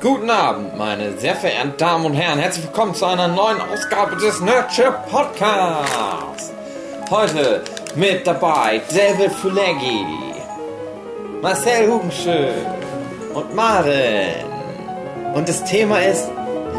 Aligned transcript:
Guten 0.00 0.30
Abend, 0.30 0.78
meine 0.78 1.18
sehr 1.18 1.34
verehrten 1.34 1.76
Damen 1.76 2.06
und 2.06 2.14
Herren. 2.14 2.38
Herzlich 2.38 2.66
willkommen 2.66 2.94
zu 2.94 3.04
einer 3.04 3.26
neuen 3.26 3.60
Ausgabe 3.60 4.14
des 4.14 4.40
Nerdship 4.40 4.94
Podcasts. 5.10 6.52
Heute 7.10 7.64
mit 7.96 8.24
dabei 8.24 8.80
David 8.90 9.32
Fuleggi, 9.32 10.06
Marcel 11.42 11.90
Hugenschön 11.90 12.64
und 13.34 13.52
Maren. 13.56 14.44
Und 15.34 15.48
das 15.48 15.64
Thema 15.64 15.98
ist 15.98 16.30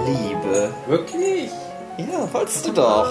Liebe. 0.05 0.73
Wirklich? 0.87 1.51
Ja, 1.97 2.25
wolltest 2.31 2.67
du 2.67 2.71
doch. 2.71 3.05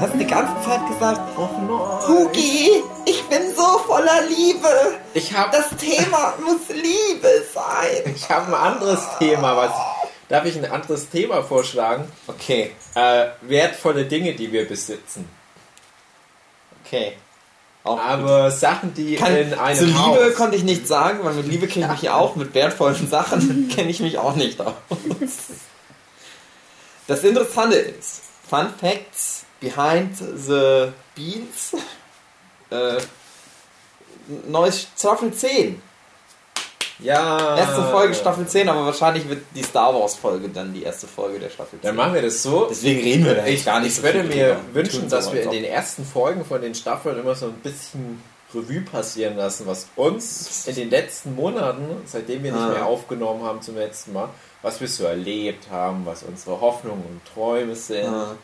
Du 0.00 0.06
hast 0.06 0.14
die 0.18 0.26
ganze 0.26 0.54
Zeit 0.66 0.80
gesagt, 0.88 1.20
Oh 1.36 1.46
nein. 1.60 2.08
Hugi, 2.08 2.82
ich 3.04 3.22
bin 3.24 3.54
so 3.54 3.78
voller 3.80 4.22
Liebe. 4.28 4.68
Ich 5.12 5.30
habe 5.36 5.54
Das 5.54 5.68
Thema 5.78 6.32
muss 6.44 6.68
Liebe 6.74 7.44
sein. 7.52 8.14
ich 8.16 8.28
hab 8.30 8.48
ein 8.48 8.54
anderes 8.54 9.00
Thema. 9.18 9.56
Was, 9.58 9.72
darf 10.30 10.46
ich 10.46 10.56
ein 10.56 10.70
anderes 10.70 11.10
Thema 11.10 11.42
vorschlagen? 11.42 12.10
Okay, 12.26 12.72
Äh, 12.94 13.26
wertvolle 13.42 14.06
Dinge, 14.06 14.34
die 14.34 14.50
wir 14.50 14.66
besitzen. 14.66 15.28
okay. 16.84 17.18
Auch 17.84 17.96
gut. 17.96 18.04
Aber 18.06 18.50
Sachen, 18.50 18.92
die 18.94 19.16
Kann, 19.16 19.36
in 19.36 19.52
einem 19.54 19.78
zu 19.78 19.84
Liebe 19.84 19.98
Haus. 19.98 20.34
konnte 20.34 20.56
ich 20.56 20.64
nichts 20.64 20.88
sagen, 20.88 21.20
weil 21.24 21.34
mit 21.34 21.46
Liebe 21.46 21.66
kenne 21.66 21.86
ich 21.86 21.92
mich 21.92 22.02
ja 22.02 22.14
auch, 22.14 22.36
mit 22.36 22.54
wertvollen 22.54 23.08
Sachen 23.08 23.68
kenne 23.74 23.90
ich 23.90 24.00
mich 24.00 24.16
auch 24.18 24.34
nicht 24.34 24.60
aus. 24.62 24.72
Das 27.06 27.22
Interessante 27.24 27.76
ist, 27.76 28.20
Fun 28.48 28.68
Facts 28.80 29.44
behind 29.60 30.16
the 30.16 30.88
Beans, 31.14 31.74
äh, 32.70 32.98
neues 34.48 34.88
Staffel 34.96 35.32
10. 35.32 35.80
Ja. 37.02 37.56
Erste 37.56 37.82
Folge 37.84 38.14
Staffel 38.14 38.46
10, 38.46 38.68
aber 38.68 38.84
wahrscheinlich 38.84 39.26
wird 39.26 39.42
die 39.54 39.62
Star 39.62 39.94
Wars 39.94 40.16
Folge 40.16 40.50
dann 40.50 40.74
die 40.74 40.82
erste 40.82 41.06
Folge 41.06 41.38
der 41.38 41.48
Staffel 41.48 41.80
10. 41.80 41.82
Dann 41.82 41.96
machen 41.96 42.12
wir 42.14 42.20
das 42.22 42.42
so. 42.42 42.66
Deswegen 42.68 43.00
reden 43.00 43.24
wir 43.24 43.34
da 43.36 43.46
Ich, 43.46 43.64
gar 43.64 43.80
nicht 43.80 43.88
ich 43.90 43.96
so 43.96 44.02
würde 44.02 44.22
mir 44.24 44.48
drüber. 44.54 44.74
wünschen, 44.74 45.08
so, 45.08 45.16
dass 45.16 45.32
wir 45.32 45.42
in 45.42 45.50
den 45.50 45.64
ersten 45.64 46.04
Folgen 46.04 46.44
von 46.44 46.60
den 46.60 46.74
Staffeln 46.74 47.18
immer 47.18 47.34
so 47.34 47.46
ein 47.46 47.54
bisschen 47.54 48.22
Revue 48.54 48.82
passieren 48.82 49.36
lassen, 49.38 49.66
was 49.66 49.86
uns 49.96 50.66
in 50.66 50.74
den 50.74 50.90
letzten 50.90 51.34
Monaten, 51.36 51.84
seitdem 52.04 52.42
wir 52.42 52.52
nicht 52.52 52.60
Ah. 52.60 52.68
mehr 52.68 52.84
aufgenommen 52.84 53.44
haben 53.44 53.62
zum 53.62 53.76
letzten 53.76 54.12
Mal, 54.12 54.28
was 54.60 54.78
wir 54.80 54.88
so 54.88 55.04
erlebt 55.04 55.70
haben, 55.70 56.04
was 56.04 56.22
unsere 56.24 56.60
Hoffnungen 56.60 57.02
und 57.04 57.20
Träume 57.32 57.76
sind. 57.76 58.08
Ah. 58.08 58.34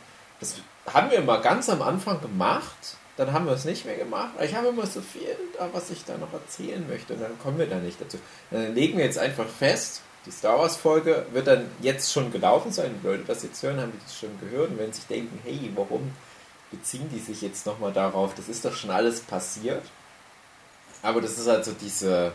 Das 0.40 0.54
haben 0.92 1.10
wir 1.10 1.18
immer 1.18 1.40
ganz 1.40 1.68
am 1.68 1.82
Anfang 1.82 2.20
gemacht, 2.20 2.96
dann 3.16 3.32
haben 3.32 3.46
wir 3.46 3.52
es 3.52 3.64
nicht 3.64 3.86
mehr 3.86 3.96
gemacht. 3.96 4.30
Ich 4.42 4.54
habe 4.54 4.68
immer 4.68 4.86
so 4.86 5.00
viel, 5.00 5.36
da, 5.58 5.68
was 5.72 5.90
ich 5.90 6.04
da 6.04 6.18
noch 6.18 6.32
erzählen 6.32 6.86
möchte 6.88 7.14
und 7.14 7.22
dann 7.22 7.38
kommen 7.38 7.58
wir 7.58 7.66
da 7.66 7.76
nicht 7.76 8.00
dazu. 8.00 8.18
Dann 8.50 8.74
legen 8.74 8.98
wir 8.98 9.04
jetzt 9.04 9.18
einfach 9.18 9.48
fest, 9.48 10.02
die 10.26 10.30
Star 10.30 10.58
Wars 10.58 10.76
Folge 10.76 11.24
wird 11.32 11.46
dann 11.46 11.70
jetzt 11.80 12.12
schon 12.12 12.32
gelaufen 12.32 12.72
sein. 12.72 12.98
Die 13.00 13.06
Leute 13.06 13.24
das 13.26 13.42
jetzt 13.42 13.62
hören, 13.62 13.80
haben 13.80 13.92
die 13.92 14.02
das 14.04 14.18
schon 14.18 14.38
gehört 14.40 14.70
und 14.70 14.78
wenn 14.78 14.92
sich 14.92 15.06
denken, 15.06 15.38
hey, 15.44 15.70
warum 15.74 16.12
beziehen 16.70 17.08
die 17.12 17.20
sich 17.20 17.42
jetzt 17.42 17.64
nochmal 17.64 17.92
darauf? 17.92 18.34
Das 18.34 18.48
ist 18.48 18.64
doch 18.64 18.74
schon 18.74 18.90
alles 18.90 19.20
passiert. 19.20 19.82
Aber 21.02 21.20
das 21.20 21.38
ist 21.38 21.46
halt 21.46 21.64
so 21.64 21.72
diese 21.72 22.32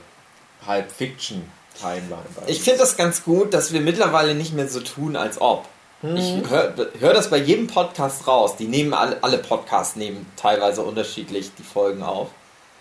Pulp 0.65 0.89
Fiction 0.89 1.43
Timeline. 1.79 2.23
Ich 2.47 2.61
finde 2.61 2.79
das 2.79 2.97
ganz 2.97 3.23
gut, 3.23 3.53
dass 3.53 3.73
wir 3.73 3.81
mittlerweile 3.81 4.35
nicht 4.35 4.53
mehr 4.53 4.67
so 4.67 4.79
tun, 4.79 5.15
als 5.15 5.39
ob. 5.39 5.67
Ich 6.03 6.49
höre 6.49 6.73
hör 6.99 7.13
das 7.13 7.29
bei 7.29 7.37
jedem 7.37 7.67
Podcast 7.67 8.27
raus. 8.27 8.55
Die 8.57 8.67
nehmen 8.67 8.93
alle, 8.93 9.23
alle 9.23 9.37
Podcasts 9.37 9.95
nehmen 9.95 10.25
teilweise 10.35 10.81
unterschiedlich 10.81 11.51
die 11.57 11.63
Folgen 11.63 12.01
auf. 12.01 12.29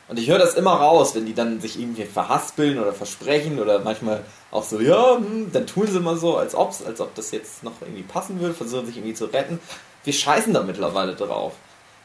Und 0.08 0.18
ich 0.18 0.28
höre 0.28 0.38
das 0.38 0.54
immer 0.54 0.72
raus, 0.72 1.14
wenn 1.14 1.26
die 1.26 1.34
dann 1.34 1.60
sich 1.60 1.78
irgendwie 1.78 2.04
verhaspeln 2.04 2.80
oder 2.80 2.92
versprechen 2.92 3.60
oder 3.60 3.78
manchmal 3.80 4.24
auch 4.50 4.64
so, 4.64 4.80
ja, 4.80 5.16
hm, 5.16 5.52
dann 5.52 5.66
tun 5.66 5.86
sie 5.86 6.00
mal 6.00 6.16
so, 6.16 6.36
als 6.36 6.54
ob's, 6.54 6.82
als 6.82 7.00
ob 7.00 7.14
das 7.14 7.30
jetzt 7.30 7.62
noch 7.62 7.74
irgendwie 7.80 8.02
passen 8.02 8.40
würde, 8.40 8.54
versuchen 8.54 8.86
sich 8.86 8.96
irgendwie 8.96 9.14
zu 9.14 9.26
retten. 9.26 9.60
Wir 10.02 10.12
scheißen 10.12 10.52
da 10.52 10.62
mittlerweile 10.62 11.14
drauf. 11.14 11.52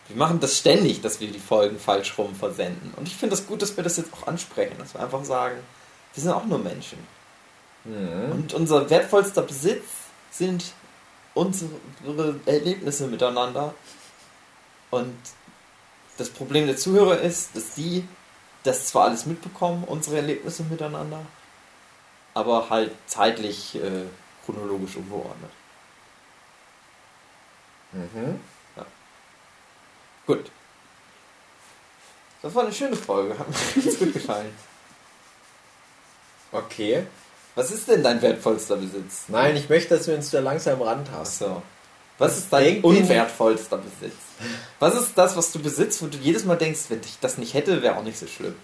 Wir 0.07 0.17
machen 0.17 0.39
das 0.39 0.57
ständig, 0.57 1.01
dass 1.01 1.19
wir 1.19 1.31
die 1.31 1.39
Folgen 1.39 1.79
falsch 1.79 2.15
rum 2.17 2.35
versenden. 2.35 2.93
Und 2.95 3.07
ich 3.07 3.15
finde 3.15 3.35
das 3.35 3.47
gut, 3.47 3.61
dass 3.61 3.75
wir 3.75 3.83
das 3.83 3.97
jetzt 3.97 4.13
auch 4.13 4.27
ansprechen, 4.27 4.75
dass 4.77 4.93
wir 4.93 5.01
einfach 5.01 5.23
sagen, 5.23 5.55
wir 6.13 6.21
sind 6.21 6.31
auch 6.31 6.45
nur 6.45 6.59
Menschen. 6.59 6.99
Mhm. 7.85 8.31
Und 8.31 8.53
unser 8.53 8.87
wertvollster 8.89 9.41
Besitz 9.41 9.85
sind 10.29 10.63
unsere 11.35 12.39
Erlebnisse 12.47 13.05
miteinander. 13.07 13.75
Und 14.89 15.15
das 16.17 16.29
Problem 16.29 16.65
der 16.65 16.77
Zuhörer 16.77 17.19
ist, 17.19 17.55
dass 17.55 17.75
die 17.75 18.07
das 18.63 18.87
zwar 18.87 19.05
alles 19.05 19.27
mitbekommen, 19.27 19.83
unsere 19.83 20.17
Erlebnisse 20.17 20.63
miteinander, 20.63 21.23
aber 22.33 22.69
halt 22.71 22.91
zeitlich 23.05 23.75
äh, 23.75 24.05
chronologisch 24.43 24.95
ungeordnet. 24.95 25.51
Mhm. 27.91 28.39
Gut. 30.25 30.51
Das 32.41 32.53
war 32.53 32.63
eine 32.63 32.73
schöne 32.73 32.95
Folge, 32.95 33.37
hat 33.37 33.47
mir 33.47 33.83
ganz 33.83 33.99
gut 33.99 34.13
gefallen. 34.13 34.53
Okay. 36.51 37.05
Was 37.55 37.71
ist 37.71 37.87
denn 37.87 38.03
dein 38.03 38.21
wertvollster 38.21 38.75
Besitz? 38.75 39.23
Nein, 39.29 39.55
ich 39.55 39.69
möchte, 39.69 39.95
dass 39.97 40.07
wir 40.07 40.15
uns 40.15 40.29
da 40.29 40.39
langsam 40.39 40.81
rantasten. 40.81 41.47
Achso. 41.47 41.61
Was 42.17 42.37
ist 42.37 42.51
dein 42.51 42.81
unwertvollster 42.81 43.77
Besitz? 43.77 44.15
Was 44.79 44.95
ist 44.95 45.17
das, 45.17 45.35
was 45.35 45.51
du 45.51 45.59
besitzt, 45.59 46.01
wo 46.01 46.07
du 46.07 46.17
jedes 46.17 46.45
Mal 46.45 46.55
denkst, 46.57 46.81
wenn 46.89 47.01
ich 47.01 47.17
das 47.19 47.37
nicht 47.37 47.53
hätte, 47.53 47.81
wäre 47.81 47.97
auch 47.97 48.03
nicht 48.03 48.17
so 48.17 48.27
schlimm? 48.27 48.55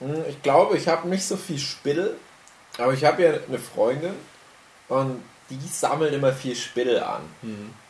Hm, 0.00 0.24
Ich 0.28 0.42
glaube, 0.42 0.76
ich 0.76 0.88
habe 0.88 1.08
nicht 1.08 1.24
so 1.24 1.36
viel 1.36 1.58
Spittel, 1.58 2.16
aber 2.78 2.92
ich 2.92 3.04
habe 3.04 3.22
ja 3.22 3.32
eine 3.48 3.58
Freundin 3.58 4.14
und 4.88 5.22
die 5.50 5.58
sammelt 5.72 6.12
immer 6.12 6.32
viel 6.32 6.54
Spittel 6.56 7.02
an. 7.02 7.22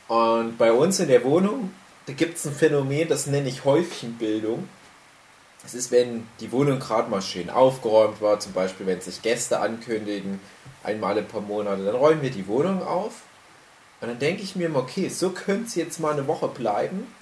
Und 0.09 0.57
bei 0.59 0.73
uns 0.73 1.01
in 1.01 1.09
der 1.09 1.25
Wohnung, 1.25 1.73
da 2.07 2.13
gibt 2.13 2.37
es 2.39 2.47
ein 2.47 2.55
Phänomen, 2.55 3.09
das 3.09 3.27
nenne 3.27 3.49
ich 3.49 3.65
Häufchenbildung. 3.65 4.69
Das 5.67 5.75
ist, 5.75 5.91
wenn 5.91 6.29
die 6.39 6.53
Wohnung 6.53 6.79
gerade 6.79 7.11
mal 7.11 7.21
schön 7.21 7.51
aufgeräumt 7.51 8.21
war, 8.21 8.39
zum 8.39 8.53
Beispiel 8.53 8.87
wenn 8.87 9.01
sich 9.01 9.21
Gäste 9.21 9.59
ankündigen, 9.59 10.39
einmal 10.85 11.19
ein 11.19 11.27
paar 11.27 11.41
Monate, 11.41 11.85
dann 11.85 11.97
räumen 11.97 12.23
wir 12.23 12.31
die 12.31 12.47
Wohnung 12.47 12.85
auf. 12.85 13.23
Und 14.01 14.07
dann 14.07 14.21
denke 14.21 14.45
ich 14.45 14.55
mir 14.55 14.67
immer, 14.67 14.79
okay, 14.79 15.09
so 15.09 15.31
könnte 15.31 15.67
es 15.67 15.75
jetzt 15.75 15.99
mal 15.99 16.13
eine 16.13 16.29
Woche 16.29 16.47
bleiben. 16.47 17.13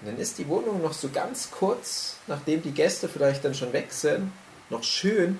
Und 0.00 0.08
dann 0.08 0.18
ist 0.18 0.36
die 0.38 0.48
Wohnung 0.48 0.82
noch 0.82 0.94
so 0.94 1.10
ganz 1.10 1.52
kurz, 1.52 2.16
nachdem 2.26 2.60
die 2.60 2.72
Gäste 2.72 3.08
vielleicht 3.08 3.44
dann 3.44 3.54
schon 3.54 3.72
weg 3.72 3.92
sind, 3.92 4.32
noch 4.68 4.82
schön. 4.82 5.38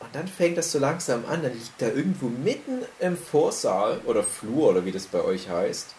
Und 0.00 0.12
dann 0.12 0.26
fängt 0.26 0.58
das 0.58 0.72
so 0.72 0.80
langsam 0.80 1.24
an, 1.26 1.44
dann 1.44 1.52
liegt 1.52 1.80
da 1.80 1.86
irgendwo 1.86 2.26
mitten 2.26 2.80
im 2.98 3.16
Vorsaal 3.16 4.00
oder 4.06 4.24
Flur 4.24 4.70
oder 4.70 4.84
wie 4.84 4.90
das 4.92 5.06
bei 5.06 5.22
euch 5.22 5.48
heißt, 5.48 5.94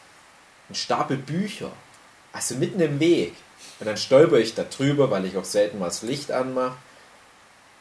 ein 0.69 0.75
Stapel 0.75 1.15
Bücher. 1.15 1.71
Also 2.33 2.55
mitten 2.55 2.81
im 2.81 2.99
Weg. 2.99 3.35
Und 3.79 3.87
dann 3.87 3.97
stolper 3.97 4.37
ich 4.37 4.53
da 4.53 4.63
drüber, 4.63 5.09
weil 5.09 5.25
ich 5.25 5.37
auch 5.37 5.45
selten 5.45 5.79
mal 5.79 5.85
das 5.85 6.03
Licht 6.03 6.31
anmache. 6.31 6.75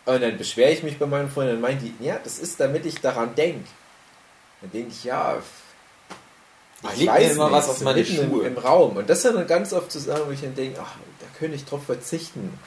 Und 0.07 0.23
dann 0.23 0.39
beschwere 0.39 0.71
ich 0.71 0.83
mich 0.83 0.99
bei 0.99 1.07
meinen 1.07 1.31
Freunden 1.31 1.57
und 1.57 1.61
meinen 1.61 1.79
die, 1.79 2.05
ja, 2.05 2.19
das 2.23 2.39
ist, 2.39 2.59
damit 2.59 2.87
ich 2.87 3.01
daran 3.01 3.35
denke. 3.35 3.69
Dann 4.61 4.71
denke 4.73 4.91
ich, 4.91 5.05
ja, 5.05 5.39
Ich 6.93 6.97
leg 6.97 7.13
mir 7.13 7.31
immer 7.33 7.53
was 7.53 7.69
auf 7.69 7.79
so 7.79 7.85
meine 7.85 7.99
mitten 8.01 8.17
im, 8.19 8.31
Schuhe. 8.31 8.47
im 8.47 8.59
Raum. 8.59 8.97
Und 8.97 9.11
das 9.11 9.25
ist 9.25 9.35
dann 9.35 9.47
ganz 9.47 9.73
oft 9.73 9.93
zu 9.93 9.99
sagen, 9.99 10.23
wo 10.27 10.31
ich 10.31 10.41
dann 10.41 10.55
denke, 10.55 10.81
ach, 10.83 10.95
da 11.21 11.27
könnte 11.39 11.57
ich 11.57 11.65
drauf 11.65 11.85
verzichten. 11.85 12.59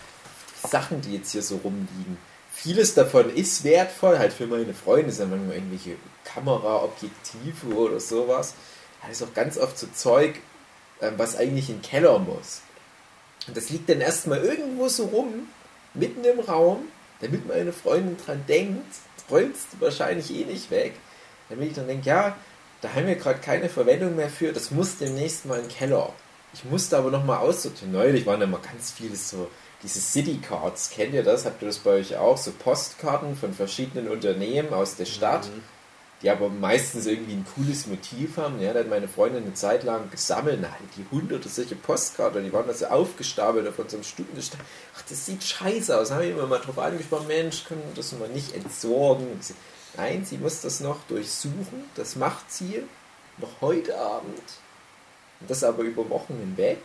Die 0.64 0.68
Sachen, 0.68 1.02
die 1.02 1.16
jetzt 1.16 1.32
hier 1.32 1.42
so 1.42 1.58
rumliegen. 1.58 2.18
Vieles 2.54 2.94
davon 2.94 3.36
ist 3.36 3.64
wertvoll, 3.64 4.20
halt 4.20 4.32
für 4.32 4.46
meine 4.46 4.74
Freunde 4.74 5.12
sind 5.12 5.32
manchmal 5.32 5.56
irgendwelche 5.56 5.98
Kameraobjektive 6.24 7.74
oder 7.76 8.00
sowas. 8.00 8.54
Da 9.02 9.10
ist 9.10 9.24
auch 9.24 9.34
ganz 9.34 9.58
oft 9.58 9.78
so 9.78 9.88
Zeug, 9.88 10.36
ähm, 11.02 11.16
was 11.18 11.36
eigentlich 11.36 11.70
in 11.70 11.78
den 11.78 11.82
Keller 11.82 12.20
muss. 12.20 12.62
Und 13.48 13.58
das 13.58 13.70
liegt 13.70 13.90
dann 13.90 14.02
erstmal 14.02 14.44
irgendwo 14.44 14.88
so 14.88 15.06
rum, 15.06 15.48
mitten 15.94 16.24
im 16.24 16.40
Raum, 16.40 16.88
damit 17.22 17.48
meine 17.48 17.74
Freundin 17.74 18.18
dran 18.18 18.44
denkt, 18.48 18.96
räumst 19.30 19.68
du 19.74 19.82
wahrscheinlich 19.82 20.32
eh 20.32 20.46
nicht 20.46 20.72
weg. 20.72 20.94
Damit 21.50 21.70
ich 21.70 21.76
dann 21.76 21.88
denke, 21.88 22.08
ja, 22.08 22.36
da 22.82 22.94
haben 22.94 23.08
wir 23.08 23.16
gerade 23.16 23.40
keine 23.40 23.70
Verwendung 23.70 24.16
mehr 24.16 24.30
für, 24.30 24.52
das 24.52 24.72
muss 24.72 24.98
demnächst 24.98 25.46
mal 25.46 25.60
in 25.60 25.68
den 25.68 25.72
Keller. 25.72 26.14
Ich 26.54 26.66
musste 26.66 26.98
aber 26.98 27.12
nochmal 27.12 27.40
aussortieren. 27.40 27.94
Neulich 27.94 28.26
waren 28.26 28.40
da 28.40 28.46
mal 28.46 28.62
ganz 28.62 28.92
viele 28.92 29.16
so, 29.16 29.50
diese 29.82 30.00
City 30.00 30.40
Cards, 30.42 30.92
kennt 30.92 31.14
ihr 31.14 31.24
das? 31.24 31.46
Habt 31.46 31.62
ihr 31.62 31.68
das 31.68 31.80
bei 31.80 31.92
euch 31.92 32.16
auch? 32.16 32.38
So 32.38 32.52
Postkarten 32.52 33.36
von 33.36 33.54
verschiedenen 33.54 34.08
Unternehmen 34.08 34.74
aus 34.74 34.96
der 34.96 35.06
Stadt, 35.06 35.50
die 36.24 36.30
aber 36.30 36.48
meistens 36.48 37.06
irgendwie 37.06 37.34
ein 37.34 37.46
cooles 37.54 37.86
Motiv 37.86 38.38
haben. 38.38 38.62
Ja, 38.62 38.72
da 38.72 38.80
hat 38.80 38.90
meine 38.90 39.10
Freundin 39.10 39.44
eine 39.44 39.54
Zeit 39.54 39.84
lang 39.84 40.10
gesammelt, 40.10 40.60
na, 40.62 40.70
die 40.98 41.06
hunderte 41.12 41.50
solche 41.50 41.76
Postkarten, 41.76 42.46
die 42.46 42.54
waren 42.54 42.66
da 42.66 42.74
so 42.74 42.86
aufgestapelt 42.86 43.68
auf 43.68 43.78
unserem 43.78 44.04
Stuhlgestell. 44.04 44.62
Ach, 44.96 45.02
das 45.10 45.26
sieht 45.26 45.44
scheiße 45.44 45.96
aus. 45.96 46.10
Da 46.10 46.16
habe 46.16 46.26
ich 46.26 46.32
immer 46.32 46.48
mal 46.48 46.60
drauf 46.60 46.80
angesprochen, 46.80 47.28
Mensch, 47.28 47.66
können 47.66 47.84
wir 47.86 47.94
das 47.96 48.14
mal 48.14 48.30
nicht 48.30 48.56
entsorgen? 48.56 49.28
Nein, 49.98 50.26
sie 50.26 50.38
muss 50.38 50.62
das 50.62 50.80
noch 50.80 51.00
durchsuchen. 51.10 51.84
Das 51.96 52.16
macht 52.16 52.52
sie 52.52 52.84
noch 53.38 53.62
heute 53.62 54.00
Abend. 54.00 54.40
Und 55.42 55.50
das 55.50 55.64
aber 55.64 55.84
über 55.84 56.10
Wochen 56.10 56.36
hinweg. 56.40 56.80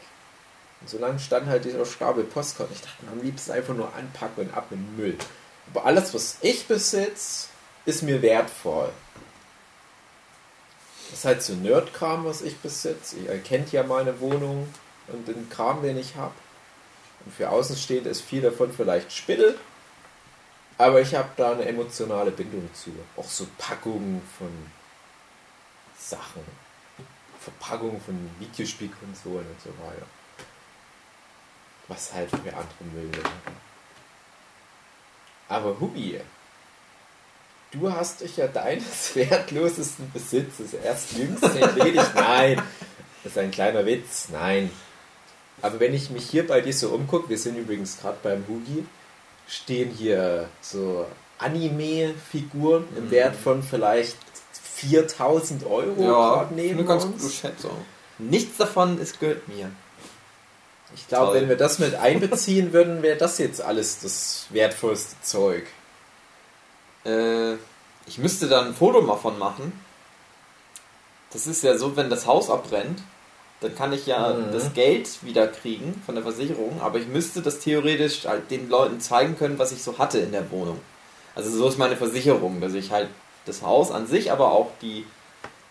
Und 0.80 0.90
so 0.90 0.98
lange 0.98 1.20
stand 1.20 1.46
halt 1.46 1.64
dieser 1.64 1.86
Stapel 1.86 2.24
Postkarten. 2.24 2.74
Ich 2.74 2.82
dachte 2.82 2.96
am 3.10 3.22
liebsten 3.22 3.52
einfach 3.52 3.74
nur 3.74 3.94
anpacken 3.94 4.46
und 4.46 4.54
ab 4.54 4.66
in 4.72 4.78
den 4.78 4.96
Müll. 4.96 5.18
Aber 5.72 5.86
alles, 5.86 6.12
was 6.12 6.38
ich 6.40 6.66
besitze, 6.66 7.48
ist 7.84 8.02
mir 8.02 8.20
wertvoll. 8.20 8.90
Das 11.08 11.20
ist 11.20 11.24
halt 11.24 11.42
so 11.42 11.54
Nerdkram, 11.54 12.24
was 12.24 12.42
ich 12.42 12.58
besitze. 12.58 13.16
Ihr 13.16 13.38
kennt 13.38 13.72
ja 13.72 13.82
meine 13.82 14.20
Wohnung 14.20 14.68
und 15.08 15.26
den 15.26 15.48
Kram, 15.48 15.82
den 15.82 15.96
ich 15.96 16.16
habe. 16.16 16.34
Und 17.24 17.34
für 17.34 17.50
Außenstehende 17.50 18.10
ist 18.10 18.20
viel 18.20 18.42
davon 18.42 18.72
vielleicht 18.72 19.12
Spittel. 19.12 19.58
Aber 20.76 21.00
ich 21.00 21.14
habe 21.14 21.28
da 21.36 21.52
eine 21.52 21.64
emotionale 21.64 22.30
Bindung 22.30 22.68
zu. 22.72 22.92
Auch 23.16 23.28
so 23.28 23.46
Packungen 23.56 24.22
von 24.38 24.48
Sachen. 25.98 26.42
Verpackungen 27.40 28.00
von 28.00 28.30
Videospielkonsolen 28.38 29.46
und 29.46 29.60
so 29.60 29.70
weiter. 29.84 30.06
Was 31.88 32.12
halt 32.12 32.30
für 32.30 32.36
andere 32.36 32.84
Müll. 32.92 33.10
Aber 35.48 35.80
Hubi, 35.80 36.20
du 37.72 37.92
hast 37.92 38.20
dich 38.20 38.36
ja 38.36 38.46
deines 38.46 39.10
wertlosesten 39.14 40.10
Besitzes 40.12 40.74
erst 40.84 41.12
jüngst 41.12 41.42
entledigt. 41.44 42.10
Nein, 42.14 42.62
das 43.24 43.32
ist 43.32 43.38
ein 43.38 43.50
kleiner 43.50 43.84
Witz. 43.86 44.28
Nein. 44.32 44.70
Aber 45.60 45.80
wenn 45.80 45.92
ich 45.94 46.10
mich 46.10 46.28
hier 46.28 46.46
bei 46.46 46.60
dir 46.60 46.72
so 46.72 46.90
umgucke, 46.90 47.28
wir 47.28 47.38
sind 47.38 47.56
übrigens 47.56 47.98
gerade 48.00 48.18
beim 48.22 48.44
Hugi, 48.48 48.84
stehen 49.48 49.90
hier 49.90 50.48
so 50.60 51.06
Anime-Figuren 51.38 52.84
im 52.96 53.06
Mhm. 53.06 53.10
Wert 53.10 53.36
von 53.36 53.62
vielleicht 53.62 54.16
4000 54.74 55.64
Euro 55.66 56.02
Ja, 56.02 56.48
neben 56.54 56.78
eine 56.78 56.86
ganz 56.86 57.04
uns. 57.04 57.22
gute 57.22 57.32
Schätzung. 57.34 57.72
Nichts 58.18 58.56
davon 58.58 59.00
ist 59.00 59.18
gehört 59.20 59.48
mir. 59.48 59.70
Ich 60.94 61.06
glaube, 61.08 61.34
wenn 61.34 61.48
wir 61.48 61.56
das 61.56 61.78
mit 61.78 61.94
einbeziehen 61.96 62.72
würden, 62.72 63.02
wäre 63.02 63.18
das 63.18 63.38
jetzt 63.38 63.60
alles 63.60 63.98
das 64.00 64.46
wertvollste 64.50 65.16
Zeug. 65.22 65.66
Äh, 67.04 67.54
ich 68.06 68.18
müsste 68.18 68.48
dann 68.48 68.68
ein 68.68 68.74
Foto 68.74 69.02
mal 69.02 69.16
von 69.16 69.38
machen. 69.38 69.72
Das 71.30 71.46
ist 71.46 71.62
ja 71.62 71.76
so, 71.76 71.94
wenn 71.96 72.08
das 72.08 72.26
Haus 72.26 72.48
abbrennt, 72.50 73.02
dann 73.60 73.74
kann 73.74 73.92
ich 73.92 74.06
ja 74.06 74.32
Mhm. 74.32 74.52
das 74.52 74.72
Geld 74.72 75.08
wieder 75.22 75.46
kriegen 75.48 76.00
von 76.06 76.14
der 76.14 76.24
Versicherung, 76.24 76.80
aber 76.80 76.98
ich 76.98 77.06
müsste 77.08 77.42
das 77.42 77.58
theoretisch 77.60 78.24
halt 78.26 78.50
den 78.50 78.68
Leuten 78.68 79.00
zeigen 79.00 79.36
können, 79.36 79.58
was 79.58 79.72
ich 79.72 79.82
so 79.82 79.98
hatte 79.98 80.18
in 80.18 80.32
der 80.32 80.50
Wohnung. 80.50 80.80
Also 81.34 81.50
so 81.50 81.68
ist 81.68 81.78
meine 81.78 81.96
Versicherung, 81.96 82.60
dass 82.60 82.72
ich 82.74 82.90
halt 82.92 83.08
das 83.46 83.62
Haus 83.62 83.90
an 83.90 84.06
sich, 84.06 84.32
aber 84.32 84.52
auch 84.52 84.70
die, 84.80 85.04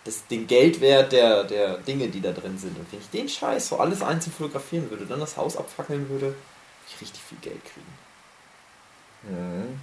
das, 0.04 0.28
den 0.28 0.48
Geldwert 0.48 1.12
der, 1.12 1.44
der 1.44 1.78
Dinge, 1.80 2.08
die 2.10 2.22
da 2.22 2.32
drin 2.32 2.58
sind. 2.58 2.78
Und 2.78 2.92
wenn 2.92 3.00
ich 3.00 3.10
den 3.10 3.30
Scheiß 3.30 3.70
so 3.70 3.78
alles 3.78 4.02
einzeln 4.02 4.34
fotografieren 4.34 4.90
würde, 4.90 5.06
dann 5.06 5.20
das 5.20 5.38
Haus 5.38 5.58
abfackeln 5.58 6.10
würde, 6.10 6.28
würde 6.28 6.36
ich 6.90 7.02
richtig 7.02 7.22
viel 7.22 7.38
Geld 7.40 7.62
kriegen. 7.66 7.94
Mhm. 9.36 9.80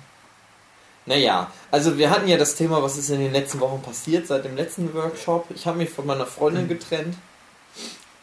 Naja, 1.06 1.50
also 1.70 1.98
wir 1.98 2.10
hatten 2.10 2.28
ja 2.28 2.38
das 2.38 2.54
Thema, 2.54 2.82
was 2.82 2.96
ist 2.96 3.10
in 3.10 3.20
den 3.20 3.32
letzten 3.32 3.60
Wochen 3.60 3.82
passiert 3.82 4.26
seit 4.26 4.44
dem 4.44 4.56
letzten 4.56 4.94
Workshop. 4.94 5.46
Ich 5.54 5.66
habe 5.66 5.78
mich 5.78 5.90
von 5.90 6.06
meiner 6.06 6.26
Freundin 6.26 6.66
getrennt 6.66 7.16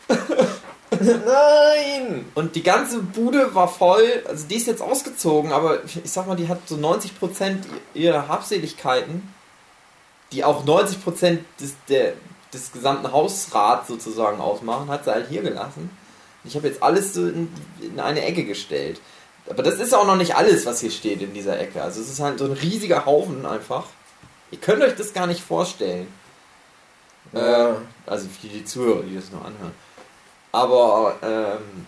Nein! 1.00 2.26
und 2.36 2.56
die 2.56 2.64
ganze 2.64 3.02
Bude 3.02 3.54
war 3.56 3.68
voll. 3.68 4.24
Also 4.28 4.48
die 4.48 4.56
ist 4.56 4.68
jetzt 4.68 4.82
ausgezogen, 4.82 5.52
aber 5.52 5.84
ich 5.86 6.12
sag 6.12 6.28
mal, 6.28 6.36
die 6.36 6.48
hat 6.48 6.68
so 6.68 6.76
90% 6.76 7.60
ihrer 7.94 8.28
Habseligkeiten, 8.28 9.34
die 10.32 10.44
auch 10.44 10.66
90% 10.66 11.40
des, 11.60 11.76
der, 11.88 12.14
des 12.54 12.72
gesamten 12.72 13.12
Hausrats 13.12 13.88
sozusagen 13.88 14.42
ausmachen, 14.42 14.90
hat 14.90 15.06
sie 15.06 15.12
halt 15.12 15.30
hier 15.30 15.42
gelassen. 15.44 15.90
Ich 16.44 16.56
habe 16.56 16.68
jetzt 16.68 16.82
alles 16.82 17.14
so 17.14 17.28
in, 17.28 17.54
in 17.80 18.00
eine 18.00 18.24
Ecke 18.26 18.44
gestellt. 18.44 19.00
Aber 19.50 19.64
das 19.64 19.76
ist 19.76 19.94
auch 19.94 20.06
noch 20.06 20.16
nicht 20.16 20.36
alles, 20.36 20.66
was 20.66 20.82
hier 20.82 20.92
steht 20.92 21.22
in 21.22 21.34
dieser 21.34 21.60
Ecke. 21.60 21.82
Also 21.82 22.02
es 22.02 22.10
ist 22.10 22.20
halt 22.20 22.40
so 22.40 22.46
ein 22.46 22.54
riesiger 22.54 23.06
Haufen 23.06 23.46
einfach. 23.46 23.86
Ihr 24.52 24.60
könnt 24.60 24.84
euch 24.84 24.96
das 24.96 25.14
gar 25.14 25.28
nicht 25.28 25.42
vorstellen. 25.42 26.08
Ja. 27.34 27.72
Äh, 27.72 27.76
also 28.06 28.28
für 28.28 28.48
die 28.48 28.66
Zuhörer, 28.66 29.04
die 29.04 29.16
das 29.16 29.32
nur 29.32 29.44
anhören. 29.44 29.74
Aber 30.52 31.18
ähm, 31.22 31.88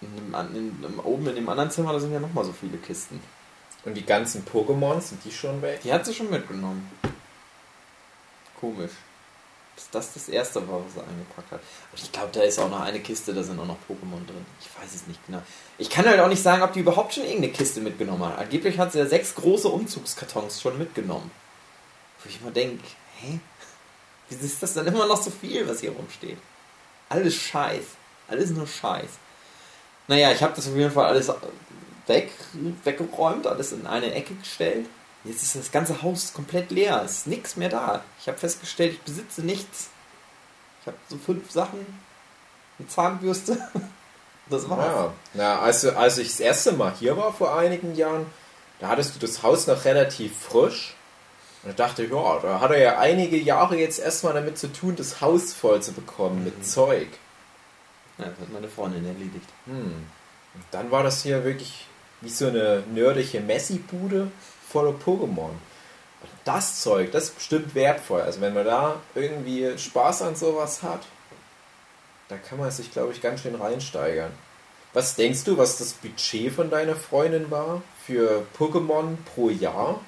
in 0.00 0.34
in, 0.56 0.84
in, 0.84 0.98
oben 1.00 1.28
in 1.28 1.34
dem 1.34 1.48
anderen 1.48 1.70
Zimmer, 1.70 1.92
da 1.92 2.00
sind 2.00 2.12
ja 2.12 2.20
nochmal 2.20 2.44
so 2.44 2.52
viele 2.52 2.78
Kisten. 2.78 3.20
Und 3.84 3.94
die 3.94 4.06
ganzen 4.06 4.44
Pokémon, 4.46 5.00
sind 5.00 5.22
die 5.24 5.30
schon 5.30 5.60
weg? 5.60 5.80
Die 5.82 5.92
hat 5.92 6.06
sie 6.06 6.14
schon 6.14 6.30
mitgenommen. 6.30 6.90
Komisch. 8.58 8.92
Dass 9.76 9.90
das 9.90 10.14
das 10.14 10.28
erste 10.28 10.66
war, 10.68 10.84
was 10.84 10.94
sie 10.94 11.00
eingepackt 11.00 11.50
hat. 11.50 11.60
Und 11.92 12.00
ich 12.00 12.12
glaube, 12.12 12.28
da 12.32 12.42
ist 12.42 12.58
auch 12.58 12.70
noch 12.70 12.80
eine 12.80 13.00
Kiste, 13.00 13.34
da 13.34 13.42
sind 13.42 13.58
auch 13.58 13.66
noch 13.66 13.76
Pokémon 13.88 14.24
drin. 14.26 14.46
Ich 14.60 14.68
weiß 14.80 14.94
es 14.94 15.06
nicht 15.06 15.24
genau. 15.26 15.42
Ich 15.78 15.90
kann 15.90 16.06
halt 16.06 16.20
auch 16.20 16.28
nicht 16.28 16.42
sagen, 16.42 16.62
ob 16.62 16.72
die 16.72 16.80
überhaupt 16.80 17.14
schon 17.14 17.24
irgendeine 17.24 17.52
Kiste 17.52 17.80
mitgenommen 17.80 18.24
hat. 18.24 18.38
Angeblich 18.38 18.78
hat 18.78 18.92
sie 18.92 18.98
ja 18.98 19.06
sechs 19.06 19.34
große 19.34 19.68
Umzugskartons 19.68 20.60
schon 20.60 20.78
mitgenommen. 20.78 21.30
Wo 22.22 22.28
ich 22.28 22.40
immer 22.40 22.52
denke, 22.52 22.84
hä? 23.20 23.40
Wieso 24.28 24.44
ist 24.44 24.62
das 24.62 24.74
dann 24.74 24.86
immer 24.86 25.06
noch 25.06 25.20
so 25.20 25.30
viel, 25.30 25.68
was 25.68 25.80
hier 25.80 25.90
rumsteht? 25.90 26.38
Alles 27.08 27.34
Scheiß. 27.34 27.84
Alles 28.28 28.50
nur 28.50 28.66
Scheiß. 28.66 29.10
Naja, 30.06 30.32
ich 30.32 30.42
habe 30.42 30.54
das 30.54 30.68
auf 30.68 30.76
jeden 30.76 30.90
Fall 30.90 31.06
alles 31.06 31.30
weg, 32.06 32.30
weggeräumt, 32.84 33.46
alles 33.46 33.72
in 33.72 33.86
eine 33.86 34.12
Ecke 34.14 34.34
gestellt. 34.34 34.86
Jetzt 35.24 35.42
ist 35.42 35.56
das 35.56 35.72
ganze 35.72 36.02
Haus 36.02 36.32
komplett 36.34 36.70
leer. 36.70 37.02
Es 37.04 37.12
ist 37.18 37.26
nichts 37.26 37.56
mehr 37.56 37.70
da. 37.70 38.04
Ich 38.20 38.28
habe 38.28 38.38
festgestellt, 38.38 38.92
ich 38.92 39.02
besitze 39.02 39.42
nichts. 39.42 39.88
Ich 40.82 40.86
habe 40.86 40.98
so 41.08 41.16
fünf 41.16 41.50
Sachen. 41.50 41.86
Eine 42.78 42.88
Zahnbürste. 42.88 43.58
Das 44.50 44.68
war's. 44.68 44.84
Ja, 44.84 45.12
na, 45.32 45.58
also, 45.60 45.92
als 45.92 46.18
ich 46.18 46.28
das 46.28 46.40
erste 46.40 46.72
Mal 46.72 46.92
hier 47.00 47.16
war 47.16 47.32
vor 47.32 47.56
einigen 47.56 47.94
Jahren, 47.94 48.26
da 48.78 48.88
hattest 48.88 49.14
du 49.14 49.18
das 49.18 49.42
Haus 49.42 49.66
noch 49.66 49.86
relativ 49.86 50.36
frisch. 50.38 50.94
Und 51.62 51.70
ich 51.70 51.76
dachte, 51.76 52.04
ja, 52.04 52.38
da 52.40 52.60
hat 52.60 52.70
er 52.70 52.78
ja 52.78 52.98
einige 52.98 53.38
Jahre 53.38 53.78
jetzt 53.78 53.98
erstmal 53.98 54.34
damit 54.34 54.58
zu 54.58 54.70
tun, 54.70 54.96
das 54.96 55.22
Haus 55.22 55.54
voll 55.54 55.80
zu 55.82 55.92
bekommen 55.92 56.44
mit 56.44 56.66
Zeug. 56.66 57.08
Ja, 58.18 58.26
das 58.26 58.38
hat 58.38 58.52
meine 58.52 58.68
Freundin 58.68 59.06
erledigt. 59.06 59.48
Hm. 59.64 60.04
Und 60.54 60.64
dann 60.72 60.90
war 60.90 61.02
das 61.02 61.22
hier 61.22 61.42
wirklich 61.42 61.86
wie 62.20 62.28
so 62.28 62.48
eine 62.48 62.82
nerdige 62.92 63.40
Messi-Bude 63.40 64.30
voller 64.68 64.92
Pokémon. 64.92 65.50
Und 65.50 66.30
das 66.44 66.80
Zeug, 66.80 67.12
das 67.12 67.24
ist 67.24 67.36
bestimmt 67.36 67.74
wertvoll. 67.74 68.22
Also 68.22 68.40
wenn 68.40 68.54
man 68.54 68.64
da 68.64 69.00
irgendwie 69.14 69.76
Spaß 69.76 70.22
an 70.22 70.36
sowas 70.36 70.82
hat, 70.82 71.06
da 72.28 72.36
kann 72.36 72.58
man 72.58 72.70
sich, 72.70 72.90
glaube 72.90 73.12
ich, 73.12 73.20
ganz 73.20 73.42
schön 73.42 73.54
reinsteigern. 73.54 74.32
Was 74.94 75.16
denkst 75.16 75.44
du, 75.44 75.58
was 75.58 75.78
das 75.78 75.92
Budget 75.92 76.52
von 76.52 76.70
deiner 76.70 76.96
Freundin 76.96 77.50
war 77.50 77.82
für 78.06 78.46
Pokémon 78.58 79.16
pro 79.34 79.50
Jahr? 79.50 80.00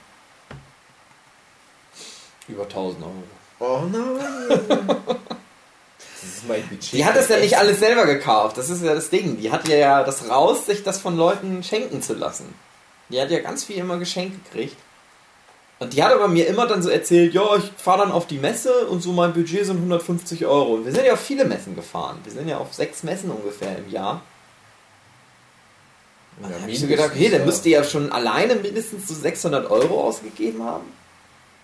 Über 2.48 2.62
1000 2.62 3.04
Euro. 3.04 3.22
Oh 3.58 3.82
nein! 3.90 5.18
Das 6.26 6.38
ist 6.38 6.48
mein 6.48 6.62
Budget. 6.68 6.92
Die 6.92 7.04
hat 7.04 7.16
es 7.16 7.28
ja 7.28 7.38
nicht 7.38 7.56
alles 7.56 7.78
selber 7.78 8.06
gekauft. 8.06 8.58
Das 8.58 8.68
ist 8.68 8.82
ja 8.82 8.94
das 8.94 9.10
Ding. 9.10 9.38
Die 9.38 9.50
hat 9.52 9.68
ja 9.68 10.02
das 10.02 10.28
raus, 10.28 10.66
sich 10.66 10.82
das 10.82 11.00
von 11.00 11.16
Leuten 11.16 11.62
schenken 11.62 12.02
zu 12.02 12.14
lassen. 12.14 12.54
Die 13.08 13.20
hat 13.20 13.30
ja 13.30 13.38
ganz 13.38 13.64
viel 13.64 13.76
immer 13.76 13.98
geschenkt 13.98 14.44
gekriegt. 14.44 14.76
Und 15.78 15.92
die 15.92 16.02
hat 16.02 16.12
aber 16.12 16.26
mir 16.26 16.46
immer 16.46 16.66
dann 16.66 16.82
so 16.82 16.88
erzählt, 16.88 17.34
ja, 17.34 17.56
ich 17.56 17.70
fahre 17.76 17.98
dann 17.98 18.12
auf 18.12 18.26
die 18.26 18.38
Messe 18.38 18.86
und 18.86 19.02
so 19.02 19.12
mein 19.12 19.34
Budget 19.34 19.66
sind 19.66 19.76
150 19.76 20.46
Euro. 20.46 20.74
Und 20.74 20.86
wir 20.86 20.92
sind 20.92 21.04
ja 21.04 21.12
auf 21.12 21.20
viele 21.20 21.44
Messen 21.44 21.76
gefahren. 21.76 22.18
Wir 22.24 22.32
sind 22.32 22.48
ja 22.48 22.56
auf 22.58 22.72
sechs 22.72 23.02
Messen 23.02 23.30
ungefähr 23.30 23.76
im 23.78 23.90
Jahr. 23.90 24.22
Und 26.38 26.50
Ja, 26.50 26.56
da 26.56 26.62
hab 26.62 26.68
ich 26.68 26.80
so 26.80 26.86
gedacht, 26.86 27.10
okay, 27.10 27.14
mindestens, 27.18 27.38
der 27.38 27.46
müsste 27.46 27.68
ja 27.68 27.84
schon 27.84 28.10
alleine 28.10 28.56
mindestens 28.56 29.06
so 29.06 29.14
600 29.14 29.70
Euro 29.70 30.02
ausgegeben 30.02 30.62
haben. 30.64 30.86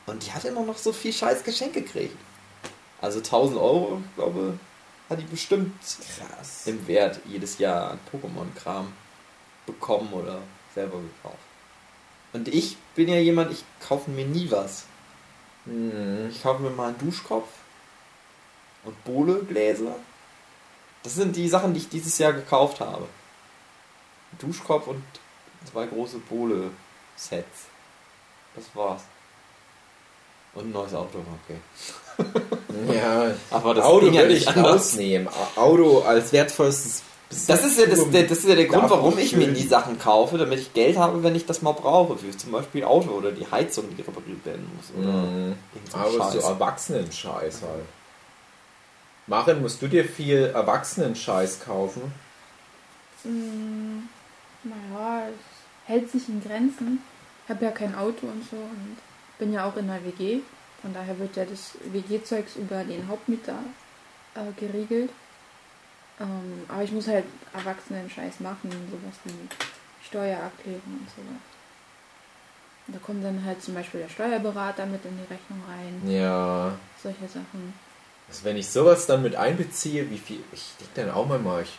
Und 0.06 0.26
die 0.26 0.32
hat 0.32 0.44
immer 0.44 0.62
noch 0.62 0.76
so 0.76 0.92
viel 0.92 1.12
Scheiß 1.12 1.42
Geschenk 1.42 1.72
gekriegt. 1.72 2.16
Also 3.02 3.18
1000 3.18 3.58
Euro, 3.58 4.00
ich 4.08 4.14
glaube, 4.14 4.58
hat 5.10 5.20
die 5.20 5.24
bestimmt 5.24 5.74
Krass. 5.80 6.66
im 6.66 6.86
Wert 6.86 7.20
jedes 7.26 7.58
Jahr 7.58 7.90
an 7.90 7.98
Pokémon-Kram 8.10 8.92
bekommen 9.66 10.12
oder 10.12 10.38
selber 10.74 10.98
gekauft. 10.98 11.36
Und 12.32 12.48
ich 12.48 12.78
bin 12.94 13.08
ja 13.08 13.16
jemand, 13.16 13.52
ich 13.52 13.64
kaufe 13.86 14.10
mir 14.10 14.24
nie 14.24 14.50
was. 14.50 14.84
Hm. 15.64 16.30
Ich 16.30 16.42
kaufe 16.42 16.62
mir 16.62 16.70
mal 16.70 16.88
einen 16.88 16.98
Duschkopf 16.98 17.48
und 18.84 19.04
Bohle-Gläser. 19.04 19.96
Das 21.02 21.16
sind 21.16 21.34
die 21.34 21.48
Sachen, 21.48 21.74
die 21.74 21.80
ich 21.80 21.88
dieses 21.88 22.16
Jahr 22.18 22.32
gekauft 22.32 22.80
habe. 22.80 23.08
Ein 24.32 24.38
Duschkopf 24.38 24.86
und 24.86 25.02
zwei 25.70 25.86
große 25.86 26.18
Bohle-Sets. 26.18 27.66
Das 28.54 28.64
war's. 28.74 29.02
Und 30.54 30.66
ein 30.66 30.72
neues 30.72 30.94
Auto, 30.94 31.24
okay. 31.44 31.60
Ja, 32.92 33.32
Aber 33.50 33.74
das 33.74 33.84
Auto 33.84 34.06
ging 34.06 34.14
ja 34.14 34.20
würde 34.22 34.34
nicht 34.34 34.42
ich 34.42 34.48
anders. 34.56 34.74
rausnehmen. 34.74 35.28
Auto 35.56 36.00
als 36.00 36.32
wertvollstes 36.32 37.02
Das 37.46 37.64
ist 37.64 37.78
ja, 37.78 37.86
das, 37.86 38.10
der, 38.10 38.24
das 38.24 38.38
ist 38.38 38.48
ja 38.48 38.54
der 38.54 38.66
Grund, 38.66 38.88
warum 38.90 39.16
ich 39.18 39.34
mir 39.36 39.48
die 39.48 39.66
Sachen 39.66 39.98
kaufe, 39.98 40.38
damit 40.38 40.58
ich 40.60 40.72
Geld 40.74 40.96
habe, 40.98 41.22
wenn 41.22 41.34
ich 41.34 41.46
das 41.46 41.62
mal 41.62 41.72
brauche. 41.72 42.22
Wie 42.22 42.36
zum 42.36 42.52
Beispiel 42.52 42.84
Auto 42.84 43.10
oder 43.10 43.32
die 43.32 43.46
Heizung, 43.50 43.84
die 43.96 44.02
repariert 44.02 44.44
werden 44.44 44.70
muss. 44.76 44.90
Oder 44.98 45.12
Mhm. 45.22 45.54
so 45.90 45.96
Aber 45.98 46.10
so 46.30 46.40
Scheiß. 46.40 46.44
Erwachsenen-Scheiß 46.44 47.62
halt. 47.62 47.84
Maren, 49.26 49.62
musst 49.62 49.80
du 49.80 49.86
dir 49.88 50.04
viel 50.04 50.50
Erwachsenen-Scheiß 50.54 51.60
kaufen? 51.64 52.12
Mm, 53.24 54.08
naja, 54.64 55.22
es 55.28 55.88
hält 55.88 56.10
sich 56.10 56.28
in 56.28 56.42
Grenzen. 56.42 57.00
Ich 57.44 57.50
habe 57.50 57.64
ja 57.64 57.70
kein 57.70 57.94
Auto 57.94 58.26
und 58.26 58.44
so. 58.50 58.56
Und 58.56 58.96
bin 59.38 59.52
ja 59.52 59.64
auch 59.68 59.76
in 59.76 59.88
einer 59.88 60.04
WG. 60.04 60.40
Von 60.82 60.92
daher 60.92 61.18
wird 61.18 61.36
ja 61.36 61.44
das 61.44 61.72
WG-Zeugs 61.84 62.56
über 62.56 62.82
den 62.84 63.06
Hauptmieter 63.08 63.58
äh, 64.34 64.60
geregelt. 64.60 65.10
Ähm, 66.20 66.64
aber 66.68 66.82
ich 66.82 66.92
muss 66.92 67.06
halt 67.06 67.24
Erwachsenen-Scheiß 67.54 68.40
machen, 68.40 68.70
sowas 68.90 69.14
wie 69.24 69.48
Steuererklärung 70.06 70.82
und 71.00 71.08
sowas. 71.08 71.42
Da 72.88 72.98
kommt 72.98 73.24
dann 73.24 73.44
halt 73.44 73.62
zum 73.62 73.74
Beispiel 73.74 74.00
der 74.00 74.08
Steuerberater 74.08 74.86
mit 74.86 75.04
in 75.04 75.16
die 75.16 75.32
Rechnung 75.32 75.60
rein. 75.68 76.02
Ja. 76.10 76.72
Solche 77.00 77.28
Sachen. 77.28 77.72
Also 78.28 78.44
wenn 78.44 78.56
ich 78.56 78.68
sowas 78.68 79.06
dann 79.06 79.22
mit 79.22 79.36
einbeziehe, 79.36 80.10
wie 80.10 80.18
viel, 80.18 80.42
ich 80.52 80.72
denke 80.80 81.10
dann 81.10 81.10
auch 81.10 81.26
mal, 81.26 81.62
ich, 81.62 81.78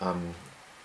ähm, 0.00 0.34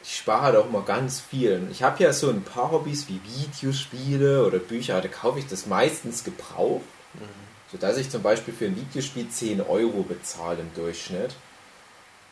ich 0.02 0.18
spare 0.18 0.42
halt 0.42 0.56
auch 0.56 0.70
mal 0.70 0.84
ganz 0.84 1.20
viel. 1.20 1.68
Ich 1.70 1.84
habe 1.84 2.04
ja 2.04 2.12
so 2.12 2.30
ein 2.30 2.44
paar 2.44 2.72
Hobbys 2.72 3.08
wie 3.08 3.22
Videospiele 3.24 4.46
oder 4.46 4.58
Bücher, 4.58 5.00
da 5.00 5.08
kaufe 5.08 5.40
ich 5.40 5.48
das 5.48 5.68
meistens 5.68 6.24
gebraucht, 6.24 6.86
mhm. 7.20 7.72
sodass 7.72 7.98
ich 7.98 8.10
zum 8.10 8.22
Beispiel 8.22 8.54
für 8.54 8.66
ein 8.66 8.76
Videospiel 8.76 9.30
10 9.30 9.62
Euro 9.62 10.04
bezahle 10.04 10.60
im 10.60 10.74
Durchschnitt 10.74 11.36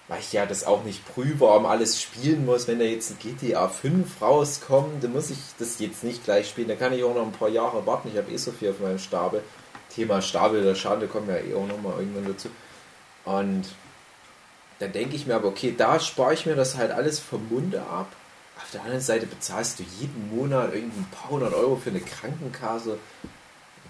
weil 0.07 0.19
ich 0.19 0.33
ja 0.33 0.45
das 0.45 0.65
auch 0.65 0.83
nicht 0.83 1.05
prüfwarm 1.13 1.65
alles 1.65 2.01
spielen 2.01 2.45
muss. 2.45 2.67
Wenn 2.67 2.79
da 2.79 2.85
jetzt 2.85 3.11
ein 3.11 3.17
GTA 3.19 3.67
5 3.67 4.21
rauskommt, 4.21 5.03
dann 5.03 5.13
muss 5.13 5.29
ich 5.29 5.37
das 5.59 5.79
jetzt 5.79 6.03
nicht 6.03 6.23
gleich 6.23 6.49
spielen. 6.49 6.67
Da 6.67 6.75
kann 6.75 6.93
ich 6.93 7.03
auch 7.03 7.15
noch 7.15 7.25
ein 7.25 7.31
paar 7.31 7.49
Jahre 7.49 7.85
warten. 7.85 8.09
Ich 8.09 8.17
habe 8.17 8.31
eh 8.31 8.37
so 8.37 8.51
viel 8.51 8.71
auf 8.71 8.79
meinem 8.79 8.99
Stapel. 8.99 9.41
Thema 9.89 10.21
Stapel 10.21 10.63
der 10.63 10.75
Schade 10.75 11.07
kommen 11.07 11.29
ja 11.29 11.37
eh 11.37 11.53
auch 11.53 11.67
noch 11.67 11.81
mal 11.81 11.97
irgendwann 11.97 12.25
dazu. 12.25 12.49
Und 13.25 13.63
dann 14.79 14.91
denke 14.91 15.15
ich 15.15 15.25
mir 15.25 15.35
aber, 15.35 15.47
okay, 15.47 15.73
da 15.77 15.99
spare 15.99 16.33
ich 16.33 16.45
mir 16.45 16.55
das 16.55 16.75
halt 16.75 16.91
alles 16.91 17.19
vom 17.19 17.47
Munde 17.47 17.81
ab. 17.81 18.07
Auf 18.57 18.71
der 18.71 18.81
anderen 18.81 19.01
Seite 19.01 19.25
bezahlst 19.25 19.79
du 19.79 19.83
jeden 19.99 20.35
Monat 20.35 20.73
irgendwie 20.73 20.99
ein 20.99 21.09
paar 21.11 21.29
hundert 21.29 21.53
Euro 21.53 21.77
für 21.77 21.91
eine 21.91 22.01
Krankenkasse. 22.01 22.97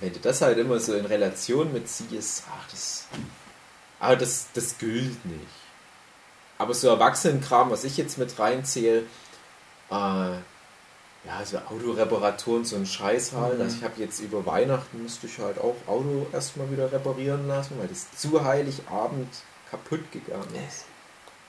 Wenn 0.03 0.11
du 0.11 0.19
das 0.19 0.41
halt 0.41 0.57
immer 0.57 0.81
so 0.81 0.95
in 0.95 1.05
Relation 1.05 1.71
mitziehst, 1.71 2.43
ach, 2.51 2.69
das. 2.69 3.05
Aber 4.01 4.17
das, 4.17 4.47
das 4.53 4.77
gilt 4.77 5.25
nicht. 5.25 5.47
Aber 6.57 6.73
so 6.73 6.89
Erwachsenenkram, 6.89 7.71
was 7.71 7.85
ich 7.85 7.95
jetzt 7.95 8.17
mit 8.17 8.37
reinzähle, 8.37 9.03
äh, 9.89 9.93
ja, 9.93 10.41
so 11.45 11.57
Autoreparaturen, 11.57 12.65
so 12.65 12.75
ein 12.75 12.85
Scheiß 12.85 13.31
halt. 13.31 13.55
Mhm. 13.55 13.61
Also 13.61 13.77
ich 13.77 13.83
habe 13.85 13.93
jetzt 14.01 14.19
über 14.19 14.45
Weihnachten 14.45 15.01
müsste 15.01 15.27
ich 15.27 15.39
halt 15.39 15.57
auch 15.57 15.77
Auto 15.87 16.27
erstmal 16.33 16.69
wieder 16.69 16.91
reparieren 16.91 17.47
lassen, 17.47 17.79
weil 17.79 17.87
das 17.87 18.11
zu 18.11 18.43
Heiligabend 18.43 19.33
kaputt 19.71 20.11
gegangen 20.11 20.53
ist. 20.67 20.83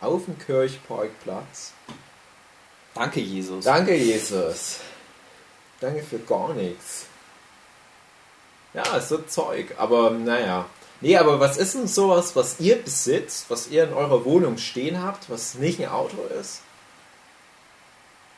Auf 0.01 0.27
dem 0.27 0.39
Kirchparkplatz. 0.39 1.73
Danke, 2.95 3.19
Jesus. 3.19 3.65
Danke, 3.65 3.97
Jesus. 3.97 4.79
Danke 5.81 6.05
für 6.05 6.21
gar 6.21 6.55
nichts. 6.55 7.07
Ja, 8.75 9.01
so 9.01 9.19
Zeug. 9.19 9.75
Aber 9.79 10.11
naja, 10.11 10.67
Nee, 11.05 11.19
aber 11.19 11.39
was 11.39 11.59
ist 11.59 11.75
denn 11.75 11.87
sowas, 11.87 12.35
was 12.35 12.61
ihr 12.61 12.77
besitzt, 12.77 13.51
was 13.51 13.69
ihr 13.69 13.85
in 13.85 13.93
eurer 13.93 14.25
Wohnung 14.25 14.57
stehen 14.57 15.03
habt, 15.03 15.29
was 15.29 15.57
nicht 15.57 15.79
ein 15.81 15.91
Auto 15.91 16.17
ist? 16.41 16.63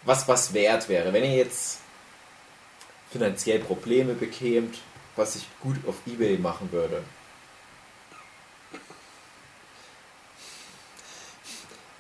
Was 0.02 0.26
was 0.26 0.52
wert 0.52 0.88
wäre, 0.88 1.12
wenn 1.12 1.22
ihr 1.22 1.36
jetzt 1.36 1.78
finanziell 3.10 3.60
Probleme 3.60 4.14
bekämt, 4.14 4.78
was 5.14 5.36
ich 5.36 5.46
gut 5.60 5.76
auf 5.86 5.94
Ebay 6.06 6.38
machen 6.38 6.70
würde? 6.72 7.04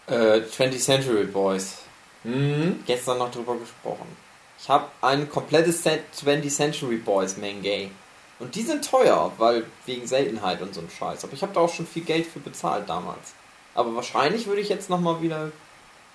Äh, 0.08 0.46
20th 0.48 0.80
Century 0.80 1.24
Boys. 1.26 1.78
Mhm. 2.24 2.82
Gestern 2.86 3.18
noch 3.18 3.30
drüber 3.30 3.56
gesprochen. 3.56 4.16
Ich 4.58 4.68
habe 4.68 4.88
ein 5.00 5.28
komplettes 5.30 5.84
20th 5.84 6.50
Century 6.50 6.96
Boys 6.96 7.36
Menge. 7.36 7.90
Und 8.38 8.54
die 8.54 8.62
sind 8.62 8.88
teuer, 8.88 9.32
weil 9.38 9.64
wegen 9.86 10.06
Seltenheit 10.06 10.60
und 10.60 10.74
so 10.74 10.80
ein 10.80 10.90
Scheiß. 10.90 11.24
Aber 11.24 11.32
ich 11.32 11.42
habe 11.42 11.54
da 11.54 11.60
auch 11.60 11.72
schon 11.72 11.86
viel 11.86 12.04
Geld 12.04 12.26
für 12.26 12.38
bezahlt 12.38 12.88
damals. 12.88 13.32
Aber 13.74 13.94
wahrscheinlich 13.94 14.46
würde 14.46 14.60
ich 14.60 14.68
jetzt 14.68 14.90
nochmal 14.90 15.22
wieder 15.22 15.50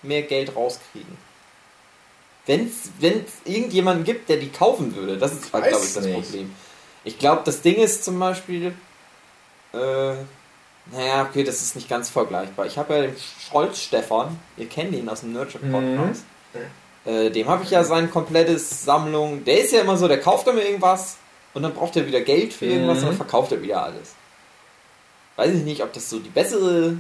mehr 0.04 0.22
Geld 0.24 0.56
rauskriegen. 0.56 1.18
Wenn 2.46 2.68
es 2.68 2.92
irgendjemanden 3.46 4.04
gibt, 4.04 4.30
der 4.30 4.38
die 4.38 4.50
kaufen 4.50 4.96
würde, 4.96 5.18
das 5.18 5.34
ist 5.34 5.52
glaube 5.52 5.68
ich, 5.68 5.74
das 5.74 6.00
nicht. 6.02 6.14
Problem. 6.14 6.56
Ich 7.04 7.18
glaube, 7.18 7.42
das 7.46 7.62
Ding 7.62 7.76
ist 7.76 8.04
zum 8.04 8.20
Beispiel, 8.20 8.74
äh, 9.74 10.14
naja, 10.92 11.28
okay, 11.28 11.44
das 11.44 11.62
ist 11.62 11.76
nicht 11.76 11.88
ganz 11.88 12.10
vergleichbar. 12.10 12.66
Ich 12.66 12.78
habe 12.78 12.96
ja 12.96 13.02
den 13.04 13.16
Scholz 13.18 13.80
Stefan, 13.80 14.40
ihr 14.58 14.68
kennt 14.68 14.94
ihn 14.94 15.08
aus 15.08 15.22
dem 15.22 15.34
Nurture 15.34 15.64
Podcast. 15.66 16.24
Mhm. 16.54 17.12
Äh, 17.12 17.30
dem 17.32 17.48
habe 17.48 17.64
ich 17.64 17.72
ja 17.72 17.84
sein 17.84 18.12
komplettes 18.12 18.84
Sammlung. 18.84 19.44
Der 19.46 19.62
ist 19.62 19.72
ja 19.72 19.82
immer 19.82 19.98
so, 19.98 20.08
der 20.08 20.20
kauft 20.20 20.46
mir 20.48 20.62
irgendwas 20.62 21.18
und 21.54 21.64
dann 21.64 21.74
braucht 21.74 21.96
er 21.96 22.08
wieder 22.08 22.22
Geld 22.22 22.54
für 22.54 22.66
irgendwas 22.66 22.98
mhm. 22.98 23.04
und 23.04 23.10
dann 23.10 23.18
verkauft 23.18 23.52
er 23.52 23.62
wieder 23.62 23.84
alles. 23.84 24.16
Weiß 25.36 25.54
ich 25.54 25.64
nicht, 25.64 25.84
ob 25.84 25.94
das 25.94 26.10
so 26.10 26.20
die 26.20 26.30
bessere. 26.30 26.98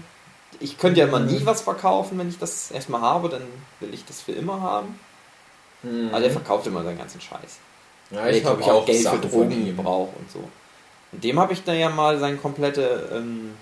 Ich 0.60 0.77
könnte 0.77 1.00
ja 1.00 1.08
mal 1.08 1.24
nie 1.24 1.39
mhm. 1.39 1.46
was 1.46 1.62
verkaufen, 1.62 2.17
wenn 2.17 2.29
ich 2.29 2.38
das 2.38 2.72
erstmal 2.72 3.01
habe, 3.01 3.29
dann 3.29 3.43
will 3.79 3.93
ich 3.93 4.05
das 4.05 4.22
für 4.22 4.34
immer 4.34 4.62
haben. 4.62 5.00
Mhm. 5.84 6.10
Aber 6.10 6.20
der 6.20 6.31
verkauft 6.31 6.67
immer 6.67 6.84
seinen 6.84 6.98
ganzen 6.98 7.22
Scheiß. 7.22 7.60
Ja, 8.12 8.27
ich 8.27 8.43
habe 8.43 8.63
auch 8.63 8.86
Geld 8.86 9.03
Sachen 9.03 9.22
für 9.22 9.27
Drogengebrauch 9.27 10.10
und 10.17 10.31
so. 10.31 10.43
Und 11.12 11.24
dem 11.24 11.39
habe 11.39 11.53
ich 11.53 11.63
dann 11.63 11.77
ja 11.77 11.89
mal 11.89 12.20
seine 12.20 12.38
komplette, 12.38 13.10
ähm, 13.13 13.53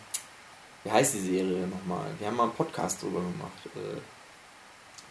wie 0.84 0.92
heißt 0.92 1.14
die 1.16 1.20
Serie 1.20 1.68
nochmal? 1.68 2.06
Wir 2.18 2.28
haben 2.28 2.36
mal 2.36 2.44
einen 2.44 2.54
Podcast 2.54 3.02
drüber 3.02 3.20
gemacht. 3.20 3.66
Äh, 3.76 4.00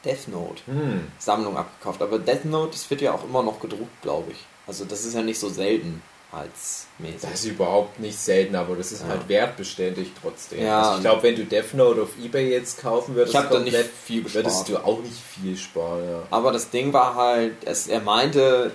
Death 0.04 0.28
Note 0.28 0.62
hm. 0.66 1.08
Sammlung 1.18 1.56
abgekauft. 1.56 2.02
Aber 2.02 2.18
Death 2.18 2.44
Note, 2.44 2.73
das 2.73 2.88
wird 2.90 3.00
ja 3.00 3.12
auch 3.12 3.25
immer 3.25 3.42
noch 3.42 3.61
gedruckt, 3.61 4.02
glaube 4.02 4.32
ich. 4.32 4.38
Also 4.68 4.84
das 4.84 5.04
ist 5.04 5.14
ja 5.14 5.22
nicht 5.22 5.40
so 5.40 5.48
selten 5.48 6.02
als 6.30 6.87
mäßig. 6.98 7.20
Das 7.22 7.32
ist 7.40 7.44
überhaupt 7.46 7.98
nicht 8.00 8.18
selten, 8.18 8.54
aber 8.54 8.76
das 8.76 8.92
ist 8.92 9.02
ja. 9.02 9.08
halt 9.08 9.28
wertbeständig 9.28 10.12
trotzdem. 10.20 10.62
Ja, 10.62 10.82
also 10.82 10.96
ich 10.96 11.00
glaube, 11.00 11.22
wenn 11.22 11.37
du 11.37 11.44
Death 11.44 11.75
Note 11.75 12.02
auf 12.02 12.10
Ebay 12.22 12.52
jetzt 12.52 12.80
kaufen 12.80 13.14
würdest, 13.14 13.34
ich 13.34 13.40
da 13.40 13.58
nicht 13.58 13.76
viel 13.76 14.22
gespart. 14.22 14.44
würdest 14.44 14.68
du 14.68 14.76
auch 14.76 15.00
nicht 15.00 15.16
viel 15.16 15.56
sparen. 15.56 16.04
Ja. 16.04 16.22
Aber 16.30 16.52
das 16.52 16.68
Ding 16.68 16.92
war 16.92 17.14
halt, 17.14 17.54
es, 17.64 17.88
er 17.88 18.00
meinte, 18.00 18.72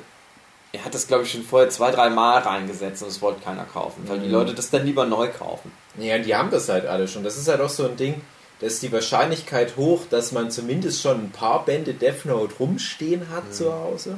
er 0.72 0.84
hat 0.84 0.96
das 0.96 1.08
glaube 1.08 1.24
ich 1.24 1.32
schon 1.32 1.44
vorher 1.44 1.70
zwei, 1.70 1.92
drei 1.92 2.10
Mal 2.10 2.40
reingesetzt 2.40 3.04
und 3.04 3.10
es 3.10 3.22
wollte 3.22 3.42
keiner 3.42 3.66
kaufen, 3.66 4.04
weil 4.08 4.18
mhm. 4.18 4.24
die 4.24 4.30
Leute 4.30 4.54
das 4.56 4.72
dann 4.72 4.86
lieber 4.86 5.06
neu 5.06 5.30
kaufen. 5.30 5.72
Ja, 6.00 6.18
die 6.18 6.36
haben 6.36 6.50
das 6.50 6.70
halt 6.70 6.88
alle 6.88 7.08
schon. 7.08 7.24
Das 7.24 7.38
ist 7.38 7.48
halt 7.48 7.62
auch 7.62 7.70
so 7.70 7.86
ein 7.86 7.98
Ding, 7.98 8.20
da 8.60 8.66
ist 8.66 8.82
die 8.82 8.92
Wahrscheinlichkeit 8.92 9.78
hoch, 9.78 10.02
dass 10.10 10.32
man 10.32 10.50
zumindest 10.50 11.04
schon 11.04 11.26
ein 11.26 11.32
paar 11.32 11.66
Bände 11.66 11.94
Death 11.94 12.26
Note 12.26 12.56
rumstehen 12.60 13.30
hat 13.30 13.50
mhm. 13.50 13.52
zu 13.52 13.72
Hause. 13.72 14.18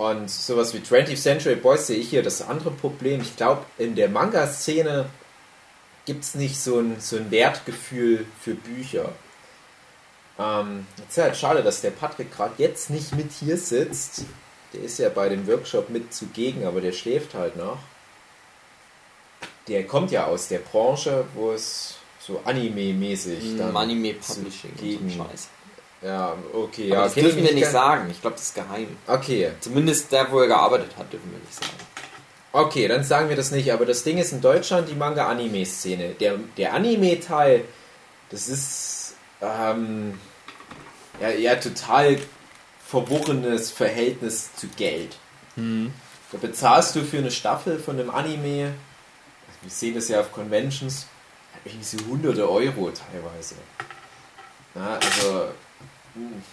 Und 0.00 0.30
sowas 0.30 0.72
wie 0.72 0.78
20th 0.78 1.20
Century 1.20 1.56
Boys 1.56 1.86
sehe 1.86 1.98
ich 1.98 2.08
hier 2.08 2.22
das 2.22 2.40
andere 2.40 2.70
Problem. 2.70 3.20
Ich 3.20 3.36
glaube, 3.36 3.66
in 3.76 3.96
der 3.96 4.08
Manga-Szene 4.08 5.10
gibt 6.06 6.24
es 6.24 6.34
nicht 6.34 6.58
so 6.58 6.78
ein, 6.78 6.98
so 7.00 7.16
ein 7.16 7.30
Wertgefühl 7.30 8.24
für 8.40 8.54
Bücher. 8.54 9.12
Ähm, 10.38 10.86
ist 11.06 11.18
halt 11.18 11.36
schade, 11.36 11.62
dass 11.62 11.82
der 11.82 11.90
Patrick 11.90 12.34
gerade 12.34 12.54
jetzt 12.56 12.88
nicht 12.88 13.14
mit 13.14 13.30
hier 13.30 13.58
sitzt. 13.58 14.24
Der 14.72 14.80
ist 14.84 14.98
ja 14.98 15.10
bei 15.10 15.28
dem 15.28 15.46
Workshop 15.46 15.90
mit 15.90 16.14
zugegen, 16.14 16.64
aber 16.64 16.80
der 16.80 16.92
schläft 16.92 17.34
halt 17.34 17.56
noch. 17.56 17.80
Der 19.68 19.86
kommt 19.86 20.12
ja 20.12 20.24
aus 20.24 20.48
der 20.48 20.60
Branche, 20.60 21.26
wo 21.34 21.52
es 21.52 21.96
so 22.20 22.40
Anime-mäßig 22.46 23.52
mm, 23.52 23.58
dann 23.58 23.76
Anime-Publishing 23.76 24.76
gegen 24.80 25.10
Scheiß. 25.10 25.48
Ja, 26.02 26.34
okay. 26.54 26.90
Aber 26.90 27.00
ja, 27.00 27.04
das 27.04 27.14
dürfen 27.14 27.42
wir 27.42 27.54
nicht 27.54 27.66
sagen. 27.66 28.08
Ich 28.10 28.20
glaube, 28.20 28.36
das 28.36 28.46
ist 28.46 28.54
geheim. 28.54 28.96
Okay. 29.06 29.52
Zumindest 29.60 30.10
der, 30.12 30.30
wo 30.32 30.40
er 30.40 30.46
gearbeitet 30.46 30.96
hat, 30.96 31.12
dürfen 31.12 31.30
wir 31.30 31.38
nicht 31.38 31.54
sagen. 31.54 31.76
Okay, 32.52 32.88
dann 32.88 33.04
sagen 33.04 33.28
wir 33.28 33.36
das 33.36 33.50
nicht. 33.50 33.72
Aber 33.72 33.84
das 33.86 34.02
Ding 34.02 34.18
ist 34.18 34.32
in 34.32 34.40
Deutschland 34.40 34.88
die 34.88 34.94
Manga-Anime-Szene. 34.94 36.14
Der, 36.18 36.38
der 36.56 36.72
Anime-Teil, 36.72 37.64
das 38.30 38.48
ist 38.48 39.14
ähm, 39.42 40.18
ja, 41.20 41.30
ja 41.30 41.56
total 41.56 42.18
verworrenes 42.86 43.70
Verhältnis 43.70 44.54
zu 44.56 44.68
Geld. 44.68 45.16
Mhm. 45.56 45.92
Da 46.32 46.38
bezahlst 46.38 46.96
du 46.96 47.02
für 47.02 47.18
eine 47.18 47.30
Staffel 47.30 47.78
von 47.78 47.98
einem 47.98 48.10
Anime, 48.10 48.72
wir 49.62 49.70
sehen 49.70 49.94
das 49.94 50.08
ja 50.08 50.20
auf 50.20 50.32
Conventions, 50.32 51.06
irgendwie 51.64 51.84
so 51.84 51.98
hunderte 52.06 52.48
Euro 52.48 52.90
teilweise. 52.90 53.56
Ja, 54.74 54.94
also 54.94 55.48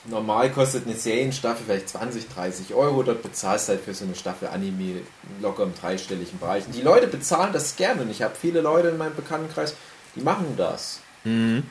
normal 0.05 0.51
kostet 0.51 0.85
eine 0.85 0.95
Serienstaffel 0.95 1.65
vielleicht 1.65 1.89
20, 1.89 2.27
30 2.29 2.73
Euro. 2.73 3.03
Dort 3.03 3.23
bezahlst 3.23 3.67
du 3.67 3.73
halt 3.73 3.83
für 3.83 3.93
so 3.93 4.05
eine 4.05 4.15
Staffel 4.15 4.47
Anime 4.49 5.01
locker 5.41 5.63
im 5.63 5.73
dreistelligen 5.75 6.39
Bereich. 6.39 6.65
Und 6.65 6.75
die 6.75 6.81
Leute 6.81 7.07
bezahlen 7.07 7.53
das 7.53 7.75
gerne. 7.75 8.01
Und 8.03 8.09
ich 8.09 8.21
habe 8.21 8.35
viele 8.35 8.61
Leute 8.61 8.89
in 8.89 8.97
meinem 8.97 9.15
Bekanntenkreis, 9.15 9.75
die 10.15 10.21
machen 10.21 10.53
das. 10.57 10.99
Mhm. 11.23 11.63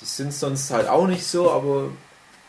Die 0.00 0.04
sind 0.04 0.32
sonst 0.32 0.70
halt 0.70 0.88
auch 0.88 1.06
nicht 1.06 1.26
so, 1.26 1.50
aber 1.50 1.90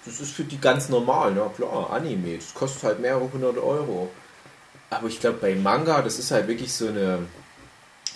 das 0.06 0.20
ist 0.20 0.32
für 0.32 0.44
die 0.44 0.60
ganz 0.60 0.90
normal. 0.90 1.34
Na 1.36 1.50
klar, 1.50 1.92
Anime, 1.92 2.38
das 2.38 2.54
kostet 2.54 2.84
halt 2.84 3.00
mehrere 3.00 3.32
hundert 3.32 3.58
Euro. 3.58 4.10
Aber 4.90 5.08
ich 5.08 5.20
glaube, 5.20 5.38
bei 5.38 5.56
Manga, 5.56 6.02
das 6.02 6.20
ist 6.20 6.32
halt 6.32 6.48
wirklich 6.48 6.74
so 6.74 6.88
eine, 6.88 7.20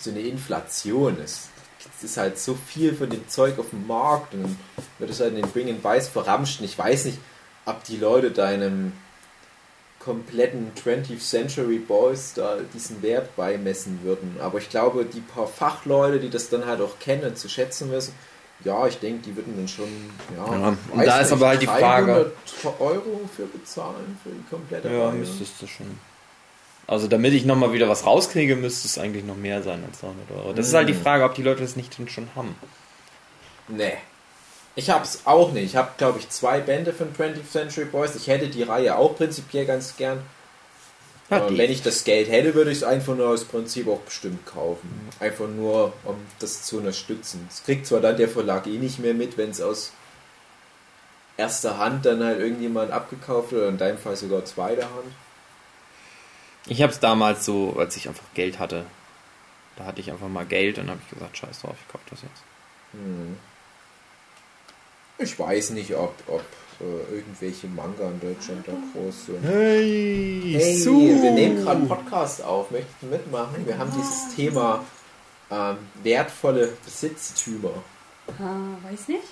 so 0.00 0.10
eine 0.10 0.20
Inflation. 0.20 1.18
Es 1.22 1.47
es 1.96 2.04
ist 2.04 2.16
halt 2.16 2.38
so 2.38 2.54
viel 2.66 2.94
von 2.94 3.08
dem 3.10 3.28
Zeug 3.28 3.58
auf 3.58 3.70
dem 3.70 3.86
Markt 3.86 4.34
und 4.34 4.56
wird 4.98 5.10
es 5.10 5.20
halt 5.20 5.34
in 5.34 5.42
den 5.42 5.50
Bring 5.50 5.68
and 5.68 5.82
Weiß 5.84 6.08
verramscht 6.08 6.60
und 6.60 6.64
ich 6.66 6.76
weiß 6.78 7.04
nicht, 7.06 7.18
ob 7.66 7.84
die 7.84 7.96
Leute 7.96 8.30
deinem 8.30 8.92
kompletten 9.98 10.72
20th 10.74 11.18
Century 11.20 11.78
Boys 11.78 12.32
da 12.34 12.56
diesen 12.72 13.02
Wert 13.02 13.34
beimessen 13.36 14.00
würden. 14.02 14.36
Aber 14.40 14.58
ich 14.58 14.70
glaube, 14.70 15.04
die 15.04 15.20
paar 15.20 15.46
Fachleute, 15.46 16.18
die 16.20 16.30
das 16.30 16.48
dann 16.48 16.66
halt 16.66 16.80
auch 16.80 16.98
kennen 16.98 17.24
und 17.24 17.36
zu 17.38 17.48
schätzen 17.48 17.90
wissen, 17.90 18.14
ja, 18.64 18.86
ich 18.86 18.98
denke, 18.98 19.22
die 19.24 19.36
würden 19.36 19.54
dann 19.56 19.68
schon, 19.68 19.88
ja, 20.36 20.52
Ja, 20.52 20.76
und 20.92 21.06
da 21.06 21.20
ist 21.20 21.32
aber 21.32 21.48
halt 21.48 21.62
die 21.62 21.66
Frage- 21.66 22.32
300 22.62 22.80
Euro 22.80 23.20
für 23.36 23.46
bezahlen 23.46 24.18
für 24.22 24.30
die 24.30 24.42
komplette 24.50 24.88
Ja, 24.88 25.08
Reihe. 25.08 25.18
müsstest 25.18 25.60
du 25.60 25.66
schon. 25.66 25.98
Also 26.88 27.06
damit 27.06 27.34
ich 27.34 27.44
nochmal 27.44 27.72
wieder 27.72 27.88
was 27.88 28.06
rauskriege, 28.06 28.56
müsste 28.56 28.88
es 28.88 28.98
eigentlich 28.98 29.22
noch 29.24 29.36
mehr 29.36 29.62
sein 29.62 29.84
als 29.86 30.00
300 30.00 30.30
Euro. 30.30 30.52
Das 30.54 30.66
ist 30.66 30.74
halt 30.74 30.88
die 30.88 30.94
Mhm. 30.94 31.02
Frage, 31.02 31.24
ob 31.24 31.34
die 31.34 31.42
Leute 31.42 31.60
das 31.60 31.76
nicht 31.76 31.94
schon 32.10 32.28
haben. 32.34 32.56
Nee. 33.68 33.92
Ich 34.74 34.88
hab's 34.90 35.20
auch 35.24 35.52
nicht. 35.52 35.64
Ich 35.66 35.76
habe, 35.76 35.90
glaube 35.98 36.18
ich, 36.18 36.30
zwei 36.30 36.60
Bände 36.60 36.92
von 36.94 37.12
20th 37.14 37.50
Century 37.52 37.84
Boys. 37.84 38.14
Ich 38.14 38.26
hätte 38.26 38.48
die 38.48 38.62
Reihe 38.62 38.96
auch 38.96 39.16
prinzipiell 39.16 39.66
ganz 39.66 39.96
gern. 39.96 40.22
Die- 41.30 41.58
wenn 41.58 41.70
ich 41.70 41.82
das 41.82 42.04
Geld 42.04 42.30
hätte, 42.30 42.54
würde 42.54 42.70
ich 42.70 42.78
es 42.78 42.84
einfach 42.84 43.14
nur 43.14 43.28
aus 43.28 43.44
Prinzip 43.44 43.86
auch 43.86 44.00
bestimmt 44.00 44.46
kaufen. 44.46 45.10
Einfach 45.20 45.46
nur, 45.46 45.92
um 46.04 46.16
das 46.38 46.62
zu 46.62 46.78
unterstützen. 46.78 47.46
Es 47.50 47.64
kriegt 47.64 47.86
zwar 47.86 48.00
dann 48.00 48.16
der 48.16 48.30
Verlag 48.30 48.66
eh 48.66 48.78
nicht 48.78 48.98
mehr 48.98 49.12
mit, 49.12 49.36
wenn 49.36 49.50
es 49.50 49.60
aus 49.60 49.92
erster 51.36 51.76
Hand 51.76 52.06
dann 52.06 52.24
halt 52.24 52.40
irgendjemand 52.40 52.92
abgekauft 52.92 53.52
wird, 53.52 53.60
oder 53.60 53.70
in 53.70 53.76
deinem 53.78 53.98
Fall 53.98 54.16
sogar 54.16 54.42
zweiter 54.46 54.84
Hand. 54.84 55.12
Ich 56.68 56.82
habe 56.82 56.92
es 56.92 57.00
damals 57.00 57.44
so, 57.44 57.74
als 57.78 57.96
ich 57.96 58.08
einfach 58.08 58.24
Geld 58.34 58.58
hatte. 58.58 58.84
Da 59.76 59.84
hatte 59.84 60.00
ich 60.00 60.10
einfach 60.10 60.28
mal 60.28 60.44
Geld 60.44 60.78
und 60.78 60.90
habe 60.90 61.00
ich 61.04 61.10
gesagt, 61.14 61.36
scheiß 61.38 61.60
drauf, 61.62 61.76
ich 61.80 61.92
kaufe 61.92 62.04
das 62.10 62.22
jetzt. 62.22 62.42
Hm. 62.92 63.36
Ich 65.18 65.38
weiß 65.38 65.70
nicht, 65.70 65.94
ob, 65.94 66.14
ob 66.28 66.44
äh, 66.80 67.14
irgendwelche 67.16 67.66
Manga 67.68 68.08
in 68.08 68.20
Deutschland 68.20 68.66
da 68.66 68.72
groß 68.92 69.26
sind. 69.26 69.42
Hey, 69.44 70.54
Hey, 70.56 70.76
Su. 70.76 70.96
wir 71.22 71.30
nehmen 71.32 71.56
gerade 71.64 71.78
einen 71.78 71.88
Podcast 71.88 72.42
auf. 72.42 72.70
Möchtest 72.70 72.94
du 73.02 73.06
mitmachen? 73.06 73.66
Wir 73.66 73.78
haben 73.78 73.92
dieses 73.96 74.34
Thema 74.36 74.84
ähm, 75.50 75.76
wertvolle 76.02 76.68
Besitztümer. 76.84 77.82
Ah, 78.38 78.90
weiß 78.90 79.08
nicht. 79.08 79.22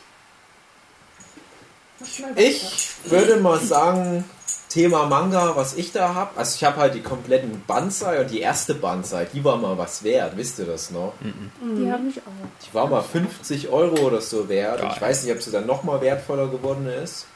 Ich 2.37 3.11
würde 3.11 3.37
mal 3.40 3.59
sagen, 3.61 4.25
Thema 4.69 5.07
Manga, 5.07 5.57
was 5.57 5.75
ich 5.75 5.93
da 5.93 6.15
habe. 6.15 6.37
Also 6.37 6.57
ich 6.57 6.65
habe 6.65 6.76
halt 6.79 6.95
die 6.95 7.00
kompletten 7.00 7.62
Banzai 7.67 8.21
und 8.21 8.31
die 8.31 8.41
erste 8.41 8.75
Banzai, 8.75 9.26
die 9.33 9.43
war 9.43 9.57
mal 9.57 9.79
was 9.79 10.03
wert. 10.03 10.37
Wisst 10.37 10.59
ihr 10.59 10.67
das 10.67 10.91
noch? 10.91 11.15
Die 11.61 11.91
habe 11.91 12.09
ich 12.09 12.19
auch. 12.19 12.67
Die 12.67 12.75
war 12.75 12.87
mal 12.87 13.03
50 13.03 13.69
Euro 13.69 14.07
oder 14.07 14.21
so 14.21 14.49
wert. 14.49 14.83
Und 14.83 14.93
ich 14.93 15.00
weiß 15.00 15.25
nicht, 15.25 15.35
ob 15.35 15.43
sie 15.43 15.50
dann 15.50 15.67
nochmal 15.67 16.00
wertvoller 16.00 16.49
geworden 16.49 16.87
ist, 16.87 17.26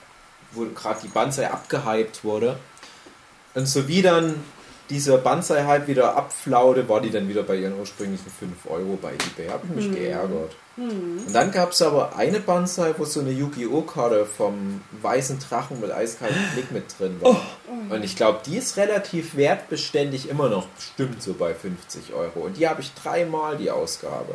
wo 0.52 0.66
gerade 0.66 1.00
die 1.02 1.08
Banzai 1.08 1.50
abgehypt 1.50 2.24
wurde. 2.24 2.56
Und 3.54 3.66
so 3.66 3.88
wie 3.88 4.02
dann 4.02 4.34
dieser 4.90 5.18
Banzai-Hype 5.18 5.86
wieder 5.86 6.16
abflaute, 6.16 6.88
war 6.88 7.00
die 7.00 7.10
dann 7.10 7.28
wieder 7.28 7.42
bei 7.44 7.56
ihren 7.56 7.78
ursprünglichen 7.78 8.30
5 8.30 8.66
Euro 8.68 8.98
bei 9.00 9.12
eBay. 9.12 9.48
Habe 9.48 9.66
ich 9.68 9.76
mich 9.76 9.92
geärgert. 9.96 10.56
Und 10.76 11.32
dann 11.32 11.52
gab 11.52 11.72
es 11.72 11.82
aber 11.82 12.16
eine 12.16 12.40
Banzai, 12.40 12.94
wo 12.96 13.04
so 13.04 13.20
eine 13.20 13.30
Yu-Gi-Oh! 13.30 13.82
Karte 13.82 14.24
vom 14.24 14.80
weißen 15.02 15.38
Drachen 15.38 15.80
mit 15.80 15.90
eiskaltem 15.90 16.42
Blick 16.54 16.72
mit 16.72 16.98
drin 16.98 17.16
war. 17.20 17.40
Und 17.90 18.02
ich 18.02 18.16
glaube, 18.16 18.40
die 18.46 18.56
ist 18.56 18.76
relativ 18.76 19.36
wertbeständig 19.36 20.28
immer 20.28 20.48
noch 20.48 20.66
bestimmt 20.68 21.22
so 21.22 21.34
bei 21.34 21.54
50 21.54 22.14
Euro. 22.14 22.40
Und 22.40 22.56
die 22.56 22.68
habe 22.68 22.80
ich 22.80 22.92
dreimal 22.94 23.56
die 23.56 23.70
Ausgabe. 23.70 24.34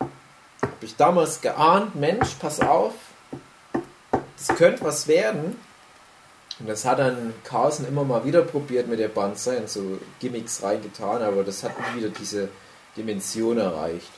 Habe 0.00 0.86
ich 0.86 0.96
damals 0.96 1.40
geahnt, 1.40 1.94
Mensch, 1.94 2.34
pass 2.38 2.60
auf, 2.60 2.94
das 4.36 4.56
könnte 4.56 4.84
was 4.84 5.08
werden. 5.08 5.56
Und 6.60 6.68
das 6.68 6.84
hat 6.84 6.98
dann 6.98 7.32
Carlsen 7.42 7.88
immer 7.88 8.04
mal 8.04 8.24
wieder 8.24 8.42
probiert 8.42 8.86
mit 8.86 8.98
der 8.98 9.08
Banzai 9.08 9.56
und 9.56 9.68
so 9.68 9.98
Gimmicks 10.20 10.62
reingetan, 10.62 11.22
aber 11.22 11.42
das 11.42 11.64
hat 11.64 11.72
nie 11.78 12.00
wieder 12.00 12.10
diese 12.10 12.48
Dimension 12.96 13.58
erreicht. 13.58 14.10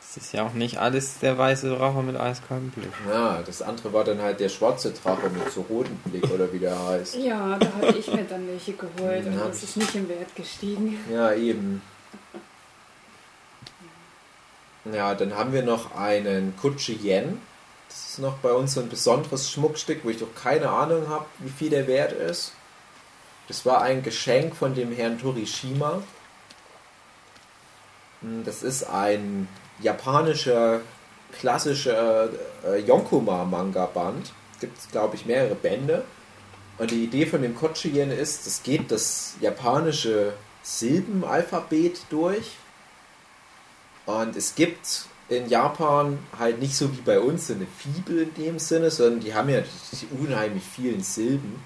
Das 0.00 0.24
ist 0.24 0.32
ja 0.32 0.44
auch 0.44 0.54
nicht 0.54 0.78
alles 0.78 1.20
der 1.20 1.38
weiße 1.38 1.68
Drache 1.68 2.02
mit 2.02 2.18
eiskaltem 2.18 2.70
Blick. 2.70 2.90
Ja, 3.08 3.42
das 3.46 3.62
andere 3.62 3.92
war 3.92 4.02
dann 4.02 4.20
halt 4.20 4.40
der 4.40 4.48
schwarze 4.48 4.90
Drache 4.90 5.30
mit 5.30 5.52
so 5.52 5.60
rotem 5.68 5.96
Blick 5.98 6.28
oder 6.32 6.52
wie 6.52 6.58
der 6.58 6.76
heißt. 6.84 7.16
Ja, 7.16 7.56
da 7.58 7.66
habe 7.74 7.96
ich 7.96 8.12
mir 8.12 8.24
dann 8.24 8.48
welche 8.48 8.72
geholt 8.72 9.26
und 9.26 9.38
das 9.38 9.62
ist 9.62 9.76
nicht 9.76 9.94
im 9.94 10.08
Wert 10.08 10.34
gestiegen. 10.34 10.98
Ja, 11.12 11.32
eben. 11.32 11.80
Ja, 14.92 15.14
dann 15.14 15.36
haben 15.36 15.52
wir 15.52 15.62
noch 15.62 15.94
einen 15.94 16.56
Kutsche 16.56 16.92
Yen. 16.92 17.38
Das 17.90 18.10
ist 18.10 18.18
noch 18.20 18.38
bei 18.38 18.52
uns 18.52 18.74
so 18.74 18.80
ein 18.80 18.88
besonderes 18.88 19.50
Schmuckstück, 19.50 20.04
wo 20.04 20.10
ich 20.10 20.18
doch 20.18 20.32
keine 20.40 20.70
Ahnung 20.70 21.08
habe, 21.08 21.26
wie 21.40 21.50
viel 21.50 21.70
der 21.70 21.88
wert 21.88 22.12
ist. 22.12 22.52
Das 23.48 23.66
war 23.66 23.82
ein 23.82 24.04
Geschenk 24.04 24.54
von 24.54 24.74
dem 24.76 24.92
Herrn 24.92 25.18
Torishima. 25.18 26.02
Hm, 28.20 28.44
Das 28.44 28.62
ist 28.62 28.84
ein 28.84 29.48
japanischer, 29.80 30.82
klassischer 31.32 32.28
äh, 32.64 32.78
Yonkoma-Manga-Band. 32.78 34.32
Gibt 34.60 34.78
es, 34.78 34.88
glaube 34.88 35.16
ich, 35.16 35.26
mehrere 35.26 35.56
Bände. 35.56 36.04
Und 36.78 36.92
die 36.92 37.02
Idee 37.04 37.26
von 37.26 37.42
dem 37.42 37.56
Kochien 37.56 38.12
ist, 38.12 38.46
es 38.46 38.62
geht 38.62 38.92
das 38.92 39.34
japanische 39.40 40.34
Silbenalphabet 40.62 42.02
durch. 42.08 42.52
Und 44.06 44.36
es 44.36 44.54
gibt 44.54 45.06
in 45.30 45.48
Japan 45.48 46.18
halt 46.38 46.60
nicht 46.60 46.76
so 46.76 46.92
wie 46.92 47.00
bei 47.00 47.20
uns 47.20 47.46
so 47.46 47.54
eine 47.54 47.66
Fibel 47.66 48.22
in 48.22 48.34
dem 48.34 48.58
Sinne, 48.58 48.90
sondern 48.90 49.20
die 49.20 49.32
haben 49.32 49.48
ja 49.48 49.60
die 49.60 50.06
unheimlich 50.18 50.64
vielen 50.64 51.02
Silben. 51.02 51.62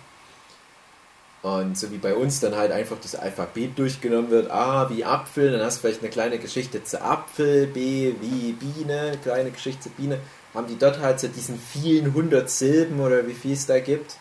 Und 1.42 1.76
so 1.76 1.90
wie 1.90 1.98
bei 1.98 2.14
uns 2.14 2.40
dann 2.40 2.56
halt 2.56 2.72
einfach 2.72 2.96
das 3.02 3.14
Alphabet 3.14 3.78
durchgenommen 3.78 4.30
wird, 4.30 4.50
A 4.50 4.88
wie 4.90 5.04
Apfel, 5.04 5.52
dann 5.52 5.62
hast 5.62 5.76
du 5.76 5.80
vielleicht 5.80 6.00
eine 6.00 6.10
kleine 6.10 6.38
Geschichte 6.38 6.84
zu 6.84 7.02
Apfel, 7.02 7.66
B 7.66 8.14
wie 8.20 8.52
Biene, 8.52 9.00
eine 9.00 9.18
kleine 9.18 9.50
Geschichte 9.50 9.84
zu 9.84 9.90
Biene, 9.90 10.20
haben 10.54 10.66
die 10.66 10.78
dort 10.78 11.00
halt 11.00 11.20
so 11.20 11.28
diesen 11.28 11.58
vielen 11.58 12.14
hundert 12.14 12.48
Silben 12.48 13.00
oder 13.00 13.26
wie 13.26 13.34
viel 13.34 13.52
es 13.52 13.66
da 13.66 13.80
gibt. 13.80 14.16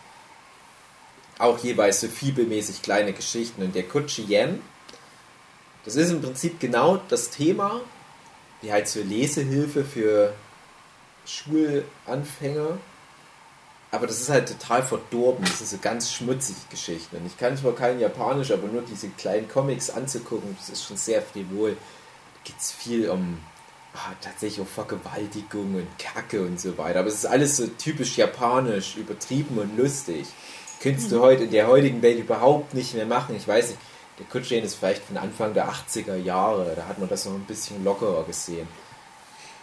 Auch 1.38 1.58
jeweils 1.58 2.00
so 2.00 2.08
fibelmäßig 2.08 2.82
kleine 2.82 3.12
Geschichten. 3.12 3.62
Und 3.62 3.74
der 3.74 3.84
Kutschi 3.84 4.24
Yen, 4.28 4.60
das 5.84 5.96
ist 5.96 6.10
im 6.10 6.22
Prinzip 6.22 6.60
genau 6.60 7.00
das 7.08 7.30
Thema, 7.30 7.82
wie 8.64 8.72
halt 8.72 8.88
so 8.88 9.00
Lesehilfe 9.00 9.84
für 9.84 10.32
Schulanfänger. 11.26 12.78
Aber 13.90 14.06
das 14.08 14.20
ist 14.20 14.30
halt 14.30 14.48
total 14.48 14.82
verdorben. 14.82 15.44
Das 15.44 15.58
sind 15.58 15.70
so 15.70 15.78
ganz 15.78 16.10
schmutzige 16.12 16.58
Geschichten. 16.70 17.16
Und 17.16 17.26
ich 17.26 17.38
kann 17.38 17.56
zwar 17.56 17.74
kein 17.74 18.00
Japanisch, 18.00 18.50
aber 18.50 18.66
nur 18.66 18.82
diese 18.82 19.08
kleinen 19.10 19.48
Comics 19.48 19.90
anzugucken, 19.90 20.56
das 20.58 20.70
ist 20.70 20.84
schon 20.84 20.96
sehr 20.96 21.22
frivol. 21.22 21.72
Da 21.72 22.40
geht 22.42 22.56
es 22.58 22.72
viel 22.72 23.08
um 23.08 23.38
ah, 23.94 24.12
tatsächlich 24.20 24.60
um 24.60 24.66
Vergewaltigung 24.66 25.76
und 25.76 25.98
Kacke 25.98 26.42
und 26.42 26.58
so 26.58 26.76
weiter. 26.76 27.00
Aber 27.00 27.08
es 27.08 27.16
ist 27.16 27.26
alles 27.26 27.56
so 27.56 27.66
typisch 27.66 28.16
japanisch, 28.16 28.96
übertrieben 28.96 29.58
und 29.58 29.76
lustig. 29.76 30.26
Könntest 30.80 31.12
du 31.12 31.20
heute 31.20 31.44
in 31.44 31.50
der 31.50 31.68
heutigen 31.68 32.02
Welt 32.02 32.18
überhaupt 32.18 32.74
nicht 32.74 32.94
mehr 32.94 33.06
machen. 33.06 33.36
Ich 33.36 33.46
weiß 33.46 33.68
nicht, 33.68 33.78
der 34.18 34.26
Kutschin 34.26 34.64
ist 34.64 34.76
vielleicht 34.76 35.02
von 35.02 35.16
Anfang 35.16 35.54
der 35.54 35.68
80er 35.68 36.16
Jahre. 36.16 36.74
Da 36.76 36.86
hat 36.86 36.98
man 36.98 37.08
das 37.08 37.24
noch 37.24 37.34
ein 37.34 37.44
bisschen 37.44 37.82
lockerer 37.84 38.24
gesehen. 38.24 38.68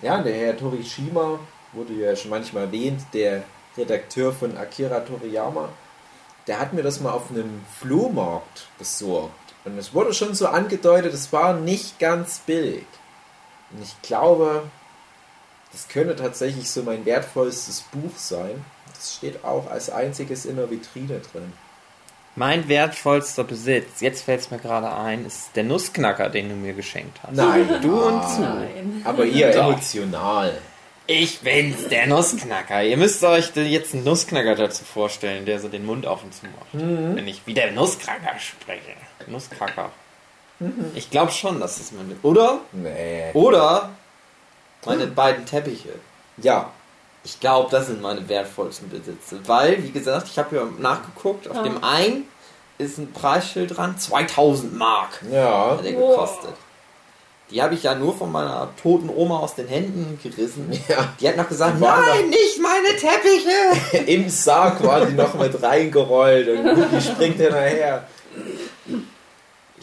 Ja, 0.02 0.22
der 0.22 0.34
Herr 0.34 0.58
Torishima 0.58 1.40
wurde 1.74 1.94
ja 1.94 2.16
schon 2.16 2.32
manchmal 2.32 2.66
erwähnt, 2.66 3.02
der 3.14 3.44
Redakteur 3.78 4.34
von 4.34 4.58
Akira 4.58 5.00
Toriyama, 5.00 5.70
der 6.48 6.60
hat 6.60 6.74
mir 6.74 6.84
das 6.84 7.00
mal 7.00 7.12
auf 7.12 7.30
einem 7.30 7.64
Flohmarkt 7.80 8.68
besorgt. 8.78 9.32
Und 9.64 9.78
es 9.78 9.94
wurde 9.94 10.14
schon 10.14 10.34
so 10.34 10.48
angedeutet, 10.48 11.14
es 11.14 11.32
war 11.32 11.54
nicht 11.54 12.00
ganz 12.00 12.40
billig. 12.40 12.86
Und 13.72 13.84
ich 13.84 14.02
glaube, 14.02 14.64
das 15.72 15.88
könnte 15.88 16.16
tatsächlich 16.16 16.70
so 16.70 16.84
mein 16.84 17.06
wertvollstes 17.06 17.82
Buch 17.92 18.18
sein. 18.18 18.66
Das 18.94 19.16
steht 19.16 19.44
auch 19.46 19.70
als 19.70 19.90
einziges 19.90 20.46
in 20.46 20.58
der 20.58 20.70
Vitrine 20.70 21.20
drin. 21.20 21.54
Mein 22.36 22.70
wertvollster 22.70 23.44
Besitz, 23.44 24.00
jetzt 24.00 24.24
fällt 24.24 24.40
es 24.40 24.52
mir 24.52 24.58
gerade 24.58 24.94
ein, 24.94 25.26
ist 25.26 25.56
der 25.56 25.66
Nussknacker, 25.66 26.30
den 26.30 26.50
du 26.50 26.56
mir 26.56 26.74
geschenkt 26.74 27.20
hast. 27.24 27.36
Nein. 27.36 27.68
Du 27.82 28.02
und 28.02 28.20
ah, 28.20 28.28
zu. 28.28 28.42
Nein. 28.42 29.02
Aber 29.04 29.26
eher 29.26 29.52
Doch. 29.54 29.70
emotional. 29.70 30.58
Ich 31.08 31.40
bin's, 31.42 31.90
der 31.90 32.08
Nussknacker. 32.08 32.84
Ihr 32.84 32.96
müsst 32.96 33.22
euch 33.24 33.52
jetzt 33.56 33.94
einen 33.94 34.06
Nussknacker 34.06 34.56
dazu 34.56 34.86
vorstellen, 34.86 35.46
der 35.46 35.60
so 35.60 35.68
den 35.68 35.86
Mund 35.86 36.06
auf 36.06 36.24
und 36.24 36.34
zu 36.34 36.46
macht. 36.46 36.68
Wenn 36.72 37.28
ich 37.28 37.42
wie 37.46 37.54
der 37.54 37.72
Nussknacker 37.72 38.40
spreche. 38.40 38.94
Nussknacker. 39.28 39.92
Ich 40.96 41.10
glaube 41.10 41.32
schon, 41.32 41.60
dass 41.60 41.80
das 41.80 41.92
meine. 41.92 42.16
Oder? 42.22 42.60
Nee. 42.72 43.32
Oder 43.34 43.90
meine 44.86 45.08
beiden 45.08 45.46
Teppiche. 45.46 45.90
Ja. 46.38 46.72
Ich 47.24 47.40
glaube, 47.40 47.70
das 47.70 47.88
sind 47.88 48.02
meine 48.02 48.28
wertvollsten 48.28 48.90
Besitze. 48.90 49.40
Weil, 49.46 49.84
wie 49.84 49.92
gesagt, 49.92 50.28
ich 50.28 50.40
habe 50.40 50.56
ja 50.56 50.64
nachgeguckt, 50.80 51.48
auf 51.50 51.58
Ja. 51.58 51.64
dem 51.64 51.84
einen 51.84 52.24
ist 52.80 52.98
ein 52.98 53.12
Preisschild 53.14 53.78
dran, 53.78 53.98
2000 53.98 54.76
Mark 54.76 55.22
Ja. 55.32 55.78
hat 55.78 55.86
er 55.86 55.94
Wow. 56.00 56.10
gekostet. 56.10 56.54
Die 57.52 57.62
habe 57.62 57.74
ich 57.76 57.84
ja 57.84 57.94
nur 57.96 58.18
von 58.18 58.32
meiner 58.32 58.70
toten 58.82 59.10
Oma 59.10 59.40
aus 59.40 59.56
den 59.56 59.68
Händen 59.68 60.18
gerissen. 60.24 60.72
Ja. 60.88 61.10
Die 61.20 61.28
hat 61.28 61.36
noch 61.38 61.50
gesagt, 61.50 61.76
Die 61.78 61.82
nein, 61.84 62.30
nicht 62.30 62.60
meine 62.62 62.96
Teppiche. 62.98 64.06
Im 64.12 64.30
Sarg 64.30 64.82
war 64.84 65.06
die 65.06 65.14
noch 65.14 65.34
mit 65.36 65.62
reingerollt 65.62 66.48
und 66.48 66.64
Luki 66.66 67.02
springt 67.02 67.36
hinterher. 67.38 68.06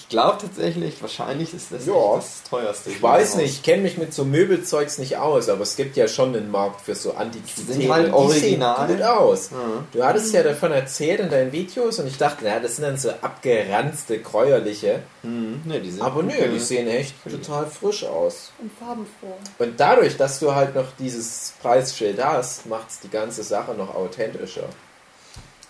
Ich 0.09 0.13
glaube 0.13 0.39
tatsächlich, 0.41 1.03
wahrscheinlich 1.03 1.53
ist 1.53 1.71
das 1.71 1.85
Ja. 1.85 2.17
das 2.17 2.43
teuerste. 2.49 2.89
Ich 2.89 3.03
weiß 3.03 3.37
nicht, 3.37 3.51
ich 3.57 3.63
kenne 3.63 3.83
mich 3.83 3.99
mit 3.99 4.15
so 4.15 4.25
Möbelzeugs 4.25 4.97
nicht 4.97 5.19
aus, 5.19 5.51
aber 5.51 5.61
es 5.61 5.77
gibt 5.77 5.99
ja 5.99 6.09
schon 6.09 6.35
einen 6.35 6.51
Markt 6.51 6.81
für 6.81 6.95
so 6.95 7.13
Antiquitäten. 7.13 7.75
Sind 7.75 7.93
halt 7.93 8.07
Die 8.09 8.13
original. 8.13 8.89
sehen 8.89 8.97
gut 8.97 9.05
aus. 9.07 9.51
Ja. 9.51 9.59
Du 9.93 10.03
hattest 10.03 10.33
ja 10.33 10.43
davon 10.43 10.73
erzählt 10.73 11.21
in 11.21 11.29
deinen 11.29 11.53
Videos 11.53 11.99
und 11.99 12.07
ich 12.07 12.17
dachte, 12.17 12.45
naja, 12.45 12.59
das 12.59 12.77
sind 12.77 12.87
dann 12.87 12.97
so 12.97 13.11
abgeranzte, 13.21 14.19
gräuerliche. 14.21 15.01
Hm, 15.21 15.61
ne, 15.67 15.79
die 15.79 15.91
sind 15.91 16.01
Aber 16.01 16.23
nö, 16.23 16.33
die 16.55 16.59
sehen 16.59 16.89
echt 16.89 17.15
total 17.31 17.67
frisch 17.67 18.03
aus. 18.05 18.51
Und 18.63 18.71
farbenfroh. 18.79 19.37
Und 19.59 19.79
dadurch, 19.79 20.17
dass 20.17 20.39
du 20.41 20.55
halt 20.55 20.75
noch 20.75 20.87
dieses 20.99 21.53
Preisschild 21.61 22.25
hast, 22.25 22.65
macht 22.65 22.89
es 22.89 23.01
die 23.01 23.11
ganze 23.11 23.43
Sache 23.43 23.75
noch 23.75 23.95
authentischer. 23.95 24.71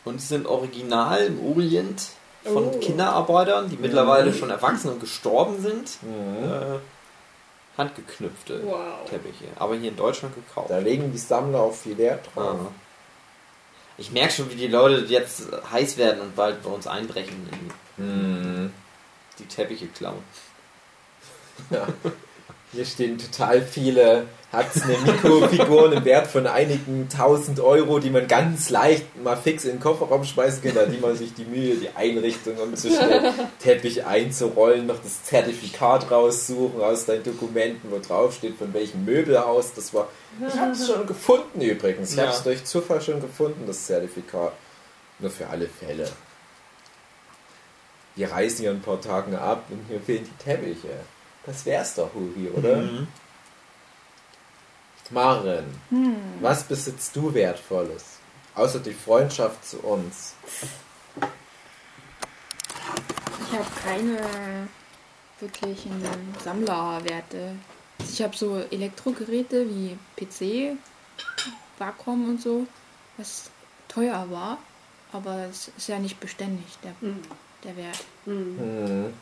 Und 0.05 0.21
sie 0.21 0.29
sind 0.29 0.47
original 0.47 1.27
im 1.27 1.45
Orient 1.45 2.03
von 2.53 2.69
Oh. 2.69 2.79
Kinderarbeitern, 2.81 3.69
die 3.71 3.77
mittlerweile 3.77 4.33
schon 4.35 4.51
erwachsen 4.51 4.91
und 4.91 5.01
gestorben 5.01 5.61
sind. 5.63 6.03
Mhm. 6.03 6.45
Äh, 6.45 6.79
handgeknüpfte 7.79 8.61
Wow. 8.65 9.09
Teppiche. 9.09 9.45
Aber 9.57 9.75
hier 9.77 9.91
in 9.91 9.97
Deutschland 9.97 10.35
gekauft. 10.35 10.71
Da 10.71 10.79
legen 10.79 11.13
die 11.13 11.19
Sammler 11.19 11.61
auch 11.61 11.75
viel 11.75 11.97
Wert 11.99 12.27
drauf. 12.35 12.57
Ah. 12.65 12.73
Ich 13.97 14.11
merke 14.13 14.33
schon, 14.33 14.51
wie 14.51 14.57
die 14.57 14.69
Leute 14.69 15.05
jetzt 15.07 15.43
heiß 15.73 15.97
werden 15.97 16.21
und 16.21 16.37
bald 16.37 16.63
bei 16.63 16.71
uns 16.71 16.87
einbrechen 16.87 17.49
in 17.99 18.05
Mhm. 18.05 18.73
die 19.39 19.47
Teppiche 19.47 19.87
klauen. 19.89 20.23
Ja. 21.71 21.87
Hier 22.73 22.85
stehen 22.85 23.17
total 23.19 23.63
viele 23.63 24.27
Hatzne 24.53 24.97
Mikrofiguren 25.05 25.93
im 25.93 26.05
Wert 26.07 26.27
von 26.27 26.47
einigen 26.47 27.09
tausend 27.11 27.61
Euro, 27.61 27.99
die 27.99 28.09
man 28.09 28.27
ganz 28.29 28.71
leicht 28.71 29.05
mal 29.23 29.37
fix 29.37 29.65
in 29.65 29.73
den 29.73 29.81
Kofferraum 29.81 30.25
schmeißen 30.25 30.63
kann, 30.63 30.75
da 30.75 30.87
die 30.87 30.97
man 30.99 31.17
sich 31.17 31.35
die 31.35 31.45
Mühe, 31.45 31.75
die 31.77 31.91
Einrichtung 31.95 32.57
umzustellen, 32.57 33.35
Teppich 33.59 34.07
einzurollen, 34.07 34.87
noch 34.87 35.03
das 35.03 35.25
Zertifikat 35.25 36.11
raussuchen 36.11 36.81
aus 36.81 37.05
deinen 37.05 37.25
Dokumenten, 37.25 37.91
wo 37.91 37.99
drauf 37.99 38.35
steht, 38.35 38.57
von 38.57 38.73
welchem 38.73 39.05
Möbelhaus 39.05 39.75
das 39.75 39.93
war. 39.93 40.09
Ich 40.47 40.59
habe 40.59 40.73
es 40.73 40.87
schon 40.87 41.07
gefunden 41.07 41.61
übrigens. 41.61 42.13
Ich 42.15 42.19
habe 42.19 42.31
es 42.31 42.39
Ja. 42.39 42.43
durch 42.45 42.65
Zufall 42.65 43.03
schon 43.03 43.21
gefunden, 43.21 43.65
das 43.67 43.85
Zertifikat. 43.85 44.53
Nur 45.19 45.31
für 45.31 45.47
alle 45.49 45.69
Fälle. 45.69 46.09
Wir 48.15 48.31
reisen 48.31 48.65
ja 48.65 48.71
ein 48.71 48.81
paar 48.81 49.01
Tagen 49.01 49.35
ab 49.37 49.65
und 49.71 49.81
hier 49.89 50.01
fehlen 50.01 50.25
die 50.25 50.43
Teppiche. 50.45 50.89
Das 51.49 51.65
wär's 51.65 51.95
doch, 51.95 52.13
Huri, 52.13 52.51
oder? 52.55 52.77
Mhm. 52.77 53.09
Maren, 55.11 55.65
was 56.43 56.63
besitzt 56.65 57.17
du 57.17 57.33
Wertvolles? 57.33 58.19
Außer 58.55 58.79
die 58.81 58.93
Freundschaft 58.93 59.67
zu 59.67 59.79
uns. 59.79 60.35
Ich 63.47 63.59
habe 63.59 63.67
keine 63.83 64.69
wirklichen 65.41 66.05
Sammlerwerte. 66.45 67.53
Ich 68.01 68.21
habe 68.21 68.37
so 68.37 68.59
Elektrogeräte 68.71 69.67
wie 69.67 69.97
PC, 70.17 70.77
Wacom 71.79 72.29
und 72.29 72.43
so, 72.43 72.67
was 73.17 73.45
teuer 73.89 74.27
war, 74.31 74.59
aber 75.13 75.47
es 75.51 75.71
ist 75.79 75.89
ja 75.89 75.99
nicht 75.99 76.21
beständig, 76.21 76.67
der, 76.85 76.93
Mhm. 77.01 77.23
der 77.65 77.77
Wert. 77.79 78.05
Mhm. 78.27 79.15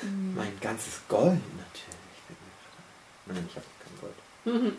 Hm. 0.00 0.34
Mein 0.34 0.58
ganzes 0.60 1.00
Gold 1.08 1.40
natürlich. 1.56 2.00
Nein, 3.26 3.48
ich 3.48 3.56
habe 3.56 3.66
kein 3.84 4.00
Gold. 4.00 4.62
Mhm. 4.62 4.76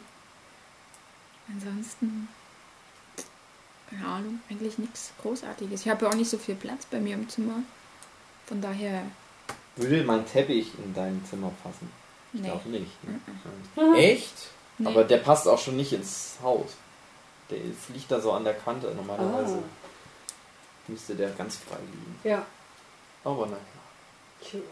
Ansonsten, 1.53 2.27
keine 3.89 4.05
Ahnung, 4.05 4.39
eigentlich 4.49 4.77
nichts 4.77 5.11
Großartiges. 5.21 5.81
Ich 5.81 5.89
habe 5.89 6.05
ja 6.05 6.11
auch 6.11 6.15
nicht 6.15 6.29
so 6.29 6.37
viel 6.37 6.55
Platz 6.55 6.85
bei 6.85 6.99
mir 6.99 7.15
im 7.15 7.27
Zimmer. 7.27 7.63
Von 8.45 8.61
daher, 8.61 9.03
Würde 9.75 10.03
mein 10.03 10.25
Teppich 10.25 10.73
in 10.83 10.93
dein 10.93 11.23
Zimmer 11.29 11.51
passen? 11.63 11.89
Ich 12.33 12.41
nee. 12.41 12.47
glaube 12.47 12.69
nicht. 12.69 13.03
Ne? 13.03 13.19
Mhm. 13.75 13.95
Echt? 13.95 14.49
nee. 14.77 14.87
Aber 14.87 15.03
der 15.03 15.17
passt 15.17 15.47
auch 15.47 15.59
schon 15.59 15.75
nicht 15.75 15.93
ins 15.93 16.37
Haus. 16.41 16.71
Der 17.49 17.57
ist, 17.57 17.89
liegt 17.89 18.09
da 18.09 18.19
so 18.21 18.31
an 18.31 18.43
der 18.43 18.53
Kante 18.53 18.93
normalerweise. 18.95 19.55
Ah. 19.55 20.87
Müsste 20.87 21.15
der 21.15 21.29
ganz 21.31 21.57
frei 21.57 21.77
liegen. 21.79 22.19
Ja. 22.23 22.45
Aber 23.23 23.45
naja. 23.45 23.57
Cool. 24.51 24.63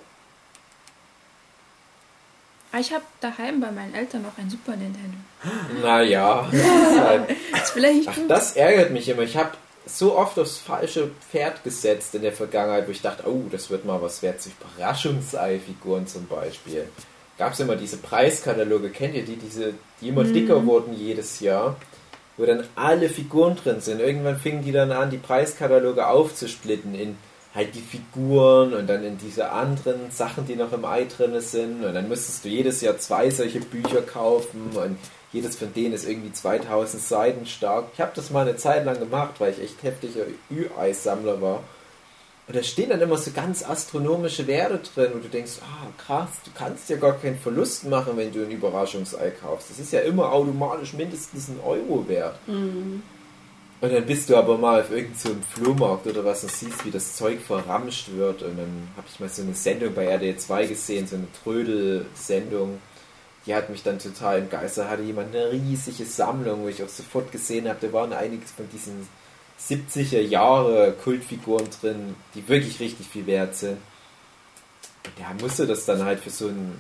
Ah, 2.72 2.80
ich 2.80 2.92
habe 2.94 3.04
daheim 3.20 3.60
bei 3.60 3.72
meinen 3.72 3.96
Eltern 3.96 4.22
noch 4.22 4.38
ein 4.38 4.50
Super 4.50 4.74
Nintendo. 4.76 5.18
Naja. 5.82 6.48
halt- 6.52 7.30
Das 7.52 7.62
ist 7.64 7.70
vielleicht 7.72 8.08
Ach, 8.10 8.16
gut. 8.16 8.30
das 8.30 8.56
ärgert 8.56 8.92
mich 8.92 9.08
immer. 9.10 9.24
Ich 9.24 9.36
habe 9.38 9.52
so 9.86 10.16
oft 10.16 10.38
aufs 10.38 10.58
falsche 10.60 11.10
Pferd 11.32 11.64
gesetzt 11.64 12.14
in 12.14 12.22
der 12.22 12.34
Vergangenheit, 12.34 12.88
wo 12.88 12.92
ich 12.92 13.02
dachte, 13.02 13.24
oh, 13.28 13.44
das 13.52 13.70
wird 13.72 13.86
mal 13.86 14.00
was 14.02 14.22
wert. 14.22 14.40
Überraschungsei-Figuren 14.46 16.08
zum 16.08 16.28
Beispiel. 16.28 16.88
Gab 17.38 17.54
es 17.54 17.60
immer 17.60 17.76
diese 17.76 17.98
Preiskataloge, 17.98 18.90
kennt 18.90 19.16
ihr 19.16 19.24
die, 19.26 19.38
diese, 19.38 19.74
die 20.02 20.10
immer 20.10 20.24
dicker 20.26 20.66
wurden 20.66 20.94
jedes 20.94 21.40
Jahr, 21.40 21.78
wo 22.38 22.46
dann 22.46 22.66
alle 22.76 23.10
Figuren 23.10 23.56
drin 23.56 23.80
sind. 23.82 24.02
Irgendwann 24.02 24.38
fingen 24.38 24.64
die 24.64 24.74
dann 24.74 24.92
an, 24.92 25.10
die 25.10 25.18
Preiskataloge 25.18 26.06
aufzusplitten 26.06 26.94
in 26.94 27.18
halt 27.56 27.74
die 27.74 27.82
Figuren 27.82 28.74
und 28.74 28.88
dann 28.88 29.04
in 29.04 29.18
diese 29.18 29.52
anderen 29.52 30.12
Sachen, 30.12 30.46
die 30.46 30.56
noch 30.56 30.72
im 30.72 30.86
Ei 30.86 31.06
drin 31.06 31.40
sind. 31.42 31.84
Und 31.84 31.94
dann 31.94 32.08
müsstest 32.08 32.46
du 32.46 32.50
jedes 32.50 32.82
Jahr 32.82 32.98
zwei 32.98 33.30
solche 33.32 33.60
Bücher 33.60 34.02
kaufen 34.02 34.72
und 34.76 34.98
jedes 35.32 35.56
von 35.56 35.74
denen 35.74 35.94
ist 35.94 36.08
irgendwie 36.08 36.32
2000 36.32 37.02
Seiten 37.02 37.46
stark. 37.46 37.90
Ich 37.94 38.02
habe 38.02 38.12
das 38.16 38.32
mal 38.32 38.48
eine 38.48 38.58
Zeit 38.58 38.86
lang 38.86 39.00
gemacht, 39.00 39.36
weil 39.40 39.54
ich 39.54 39.62
echt 39.62 39.84
heftiger 39.84 40.26
Ü-Eis-Sammler 40.52 41.42
war. 41.42 41.64
Und 42.48 42.56
da 42.56 42.64
stehen 42.64 42.90
dann 42.90 43.00
immer 43.00 43.18
so 43.18 43.30
ganz 43.30 43.64
astronomische 43.64 44.48
Werte 44.48 44.80
drin, 44.80 45.12
wo 45.14 45.20
du 45.20 45.30
denkst, 45.30 45.60
ah 45.62 45.86
krass, 46.04 46.30
du 46.46 46.52
kannst 46.56 46.90
ja 46.90 46.98
gar 46.98 47.14
keinen 47.14 47.38
Verlust 47.38 47.86
machen, 47.86 48.14
wenn 48.16 48.32
du 48.32 48.44
ein 48.44 48.50
Überraschungsei 48.50 49.30
kaufst. 49.30 49.70
Das 49.70 49.78
ist 49.78 49.94
ja 49.94 50.00
immer 50.00 50.32
automatisch 50.32 50.94
mindestens 50.94 51.50
ein 51.50 51.60
Euro 51.64 52.08
wert. 52.08 52.40
Mhm. 52.48 53.04
Und 53.82 53.94
dann 53.94 54.06
bist 54.06 54.30
du 54.30 54.36
aber 54.36 54.58
mal 54.58 54.82
auf 54.82 54.92
irgendeinem 54.92 55.18
so 55.18 55.36
Flohmarkt 55.54 56.06
oder 56.06 56.26
was 56.26 56.44
und 56.44 56.52
siehst, 56.52 56.84
wie 56.86 56.92
das 56.92 57.16
Zeug 57.16 57.40
verramscht 57.40 58.12
wird. 58.12 58.44
Und 58.44 58.58
dann 58.58 58.90
habe 58.98 59.08
ich 59.12 59.20
mal 59.20 59.30
so 59.30 59.42
eine 59.42 59.54
Sendung 59.54 59.94
bei 59.94 60.14
RD 60.14 60.40
2 60.40 60.66
gesehen, 60.68 61.08
so 61.08 61.16
eine 61.16 61.28
Trödel-Sendung. 61.44 62.80
Die 63.46 63.56
hat 63.56 63.70
mich 63.70 63.82
dann 63.82 63.98
total 63.98 64.40
im 64.40 64.50
Geist. 64.50 64.78
Da 64.78 64.90
hatte 64.90 65.04
jemand 65.04 65.34
eine 65.34 65.52
riesige 65.52 66.06
Sammlung, 66.06 66.64
wo 66.64 66.68
ich 66.68 66.84
auch 66.84 66.90
sofort 66.90 67.32
gesehen 67.32 67.70
habe, 67.70 67.88
da 67.88 67.94
waren 67.94 68.12
einiges 68.12 68.52
von 68.52 68.68
diesen 68.70 69.08
70er 69.62 70.22
Jahre 70.22 70.94
Kultfiguren 71.04 71.68
drin, 71.82 72.16
die 72.36 72.48
wirklich 72.50 72.82
richtig 72.82 73.08
viel 73.08 73.28
wert 73.28 73.56
sind. 73.56 73.78
Und 75.06 75.18
der 75.18 75.34
musste 75.42 75.66
das 75.68 75.86
dann 75.86 76.04
halt 76.04 76.20
für 76.20 76.30
so 76.30 76.48
einen 76.48 76.80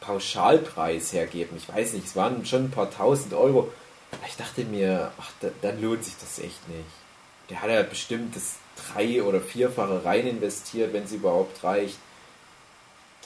Pauschalpreis 0.00 1.12
hergeben. 1.12 1.56
Ich 1.56 1.68
weiß 1.68 1.92
nicht, 1.92 2.06
es 2.06 2.16
waren 2.16 2.44
schon 2.44 2.64
ein 2.64 2.70
paar 2.70 2.90
tausend 2.90 3.34
Euro. 3.34 3.70
Ich 4.26 4.36
dachte 4.36 4.64
mir, 4.64 5.12
ach, 5.18 5.30
da, 5.40 5.48
dann 5.62 5.80
lohnt 5.82 6.04
sich 6.04 6.14
das 6.18 6.38
echt 6.38 6.68
nicht. 6.68 6.84
Der 7.50 7.62
hat 7.62 7.70
ja 7.70 7.82
bestimmt 7.82 8.36
das 8.36 8.54
drei- 8.92 9.22
oder 9.22 9.40
vierfache 9.40 10.04
rein 10.04 10.26
investiert, 10.26 10.92
wenn 10.92 11.04
es 11.04 11.12
überhaupt 11.12 11.62
reicht. 11.64 11.98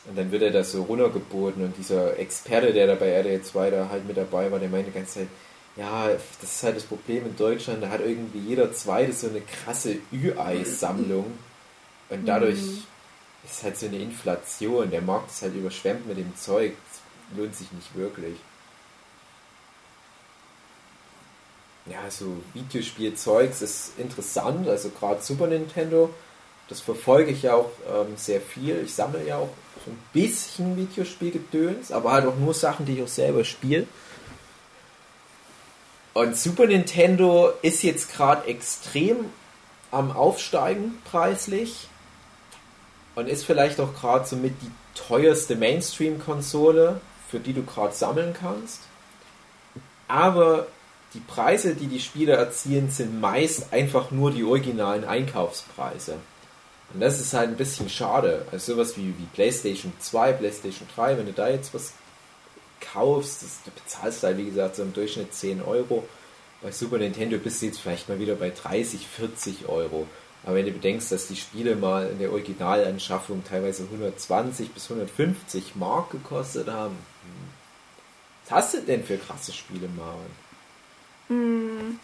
Und 0.06 0.18
dann 0.18 0.32
wird 0.32 0.42
er 0.42 0.50
das 0.50 0.72
so 0.72 0.82
runtergeboten 0.82 1.62
und 1.64 1.76
dieser 1.76 2.18
Experte, 2.18 2.72
der 2.72 2.88
da 2.88 2.94
bei 2.96 3.08
RDL 3.10 3.42
2 3.42 3.70
da 3.70 3.88
halt 3.88 4.06
mit 4.06 4.16
dabei 4.16 4.50
war, 4.50 4.58
der 4.58 4.68
meinte 4.68 4.90
die 4.90 4.96
ganze 4.98 5.20
Zeit, 5.20 5.28
ja, 5.76 6.08
das 6.40 6.52
ist 6.56 6.62
halt 6.64 6.76
das 6.76 6.82
Problem 6.84 7.24
in 7.24 7.36
Deutschland, 7.36 7.82
da 7.82 7.88
hat 7.88 8.00
irgendwie 8.00 8.40
jeder 8.40 8.72
Zweite 8.74 9.12
so 9.12 9.28
eine 9.28 9.40
krasse 9.40 9.96
Ü-Eis-Sammlung 10.12 11.32
und 12.10 12.26
dadurch 12.26 12.58
Mhm. 12.60 12.82
ist 13.44 13.62
halt 13.62 13.78
so 13.78 13.86
eine 13.86 13.98
Inflation, 13.98 14.90
der 14.90 15.02
Markt 15.02 15.30
ist 15.30 15.42
halt 15.42 15.54
überschwemmt 15.54 16.06
mit 16.08 16.18
dem 16.18 16.36
Zeug, 16.36 16.72
das 16.90 17.38
lohnt 17.38 17.54
sich 17.54 17.70
nicht 17.72 17.94
wirklich. 17.96 18.36
Ja, 21.86 22.10
so 22.10 22.36
Videospielzeugs 22.54 23.60
ist 23.60 23.98
interessant, 23.98 24.68
also 24.68 24.90
gerade 24.90 25.20
Super 25.20 25.48
Nintendo, 25.48 26.10
das 26.68 26.80
verfolge 26.80 27.32
ich 27.32 27.42
ja 27.42 27.54
auch 27.54 27.70
ähm, 27.88 28.16
sehr 28.16 28.40
viel. 28.40 28.82
Ich 28.84 28.94
sammle 28.94 29.26
ja 29.26 29.36
auch 29.38 29.50
so 29.84 29.90
ein 29.90 29.98
bisschen 30.12 30.76
Videospielgedöns, 30.76 31.90
aber 31.90 32.12
halt 32.12 32.26
auch 32.26 32.36
nur 32.36 32.54
Sachen, 32.54 32.86
die 32.86 32.94
ich 32.94 33.02
auch 33.02 33.08
selber 33.08 33.44
spiele. 33.44 33.86
Und 36.14 36.36
Super 36.36 36.66
Nintendo 36.66 37.52
ist 37.62 37.82
jetzt 37.82 38.12
gerade 38.12 38.46
extrem 38.46 39.26
am 39.90 40.12
Aufsteigen 40.12 40.98
preislich 41.10 41.88
und 43.14 43.28
ist 43.28 43.44
vielleicht 43.44 43.80
auch 43.80 43.94
gerade 43.94 44.26
somit 44.26 44.54
die 44.62 44.70
teuerste 44.94 45.56
Mainstream-Konsole, 45.56 47.00
für 47.28 47.40
die 47.40 47.52
du 47.52 47.62
gerade 47.64 47.94
sammeln 47.94 48.34
kannst. 48.38 48.80
Aber 50.06 50.66
die 51.14 51.20
Preise, 51.20 51.74
die 51.74 51.86
die 51.86 52.00
Spiele 52.00 52.32
erzielen, 52.32 52.90
sind 52.90 53.20
meist 53.20 53.72
einfach 53.72 54.10
nur 54.10 54.30
die 54.30 54.44
originalen 54.44 55.04
Einkaufspreise. 55.04 56.16
Und 56.94 57.00
das 57.00 57.20
ist 57.20 57.34
halt 57.34 57.50
ein 57.50 57.56
bisschen 57.56 57.88
schade. 57.88 58.46
Also 58.50 58.74
sowas 58.74 58.96
wie, 58.96 59.08
wie 59.18 59.26
PlayStation 59.34 59.92
2, 59.98 60.32
PlayStation 60.34 60.88
3, 60.94 61.18
wenn 61.18 61.26
du 61.26 61.32
da 61.32 61.48
jetzt 61.48 61.72
was 61.74 61.94
kaufst, 62.80 63.42
das, 63.42 63.60
du 63.64 63.70
bezahlst 63.70 64.22
halt 64.22 64.38
wie 64.38 64.46
gesagt 64.46 64.76
so 64.76 64.82
im 64.82 64.92
Durchschnitt 64.92 65.34
10 65.34 65.62
Euro. 65.62 66.06
Bei 66.62 66.70
Super 66.70 66.98
Nintendo 66.98 67.38
bist 67.38 67.62
du 67.62 67.66
jetzt 67.66 67.80
vielleicht 67.80 68.08
mal 68.08 68.18
wieder 68.18 68.34
bei 68.34 68.50
30, 68.50 69.06
40 69.06 69.68
Euro. 69.68 70.06
Aber 70.44 70.56
wenn 70.56 70.66
du 70.66 70.72
bedenkst, 70.72 71.12
dass 71.12 71.28
die 71.28 71.36
Spiele 71.36 71.76
mal 71.76 72.08
in 72.08 72.18
der 72.18 72.32
Originalanschaffung 72.32 73.44
teilweise 73.44 73.84
120 73.84 74.72
bis 74.72 74.90
150 74.90 75.76
Mark 75.76 76.10
gekostet 76.10 76.68
haben, 76.68 76.94
hm. 76.94 77.50
was 78.44 78.50
hast 78.50 78.74
du 78.74 78.80
denn 78.80 79.04
für 79.04 79.18
krasse 79.18 79.52
Spiele, 79.52 79.88
Marvin? 79.96 80.41
Hm, 81.32 81.98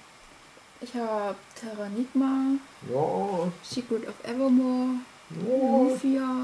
ich 0.80 0.94
habe 0.94 1.34
Terranigma, 1.54 2.56
Ja, 2.90 3.52
Secret 3.62 4.08
of 4.08 4.14
Evermore, 4.24 4.94
ja. 5.30 5.82
Lufia, 5.82 6.34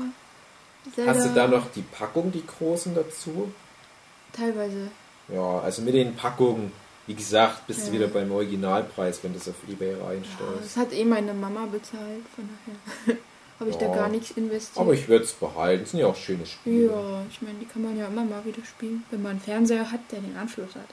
Zelda. 0.94 1.10
Hast 1.14 1.24
du 1.26 1.34
da 1.34 1.46
noch 1.48 1.70
die 1.72 1.82
Packung, 1.82 2.30
die 2.30 2.44
großen 2.46 2.94
dazu? 2.94 3.52
Teilweise. 4.32 4.88
Ja, 5.28 5.60
also 5.60 5.80
mit 5.82 5.94
den 5.94 6.14
Packungen, 6.14 6.72
wie 7.06 7.14
gesagt, 7.14 7.66
bist 7.66 7.80
du 7.82 7.86
Ja. 7.86 7.92
wieder 7.92 8.08
beim 8.08 8.30
Originalpreis, 8.32 9.20
wenn 9.22 9.32
du 9.32 9.38
es 9.38 9.48
auf 9.48 9.54
Ebay 9.68 9.92
Ja, 9.92 10.04
reinstellst. 10.06 10.64
das 10.64 10.76
hat 10.76 10.92
eh 10.92 11.04
meine 11.04 11.32
Mama 11.32 11.64
bezahlt, 11.66 12.24
von 12.34 12.46
daher 12.66 13.16
habe 13.60 13.70
ich 13.70 13.76
Ja. 13.80 13.88
da 13.88 13.94
gar 13.94 14.08
nichts 14.10 14.32
investiert. 14.32 14.78
Aber 14.84 14.92
ich 14.92 15.08
würde 15.08 15.24
es 15.24 15.32
behalten, 15.32 15.82
das 15.84 15.92
sind 15.92 16.00
ja 16.00 16.06
auch 16.08 16.16
schöne 16.16 16.44
Spiele. 16.44 16.92
ja, 16.92 17.22
ich 17.30 17.40
meine, 17.40 17.58
die 17.60 17.66
kann 17.66 17.82
man 17.82 17.96
ja 17.96 18.08
immer 18.08 18.24
mal 18.24 18.44
wieder 18.44 18.64
spielen, 18.66 19.04
wenn 19.10 19.22
man 19.22 19.32
einen 19.32 19.40
Fernseher 19.40 19.90
hat, 19.90 20.00
der 20.12 20.20
den 20.20 20.36
Anschluss 20.36 20.74
hat. 20.74 20.88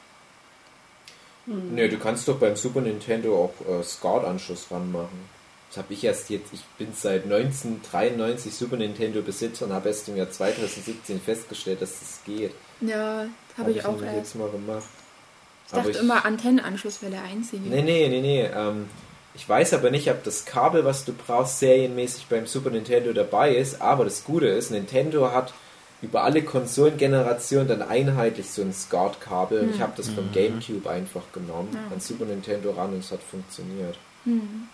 Ne, 1.46 1.90
du 1.90 1.98
kannst 1.98 2.28
doch 2.28 2.38
beim 2.38 2.56
Super 2.56 2.82
Nintendo 2.82 3.36
auch 3.36 3.68
äh, 3.68 3.84
SCART-Anschluss 3.84 4.68
ranmachen. 4.70 5.42
Das 5.70 5.78
habe 5.78 5.94
ich 5.94 6.04
erst 6.04 6.30
jetzt, 6.30 6.54
ich 6.54 6.64
bin 6.78 6.90
seit 6.94 7.24
1993 7.24 8.54
Super 8.54 8.78
Nintendo 8.78 9.22
Besitzer 9.22 9.66
und 9.66 9.74
habe 9.74 9.90
erst 9.90 10.08
im 10.10 10.18
Jahr 10.18 10.30
2017 10.30 11.22
festgestellt, 11.22 11.82
dass 11.82 12.00
das 12.00 12.20
geht. 12.26 12.52
Ja, 12.82 13.26
habe 13.58 13.72
ich 13.72 13.86
auch 13.86 13.94
nämlich 13.94 14.08
erst. 14.08 14.18
jetzt 14.18 14.36
mal 14.36 14.50
gemacht. 14.50 14.84
Ich 15.68 15.72
dachte 15.72 15.98
immer, 16.00 16.26
Antennenanschluss 16.26 17.02
wäre 17.02 17.14
der 17.14 17.24
einzige. 17.24 17.64
Nee, 17.64 17.82
nee, 17.82 18.10
nee, 18.10 18.20
nee. 18.20 18.44
Ähm, 18.44 18.90
ich 19.34 19.48
weiß 19.48 19.74
aber 19.74 19.92
nicht, 19.92 20.12
ob 20.12 20.24
das 20.26 20.46
Kabel, 20.46 20.84
was 20.84 21.06
du 21.06 21.14
brauchst, 21.14 21.60
serienmäßig 21.60 22.28
beim 22.28 22.46
Super 22.48 22.70
Nintendo 22.70 23.14
dabei 23.14 23.56
ist. 23.56 23.82
Aber 23.82 24.04
das 24.04 24.26
Gute 24.26 24.48
ist, 24.48 24.72
Nintendo 24.72 25.32
hat 25.32 25.54
über 26.02 26.24
alle 26.24 26.44
Konsolengenerationen 26.44 27.68
dann 27.68 27.82
einheitlich 27.84 28.50
so 28.50 28.62
ein 28.62 28.74
SCART-Kabel. 28.74 29.62
Und 29.62 29.76
ich 29.76 29.82
habe 29.82 29.94
das 29.96 30.10
vom 30.10 30.28
Mhm. 30.28 30.32
Gamecube 30.34 30.90
einfach 30.90 31.24
genommen, 31.34 31.70
Ah. 31.76 31.94
an 31.94 32.00
Super 32.00 32.26
Nintendo 32.26 32.72
ran 32.72 32.94
und 32.94 33.00
es 33.00 33.12
hat 33.12 33.22
funktioniert. 33.22 33.98
Hm. 34.26 34.68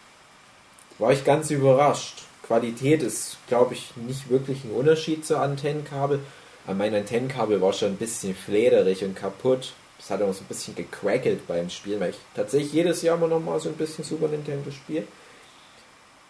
War 0.99 1.11
ich 1.11 1.23
ganz 1.25 1.51
überrascht. 1.51 2.23
Qualität 2.43 3.03
ist, 3.03 3.37
glaube 3.47 3.73
ich, 3.73 3.91
nicht 3.97 4.29
wirklich 4.29 4.63
ein 4.63 4.71
Unterschied 4.71 5.25
zur 5.25 5.41
Antennenkabel. 5.41 6.19
Aber 6.65 6.75
mein 6.75 6.95
Antennenkabel 6.95 7.61
war 7.61 7.73
schon 7.73 7.89
ein 7.89 7.97
bisschen 7.97 8.33
flederig 8.35 9.03
und 9.03 9.15
kaputt. 9.15 9.73
Es 9.99 10.09
hat 10.09 10.21
auch 10.21 10.33
so 10.33 10.41
ein 10.41 10.47
bisschen 10.47 10.75
gecrackelt 10.75 11.45
beim 11.47 11.69
Spielen, 11.69 11.99
weil 11.99 12.11
ich 12.11 12.17
tatsächlich 12.35 12.71
jedes 12.73 13.01
Jahr 13.01 13.17
immer 13.17 13.27
noch 13.27 13.39
mal 13.41 13.59
so 13.59 13.67
ein 13.69 13.75
bisschen 13.75 14.03
Super 14.03 14.27
Nintendo 14.27 14.71
spiele. 14.71 15.03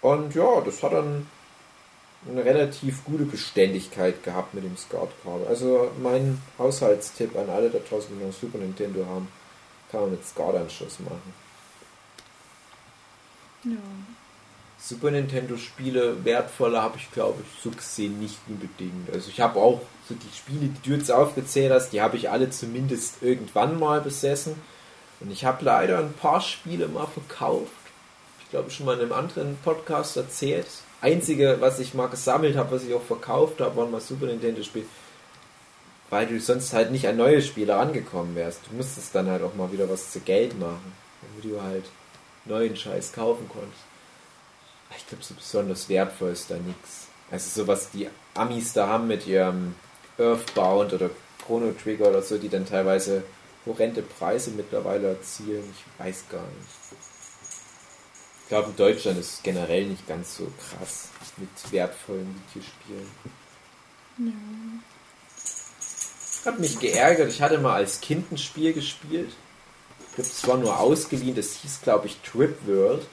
Und 0.01 0.33
ja, 0.35 0.61
das 0.61 0.81
hat 0.83 0.93
dann 0.93 1.27
eine 2.29 2.43
relativ 2.43 3.03
gute 3.05 3.23
Beständigkeit 3.23 4.23
gehabt 4.23 4.53
mit 4.53 4.63
dem 4.63 4.75
SCART-Kabel. 4.75 5.47
Also 5.47 5.91
mein 6.01 6.41
Haushaltstipp 6.57 7.35
an 7.37 7.49
alle 7.49 7.69
da 7.69 7.79
draußen, 7.79 8.09
die 8.17 8.25
noch 8.25 8.33
Super 8.33 8.57
Nintendo 8.57 9.05
haben, 9.05 9.27
kann 9.91 10.01
man 10.01 10.11
mit 10.11 10.25
SCART-Anschluss 10.25 10.99
machen. 10.99 11.33
Ja. 13.63 13.77
Super 14.79 15.09
Nintendo 15.11 15.57
Spiele 15.57 16.23
wertvoller 16.23 16.83
habe 16.83 16.97
ich 16.97 17.11
glaube 17.11 17.41
ich 17.41 17.61
so 17.63 17.71
gesehen 17.71 18.19
nicht 18.19 18.37
unbedingt. 18.47 19.09
Also 19.11 19.29
ich 19.29 19.41
habe 19.41 19.59
auch 19.59 19.81
so 20.07 20.13
die 20.13 20.35
Spiele, 20.35 20.67
die 20.67 20.89
du 20.89 20.95
jetzt 20.95 21.11
aufgezählt 21.11 21.71
hast, 21.71 21.89
die 21.89 22.01
habe 22.01 22.17
ich 22.17 22.29
alle 22.29 22.49
zumindest 22.49 23.21
irgendwann 23.21 23.79
mal 23.79 24.01
besessen. 24.01 24.55
Und 25.19 25.31
ich 25.31 25.45
habe 25.45 25.65
leider 25.65 25.97
ein 25.97 26.13
paar 26.13 26.41
Spiele 26.41 26.87
mal 26.87 27.07
verkauft. 27.07 27.71
Ich 28.43 28.51
glaube 28.51 28.69
schon 28.69 28.85
mal 28.85 28.95
in 28.95 29.01
einem 29.01 29.13
anderen 29.13 29.57
Podcast 29.63 30.15
erzählt. 30.15 30.67
Einzige, 31.01 31.57
was 31.59 31.79
ich 31.79 31.93
mal 31.93 32.07
gesammelt 32.07 32.55
habe, 32.55 32.75
was 32.75 32.83
ich 32.83 32.93
auch 32.93 33.03
verkauft 33.03 33.61
habe, 33.61 33.75
waren 33.75 33.91
mal 33.91 34.01
Super 34.01 34.25
Nintendo 34.25 34.63
Spiele. 34.63 34.85
Weil 36.09 36.25
du 36.25 36.39
sonst 36.39 36.73
halt 36.73 36.91
nicht 36.91 37.07
an 37.07 37.17
neue 37.17 37.41
Spiele 37.41 37.75
rangekommen 37.75 38.35
wärst. 38.35 38.61
Du 38.69 38.75
musstest 38.75 39.13
dann 39.13 39.29
halt 39.29 39.43
auch 39.43 39.55
mal 39.55 39.71
wieder 39.71 39.89
was 39.89 40.11
zu 40.11 40.21
Geld 40.21 40.57
machen, 40.59 40.93
damit 41.21 41.43
du 41.43 41.61
halt 41.61 41.85
neuen 42.45 42.75
Scheiß 42.75 43.11
kaufen 43.11 43.49
konntest. 43.49 43.81
Ich 44.97 45.05
glaube, 45.05 45.23
so 45.23 45.33
besonders 45.33 45.89
wertvoll 45.89 46.31
ist 46.31 46.49
da 46.49 46.55
nichts. 46.55 47.07
Also 47.29 47.61
so 47.61 47.67
was 47.67 47.91
die 47.91 48.07
Amis 48.33 48.73
da 48.73 48.87
haben 48.87 49.07
mit 49.07 49.27
ihrem 49.27 49.75
Earthbound 50.17 50.93
oder 50.93 51.09
Chrono 51.45 51.71
Trigger 51.71 52.09
oder 52.09 52.21
so, 52.21 52.37
die 52.37 52.49
dann 52.49 52.65
teilweise 52.65 53.23
horrende 53.65 54.01
Preise 54.01 54.51
mittlerweile 54.51 55.09
erzielen. 55.09 55.63
Ich 55.75 56.05
weiß 56.05 56.25
gar 56.31 56.41
nicht. 56.41 57.16
Ich 58.47 58.49
glaube, 58.49 58.69
in 58.69 58.77
Deutschland 58.77 59.19
ist 59.19 59.33
es 59.33 59.43
generell 59.43 59.87
nicht 59.87 60.07
ganz 60.07 60.37
so 60.37 60.47
krass 60.57 61.09
mit 61.35 61.49
wertvollen 61.69 62.33
Videospielen. 62.53 63.11
Hat 66.45 66.57
mich 66.57 66.79
geärgert. 66.79 67.29
Ich 67.29 67.41
hatte 67.41 67.57
mal 67.57 67.73
als 67.73 67.99
Kind 67.99 68.31
ein 68.31 68.37
Spiel 68.37 68.71
gespielt. 68.71 69.33
Ich 69.99 70.15
glaube, 70.15 70.29
es 70.29 70.47
war 70.47 70.57
nur 70.59 70.79
ausgeliehen. 70.79 71.35
Das 71.35 71.55
hieß, 71.55 71.81
glaube 71.81 72.07
ich, 72.07 72.21
Trip 72.21 72.55
World. 72.65 73.05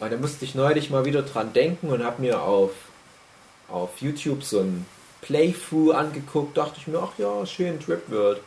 Und 0.00 0.12
da 0.12 0.18
musste 0.18 0.44
ich 0.44 0.54
neulich 0.54 0.90
mal 0.90 1.06
wieder 1.06 1.22
dran 1.22 1.54
denken 1.54 1.88
und 1.88 2.04
habe 2.04 2.20
mir 2.20 2.42
auf, 2.42 2.72
auf 3.68 4.02
YouTube 4.02 4.44
so 4.44 4.60
ein 4.60 4.84
Playthrough 5.22 5.94
angeguckt. 5.94 6.58
Dachte 6.58 6.74
ich 6.76 6.88
mir, 6.88 6.98
ach 6.98 7.16
ja, 7.16 7.46
schön, 7.46 7.80
Trip 7.80 8.02
World. 8.10 8.42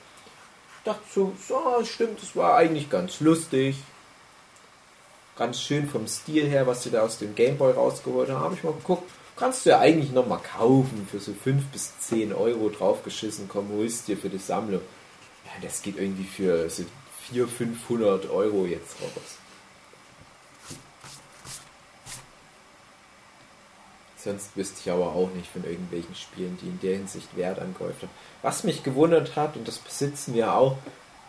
Dachte 0.83 1.01
so, 1.11 1.33
so, 1.47 1.83
stimmt, 1.83 2.21
das 2.21 2.35
war 2.35 2.57
eigentlich 2.57 2.91
ganz 2.91 3.21
lustig. 3.21 3.77
Ganz 5.37 5.61
schön 5.61 5.87
vom 5.87 6.07
Stil 6.07 6.47
her, 6.47 6.65
was 6.65 6.83
sie 6.83 6.89
da 6.89 7.03
aus 7.03 7.19
dem 7.19 7.35
Gameboy 7.35 7.73
rausgeholt 7.73 8.29
haben. 8.29 8.39
Habe 8.39 8.55
ich 8.55 8.63
mal 8.63 8.73
geguckt, 8.73 9.09
kannst 9.35 9.65
du 9.65 9.69
ja 9.69 9.79
eigentlich 9.79 10.11
nochmal 10.11 10.39
kaufen 10.39 11.07
für 11.09 11.19
so 11.19 11.31
5 11.31 11.63
bis 11.67 11.99
10 11.99 12.33
Euro 12.33 12.69
draufgeschissen. 12.69 13.47
Komm, 13.47 13.69
holst 13.69 14.07
dir 14.07 14.17
für 14.17 14.29
die 14.29 14.39
Sammlung. 14.39 14.81
Ja, 15.45 15.51
das 15.61 15.83
geht 15.83 15.97
irgendwie 15.97 16.23
für 16.23 16.67
so 16.69 16.83
400, 17.29 17.55
500 17.55 18.29
Euro 18.31 18.65
jetzt 18.65 18.95
raus. 19.01 19.37
Sonst 24.17 24.57
wüsste 24.57 24.79
ich 24.83 24.91
aber 24.91 25.13
auch 25.13 25.29
nicht 25.35 25.49
von 25.51 25.63
irgendwelchen 25.63 26.15
Spielen, 26.15 26.57
die 26.61 26.67
in 26.67 26.79
der 26.79 26.97
Hinsicht 26.97 27.37
Wert 27.37 27.59
angehäuft 27.59 28.01
haben. 28.01 28.11
Was 28.41 28.63
mich 28.63 28.83
gewundert 28.83 29.35
hat, 29.35 29.55
und 29.55 29.67
das 29.67 29.77
besitzen 29.77 30.33
wir 30.33 30.53
auch, 30.53 30.73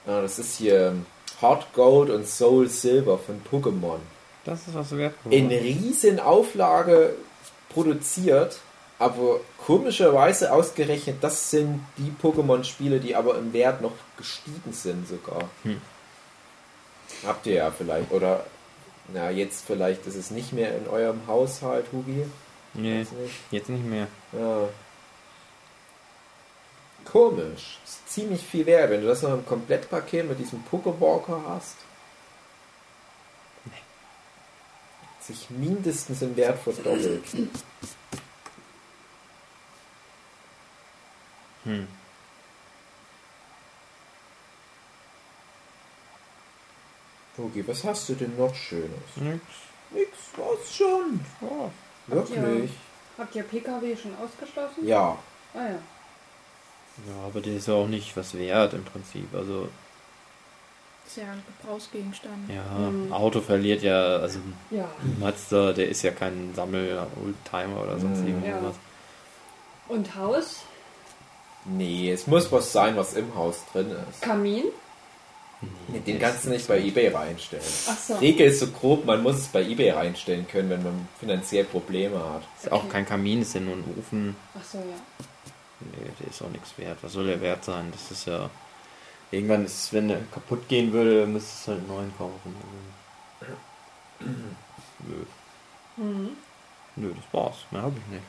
äh, 0.06 0.22
das 0.22 0.38
ist 0.38 0.56
hier 0.56 0.96
Hot 1.40 1.72
Gold 1.72 2.10
und 2.10 2.26
Soul 2.26 2.68
Silver 2.68 3.18
von 3.18 3.40
Pokémon. 3.50 3.98
Das 4.44 4.66
ist 4.66 4.74
was 4.74 4.96
wert. 4.96 5.14
In 5.28 5.48
riesen 5.48 6.20
Auflage 6.20 7.14
produziert, 7.68 8.60
aber 8.98 9.40
komischerweise 9.64 10.52
ausgerechnet, 10.52 11.16
das 11.20 11.50
sind 11.50 11.80
die 11.98 12.12
Pokémon-Spiele, 12.22 12.98
die 12.98 13.14
aber 13.14 13.36
im 13.36 13.52
Wert 13.52 13.80
noch 13.82 13.92
gestiegen 14.16 14.72
sind 14.72 15.06
sogar. 15.06 15.48
Hm. 15.62 15.80
Habt 17.26 17.46
ihr 17.46 17.54
ja 17.54 17.70
vielleicht, 17.70 18.10
oder 18.10 18.44
na 19.12 19.30
jetzt 19.30 19.64
vielleicht 19.66 20.06
ist 20.06 20.16
es 20.16 20.30
nicht 20.30 20.52
mehr 20.52 20.76
in 20.76 20.88
eurem 20.88 21.26
Haushalt, 21.26 21.86
Hugi. 21.92 22.24
Nee, 22.74 22.98
nicht. 22.98 23.12
jetzt 23.50 23.68
nicht 23.68 23.84
mehr. 23.84 24.06
Ja. 24.32 24.68
Komisch. 27.10 27.78
Ist 27.84 28.08
ziemlich 28.08 28.42
viel 28.42 28.66
wert, 28.66 28.90
wenn 28.90 29.00
du 29.00 29.06
das 29.06 29.22
noch 29.22 29.32
im 29.32 29.46
Komplettpaket 29.46 30.28
mit 30.28 30.38
diesem 30.38 30.62
Pokewalker 30.62 31.42
hast. 31.48 31.76
Sich 35.20 35.50
mindestens 35.50 36.22
im 36.22 36.36
Wert 36.36 36.58
verdoppelt. 36.58 37.24
Hm. 41.64 41.88
Hugi, 47.36 47.66
was 47.68 47.84
hast 47.84 48.08
du 48.08 48.14
denn 48.14 48.36
noch 48.36 48.54
Schönes? 48.54 48.90
Nix. 49.16 49.42
Nix, 49.90 50.10
was 50.36 50.74
schon. 50.74 51.20
Oh. 51.40 51.70
Wirklich? 52.06 52.70
Habt 53.16 53.34
ihr 53.34 53.42
PKW 53.42 53.96
schon 53.96 54.16
ausgeschlossen? 54.16 54.86
Ja. 54.86 55.18
Ah 55.54 55.68
ja. 55.68 55.78
Ja, 57.06 57.26
aber 57.26 57.40
der 57.40 57.54
ist 57.56 57.68
ja 57.68 57.74
auch 57.74 57.86
nicht 57.86 58.16
was 58.16 58.34
wert 58.36 58.74
im 58.74 58.84
Prinzip. 58.84 59.28
Also, 59.34 59.68
ist 61.06 61.16
ja 61.16 61.24
ein 61.32 61.42
Gebrauchsgegenstand. 61.62 62.50
ja, 62.50 62.62
Mhm. 62.90 63.12
Auto 63.12 63.40
verliert 63.40 63.82
ja, 63.82 64.16
also 64.16 64.40
Ja. 64.70 64.88
Mazda, 65.18 65.72
der 65.72 65.88
ist 65.88 66.02
ja 66.02 66.10
kein 66.10 66.52
Sammel-Oldtimer 66.54 67.82
oder 67.82 67.98
sonst 67.98 68.20
Mhm. 68.20 68.28
irgendwas. 68.44 68.74
Und 69.88 70.14
Haus? 70.16 70.60
Nee, 71.64 72.12
es 72.12 72.26
muss 72.26 72.50
was 72.52 72.72
sein, 72.72 72.96
was 72.96 73.14
im 73.14 73.34
Haus 73.34 73.62
drin 73.72 73.90
ist. 74.10 74.20
Kamin? 74.22 74.64
Nee, 75.88 75.98
den 76.00 76.18
kannst 76.20 76.44
du 76.44 76.50
nicht 76.50 76.68
bei 76.68 76.78
eBay 76.78 77.08
reinstellen. 77.08 77.64
Ach 77.88 77.98
so. 77.98 78.14
Regel 78.16 78.46
ist 78.48 78.60
so 78.60 78.68
grob, 78.68 79.04
man 79.04 79.22
muss 79.22 79.36
es 79.36 79.48
bei 79.48 79.62
eBay 79.62 79.90
reinstellen 79.90 80.46
können, 80.46 80.70
wenn 80.70 80.82
man 80.84 81.08
finanziell 81.18 81.64
Probleme 81.64 82.16
hat. 82.18 82.42
Ist 82.62 82.70
auch 82.70 82.88
kein 82.88 83.04
Kamin, 83.04 83.42
ist 83.42 83.54
ja 83.54 83.60
nur 83.60 83.74
ein 83.74 83.84
Ofen. 83.98 84.36
Ach 84.56 84.64
so, 84.64 84.78
ja. 84.78 84.84
Nee, 85.80 86.10
der 86.20 86.28
ist 86.28 86.42
auch 86.42 86.50
nichts 86.50 86.76
wert. 86.76 86.98
Was 87.02 87.12
soll 87.12 87.26
der 87.26 87.40
wert 87.40 87.64
sein? 87.64 87.90
Das 87.92 88.10
ist 88.10 88.26
ja. 88.26 88.50
Irgendwann 89.30 89.64
ist 89.64 89.84
es, 89.84 89.92
wenn 89.92 90.08
der 90.08 90.20
kaputt 90.32 90.68
gehen 90.68 90.92
würde, 90.92 91.26
müsste 91.26 91.50
es 91.50 91.68
halt 91.68 91.78
einen 91.78 91.88
neuen 91.88 92.16
kaufen. 92.16 92.56
Nö. 95.00 95.24
Mhm. 95.96 96.36
Nö, 96.96 97.14
das 97.14 97.24
war's. 97.32 97.56
Mehr 97.70 97.82
habe 97.82 97.96
ich 97.98 98.06
nicht. 98.12 98.24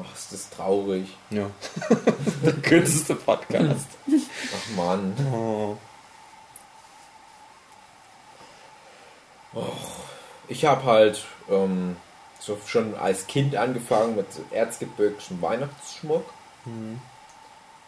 Ach, 0.00 0.14
ist 0.14 0.32
das 0.32 0.50
traurig. 0.50 1.08
Ja. 1.30 1.50
der 2.44 2.52
kürzeste 2.54 3.14
Podcast. 3.16 3.88
Ach 4.06 4.76
Mann. 4.76 5.14
Oh. 5.32 5.76
Ich 10.46 10.64
habe 10.64 10.84
halt 10.84 11.24
ähm, 11.50 11.96
so 12.48 12.58
schon 12.66 12.96
als 12.96 13.26
Kind 13.26 13.54
angefangen 13.54 14.16
mit 14.16 14.32
so 14.32 14.42
erzgebirgischen 14.50 15.40
Weihnachtsschmuck. 15.40 16.24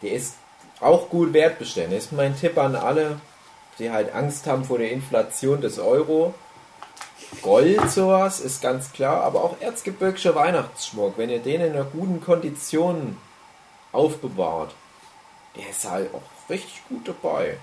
Der 0.01 0.11
ist 0.13 0.35
auch 0.79 1.09
gut 1.09 1.33
wertbeständig. 1.33 1.97
Ist 1.97 2.13
mein 2.13 2.37
Tipp 2.37 2.57
an 2.57 2.75
alle, 2.75 3.19
die 3.77 3.91
halt 3.91 4.13
Angst 4.13 4.47
haben 4.47 4.63
vor 4.63 4.77
der 4.77 4.91
Inflation 4.91 5.59
des 5.61 5.79
Euro. 5.79 6.33
Gold 7.41 7.91
sowas 7.91 8.39
ist 8.39 8.61
ganz 8.61 8.91
klar, 8.91 9.23
aber 9.23 9.43
auch 9.43 9.59
erzgebirgischer 9.59 10.35
Weihnachtsschmuck, 10.35 11.17
wenn 11.17 11.29
ihr 11.29 11.39
den 11.39 11.61
in 11.61 11.73
einer 11.73 11.85
guten 11.85 12.21
Kondition 12.21 13.17
aufbewahrt, 13.91 14.73
der 15.55 15.69
ist 15.69 15.89
halt 15.89 16.13
auch 16.13 16.49
richtig 16.49 16.81
gut 16.89 17.07
dabei. 17.07 17.57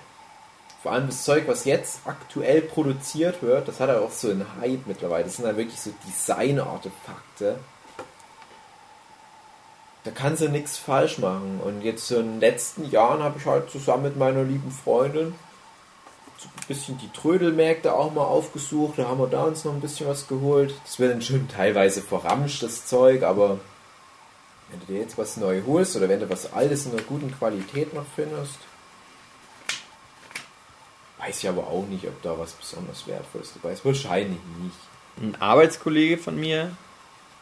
Vor 0.81 0.93
allem 0.93 1.07
das 1.07 1.23
Zeug, 1.23 1.47
was 1.47 1.65
jetzt 1.65 2.01
aktuell 2.05 2.61
produziert 2.61 3.41
wird, 3.43 3.67
das 3.67 3.79
hat 3.79 3.89
ja 3.89 3.99
auch 3.99 4.11
so 4.11 4.29
einen 4.29 4.45
Hype 4.61 4.87
mittlerweile. 4.87 5.25
Das 5.25 5.35
sind 5.35 5.45
dann 5.45 5.57
wirklich 5.57 5.79
so 5.79 5.91
Design-Artefakte. 6.07 7.59
Da 10.05 10.11
kannst 10.11 10.41
du 10.41 10.47
nichts 10.47 10.77
falsch 10.77 11.17
machen. 11.17 11.59
Und 11.63 11.81
jetzt 11.81 12.07
so 12.07 12.19
in 12.19 12.33
den 12.33 12.39
letzten 12.39 12.89
Jahren 12.89 13.21
habe 13.21 13.37
ich 13.39 13.45
halt 13.45 13.69
zusammen 13.69 14.03
mit 14.03 14.17
meiner 14.17 14.43
lieben 14.43 14.71
Freundin 14.71 15.35
so 16.39 16.47
ein 16.47 16.67
bisschen 16.67 16.97
die 16.97 17.11
Trödelmärkte 17.11 17.93
auch 17.93 18.13
mal 18.13 18.23
aufgesucht. 18.23 18.97
Da 18.97 19.07
haben 19.07 19.19
wir 19.19 19.27
da 19.27 19.43
uns 19.43 19.65
noch 19.65 19.73
ein 19.73 19.81
bisschen 19.81 20.07
was 20.07 20.27
geholt. 20.27 20.73
Das 20.85 20.99
wird 20.99 21.11
dann 21.11 21.21
schon 21.21 21.49
teilweise 21.49 22.01
verramscht, 22.01 22.63
das 22.63 22.85
Zeug, 22.85 23.23
aber 23.23 23.59
wenn 24.69 24.79
du 24.79 24.85
dir 24.85 24.99
jetzt 24.99 25.17
was 25.17 25.35
neu 25.37 25.61
holst 25.67 25.95
oder 25.97 26.07
wenn 26.07 26.21
du 26.21 26.29
was 26.29 26.53
Altes 26.53 26.85
in 26.85 26.93
einer 26.93 27.01
guten 27.01 27.31
Qualität 27.37 27.93
noch 27.93 28.05
findest, 28.15 28.57
weiß 31.29 31.43
ich 31.43 31.49
aber 31.49 31.67
auch 31.67 31.85
nicht, 31.87 32.05
ob 32.07 32.21
da 32.21 32.37
was 32.37 32.53
besonders 32.53 33.05
Wertvolles 33.07 33.53
dabei 33.53 33.73
ist. 33.73 33.85
Wahrscheinlich 33.85 34.39
nicht. 34.61 34.75
Ein 35.21 35.39
Arbeitskollege 35.41 36.17
von 36.17 36.39
mir, 36.39 36.71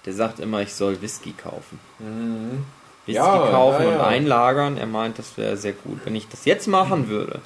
der 0.06 0.14
sagt 0.14 0.40
immer, 0.40 0.62
ich 0.62 0.74
soll 0.74 1.02
Whisky 1.02 1.34
kaufen. 1.34 1.80
Mhm. 2.00 2.66
Whisky 3.06 3.18
Ja, 3.18 3.50
kaufen 3.50 3.84
ja, 3.84 3.90
und 3.90 3.96
ja. 3.96 4.08
einlagern. 4.08 4.78
Er 4.78 4.88
meint, 4.88 5.20
das 5.20 5.38
wäre 5.38 5.58
sehr 5.58 5.74
gut. 5.74 6.00
Wenn 6.04 6.16
ich 6.16 6.28
das 6.28 6.46
jetzt 6.46 6.68
machen 6.68 7.08
würde, 7.08 7.40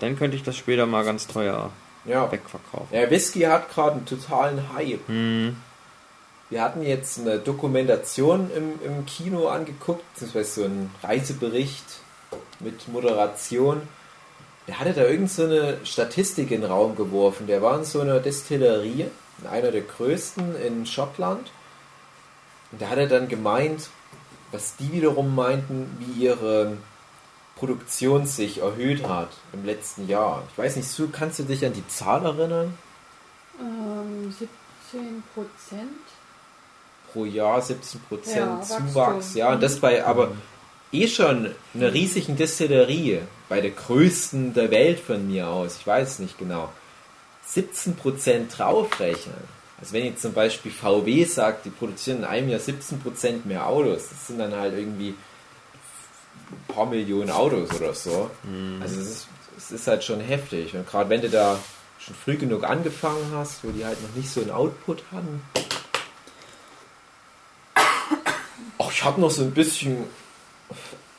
dann 0.00 0.18
könnte 0.18 0.36
ich 0.36 0.42
das 0.42 0.56
später 0.56 0.86
mal 0.86 1.04
ganz 1.04 1.26
teuer 1.26 1.70
wegverkaufen. 2.04 2.88
ja, 2.96 3.10
Whisky 3.10 3.40
hat 3.40 3.68
gerade 3.72 3.92
einen 3.96 4.06
totalen 4.06 4.72
Hype. 4.74 5.06
Hm. 5.08 5.56
Wir 6.50 6.62
hatten 6.62 6.82
jetzt 6.82 7.18
eine 7.18 7.38
Dokumentation 7.40 8.48
im, 8.54 8.78
im 8.84 9.04
Kino 9.06 9.48
angeguckt, 9.48 10.04
beziehungsweise 10.14 10.60
so 10.60 10.64
einen 10.64 10.94
Reisebericht 11.02 11.84
mit 12.60 12.86
Moderation. 12.88 13.82
Der 14.68 14.80
hatte 14.80 14.92
da 14.92 15.02
irgend 15.02 15.30
so 15.30 15.44
eine 15.44 15.78
Statistik 15.84 16.50
in 16.50 16.62
den 16.62 16.70
Raum 16.70 16.96
geworfen. 16.96 17.46
Der 17.46 17.62
war 17.62 17.78
in 17.78 17.84
so 17.84 18.00
einer 18.00 18.18
Destillerie, 18.20 19.06
in 19.40 19.46
einer 19.48 19.70
der 19.70 19.82
größten 19.82 20.56
in 20.60 20.86
Schottland. 20.86 21.50
Und 22.72 22.82
da 22.82 22.88
hat 22.88 22.98
er 22.98 23.06
dann 23.06 23.28
gemeint, 23.28 23.88
was 24.50 24.76
die 24.76 24.90
wiederum 24.92 25.34
meinten, 25.34 25.96
wie 26.00 26.24
ihre 26.24 26.76
Produktion 27.56 28.26
sich 28.26 28.58
erhöht 28.60 29.06
hat 29.08 29.30
im 29.52 29.64
letzten 29.64 30.08
Jahr. 30.08 30.42
Ich 30.50 30.58
weiß 30.58 30.76
nicht, 30.76 30.88
Sue, 30.88 31.08
kannst 31.10 31.38
du 31.38 31.44
dich 31.44 31.64
an 31.64 31.72
die 31.72 31.86
Zahl 31.88 32.24
erinnern? 32.24 32.76
Ähm, 33.60 34.34
17 34.90 35.22
Prozent. 35.34 35.90
pro 37.12 37.24
Jahr 37.24 37.60
17% 37.60 37.76
Ja, 38.34 38.58
Wachstum. 38.58 38.88
Zuwachs. 38.88 39.34
Ja, 39.34 39.52
und 39.52 39.62
das 39.62 39.78
bei 39.80 40.04
aber 40.04 40.32
eh 41.02 41.08
schon 41.08 41.50
einer 41.74 41.92
riesigen 41.92 42.36
Destillerie, 42.36 43.20
bei 43.48 43.60
der 43.60 43.70
größten 43.70 44.54
der 44.54 44.70
Welt 44.70 45.00
von 45.00 45.26
mir 45.26 45.48
aus, 45.48 45.78
ich 45.80 45.86
weiß 45.86 46.18
nicht 46.20 46.38
genau, 46.38 46.72
17% 47.52 48.50
draufrechnen. 48.56 49.56
Also 49.78 49.92
wenn 49.92 50.04
jetzt 50.06 50.22
zum 50.22 50.32
Beispiel 50.32 50.72
VW 50.72 51.24
sagt, 51.24 51.66
die 51.66 51.70
produzieren 51.70 52.18
in 52.18 52.24
einem 52.24 52.48
Jahr 52.48 52.60
17% 52.60 53.44
mehr 53.44 53.66
Autos, 53.66 54.08
das 54.08 54.26
sind 54.26 54.38
dann 54.38 54.54
halt 54.54 54.74
irgendwie 54.74 55.14
ein 56.50 56.74
paar 56.74 56.86
Millionen 56.86 57.30
Autos 57.30 57.70
oder 57.74 57.94
so. 57.94 58.30
Also 58.80 59.00
es 59.00 59.08
ist, 59.08 59.26
es 59.56 59.70
ist 59.72 59.86
halt 59.86 60.02
schon 60.02 60.20
heftig. 60.20 60.74
Und 60.74 60.88
gerade 60.88 61.10
wenn 61.10 61.20
du 61.20 61.28
da 61.28 61.58
schon 61.98 62.14
früh 62.14 62.36
genug 62.36 62.64
angefangen 62.64 63.32
hast, 63.34 63.64
wo 63.64 63.70
die 63.70 63.84
halt 63.84 64.02
noch 64.02 64.14
nicht 64.14 64.30
so 64.30 64.40
einen 64.40 64.50
Output 64.50 65.02
hatten, 65.12 65.42
Ach, 68.78 68.92
ich 68.92 69.04
habe 69.04 69.20
noch 69.20 69.30
so 69.30 69.42
ein 69.42 69.52
bisschen 69.52 70.04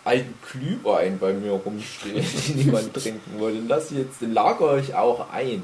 alten 0.08 0.34
Glühwein 0.52 1.20
bei 1.20 1.34
mir 1.34 1.52
rumstehen, 1.52 2.26
den 2.48 2.56
niemand 2.56 2.93
trinken 2.93 3.39
wollte. 3.39 3.58
Den 3.58 3.67
lasse 3.67 3.93
ich 3.93 4.00
jetzt, 4.00 4.22
den 4.22 4.34
lagere 4.34 4.80
ich 4.80 4.96
auch 4.96 5.32
ein. 5.32 5.63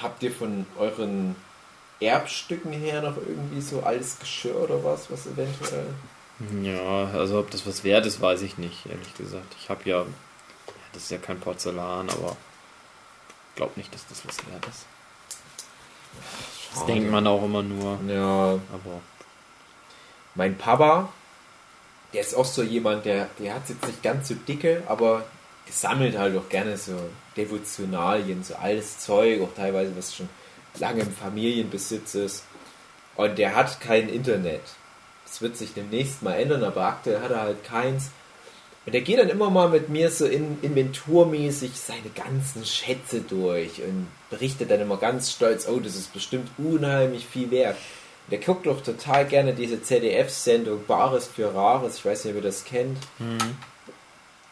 Habt 0.00 0.22
ihr 0.22 0.32
von 0.32 0.66
euren 0.78 1.36
Erbstücken 2.00 2.72
her 2.72 3.02
noch 3.02 3.16
irgendwie 3.16 3.60
so 3.60 3.82
altes 3.82 4.18
Geschirr 4.18 4.56
oder 4.56 4.82
was, 4.82 5.10
was 5.10 5.26
eventuell... 5.26 5.88
Ja, 6.62 7.04
also 7.12 7.38
ob 7.38 7.50
das 7.50 7.66
was 7.66 7.84
wert 7.84 8.06
ist, 8.06 8.22
weiß 8.22 8.40
ich 8.40 8.56
nicht, 8.56 8.86
ehrlich 8.86 9.14
gesagt. 9.14 9.54
Ich 9.60 9.68
habe 9.68 9.82
ja, 9.84 10.06
das 10.94 11.02
ist 11.02 11.10
ja 11.10 11.18
kein 11.18 11.38
Porzellan, 11.38 12.08
aber 12.08 12.34
glaube 13.56 13.72
nicht, 13.76 13.92
dass 13.92 14.06
das 14.06 14.26
was 14.26 14.38
wert 14.50 14.66
ist. 14.66 14.86
Das 16.74 16.86
denkt 16.86 17.10
man 17.10 17.26
auch 17.26 17.42
immer 17.44 17.62
nur. 17.62 17.98
Ja, 18.06 18.58
Aber 18.72 19.00
Mein 20.34 20.56
Papa, 20.56 21.12
der 22.12 22.20
ist 22.20 22.34
auch 22.34 22.44
so 22.44 22.62
jemand, 22.62 23.04
der, 23.04 23.28
der 23.38 23.54
hat 23.54 23.68
jetzt 23.68 23.86
nicht 23.86 24.02
ganz 24.02 24.28
so 24.28 24.34
dicke, 24.34 24.82
aber 24.86 25.24
sammelt 25.70 26.18
halt 26.18 26.36
auch 26.36 26.48
gerne 26.48 26.76
so 26.76 26.98
Devotionalien, 27.36 28.42
so 28.42 28.54
altes 28.56 28.98
Zeug, 28.98 29.40
auch 29.40 29.54
teilweise 29.54 29.96
was 29.96 30.14
schon 30.14 30.28
lange 30.78 31.02
im 31.02 31.12
Familienbesitz 31.12 32.14
ist. 32.14 32.44
Und 33.16 33.38
der 33.38 33.54
hat 33.54 33.80
kein 33.80 34.08
Internet. 34.08 34.62
Das 35.24 35.40
wird 35.40 35.56
sich 35.56 35.74
demnächst 35.74 36.22
mal 36.22 36.34
ändern, 36.34 36.64
aber 36.64 36.84
aktuell 36.84 37.20
hat 37.20 37.30
er 37.30 37.42
halt 37.42 37.64
keins. 37.64 38.10
Und 38.86 38.94
der 38.94 39.02
geht 39.02 39.18
dann 39.18 39.28
immer 39.28 39.50
mal 39.50 39.68
mit 39.68 39.88
mir 39.90 40.10
so 40.10 40.26
in, 40.26 40.58
inventurmäßig 40.62 41.72
seine 41.74 42.08
ganzen 42.14 42.64
Schätze 42.64 43.20
durch 43.20 43.82
und 43.82 44.08
berichtet 44.30 44.70
dann 44.70 44.80
immer 44.80 44.96
ganz 44.96 45.30
stolz, 45.30 45.68
oh, 45.68 45.80
das 45.80 45.96
ist 45.96 46.12
bestimmt 46.12 46.48
unheimlich 46.56 47.26
viel 47.26 47.50
wert. 47.50 47.76
Der 48.30 48.38
guckt 48.38 48.66
doch 48.66 48.80
total 48.82 49.26
gerne 49.26 49.52
diese 49.52 49.82
ZDF-Sendung 49.82 50.86
Bares 50.86 51.26
für 51.26 51.54
Rares, 51.54 51.96
ich 51.96 52.04
weiß 52.04 52.24
nicht, 52.24 52.34
ob 52.34 52.42
ihr 52.42 52.48
das 52.48 52.64
kennt. 52.64 52.98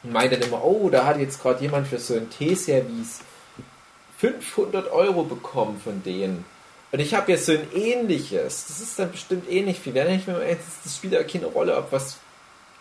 Und 0.02 0.12
meint 0.12 0.32
dann 0.32 0.42
immer, 0.42 0.62
oh, 0.64 0.90
da 0.90 1.06
hat 1.06 1.18
jetzt 1.18 1.40
gerade 1.40 1.62
jemand 1.62 1.88
für 1.88 1.98
so 1.98 2.14
ein 2.14 2.28
Teeservice 2.28 3.20
500 4.18 4.90
Euro 4.90 5.22
bekommen 5.22 5.80
von 5.82 6.02
denen. 6.02 6.44
Und 6.90 7.00
ich 7.00 7.14
habe 7.14 7.32
jetzt 7.32 7.46
so 7.46 7.52
ein 7.52 7.72
ähnliches. 7.74 8.66
Das 8.66 8.80
ist 8.80 8.98
dann 8.98 9.12
bestimmt 9.12 9.50
ähnlich 9.50 9.78
viel. 9.78 9.94
Wenn 9.94 10.10
ich 10.10 10.26
mir 10.26 10.34
mal, 10.34 10.56
das 10.84 10.96
spielt 10.96 11.12
ja 11.12 11.22
keine 11.22 11.46
Rolle, 11.46 11.76
ob 11.76 11.92
was 11.92 12.18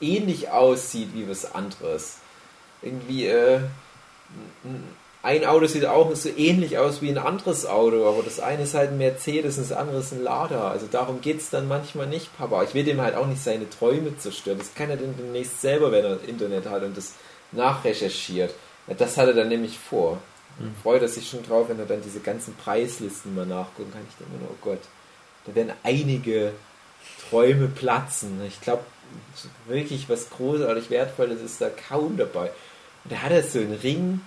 ähnlich 0.02 0.50
aussieht 0.50 1.10
wie 1.14 1.30
was 1.30 1.54
anderes. 1.54 2.18
Irgendwie, 2.82 3.28
äh, 3.28 3.60
ein 5.24 5.46
Auto 5.46 5.66
sieht 5.66 5.86
auch 5.86 6.16
so 6.16 6.30
ähnlich 6.30 6.78
aus 6.78 7.02
wie 7.02 7.10
ein 7.10 7.18
anderes 7.18 7.66
Auto, 7.66 8.08
aber 8.08 8.24
das 8.24 8.40
eine 8.40 8.64
ist 8.64 8.76
halt 8.76 8.92
ein 8.92 8.98
Mercedes 8.98 9.58
und 9.58 9.70
das 9.70 9.78
andere 9.78 10.00
ist 10.00 10.14
ein 10.14 10.24
Lada. 10.24 10.70
Also 10.70 10.88
darum 10.90 11.22
geht 11.22 11.40
es 11.40 11.50
dann 11.50 11.68
manchmal 11.68 12.08
nicht, 12.08 12.36
Papa. 12.38 12.64
Ich 12.64 12.74
will 12.74 12.84
dem 12.84 13.02
halt 13.02 13.16
auch 13.16 13.28
nicht 13.28 13.44
seine 13.44 13.70
Träume 13.70 14.18
zerstören. 14.18 14.60
Das 14.60 14.74
kann 14.74 14.90
er 14.90 14.98
dann 14.98 15.18
demnächst 15.18 15.62
selber, 15.62 15.92
wenn 15.92 16.06
er 16.06 16.24
Internet 16.28 16.66
hat 16.68 16.84
und 16.84 16.96
das 16.96 17.14
nachrecherchiert. 17.52 18.54
Ja, 18.88 18.94
Das 18.94 19.18
hat 19.18 19.28
er 19.28 19.34
dann 19.34 19.50
nämlich 19.50 19.78
vor. 19.78 20.20
Freut 20.82 21.04
er 21.04 21.08
sich 21.08 21.30
schon 21.30 21.44
drauf, 21.44 21.70
wenn 21.70 21.78
er 21.78 21.86
dann 21.86 22.02
diese 22.02 22.20
ganzen 22.20 22.56
Preislisten 22.56 23.36
mal 23.36 23.46
nachgucken 23.46 23.92
kann. 23.92 24.02
Ich 24.10 24.16
denke 24.18 24.34
mir 24.34 24.40
nur, 24.40 24.50
oh 24.52 24.58
Gott, 24.62 24.80
da 25.46 25.54
werden 25.54 25.72
einige 25.84 26.54
Träume 27.30 27.68
platzen. 27.68 28.42
Ich 28.48 28.60
glaube, 28.62 28.84
wirklich 29.68 30.10
was 30.10 30.30
großartig 30.30 30.90
Wertvolles 30.90 31.42
ist 31.42 31.62
da 31.62 31.70
kaum 31.70 32.18
dabei. 32.18 32.52
Und 33.04 33.12
da 33.14 33.18
hat 33.18 33.32
er 33.32 33.44
so 33.44 33.60
einen 33.60 33.74
Ring, 33.76 34.22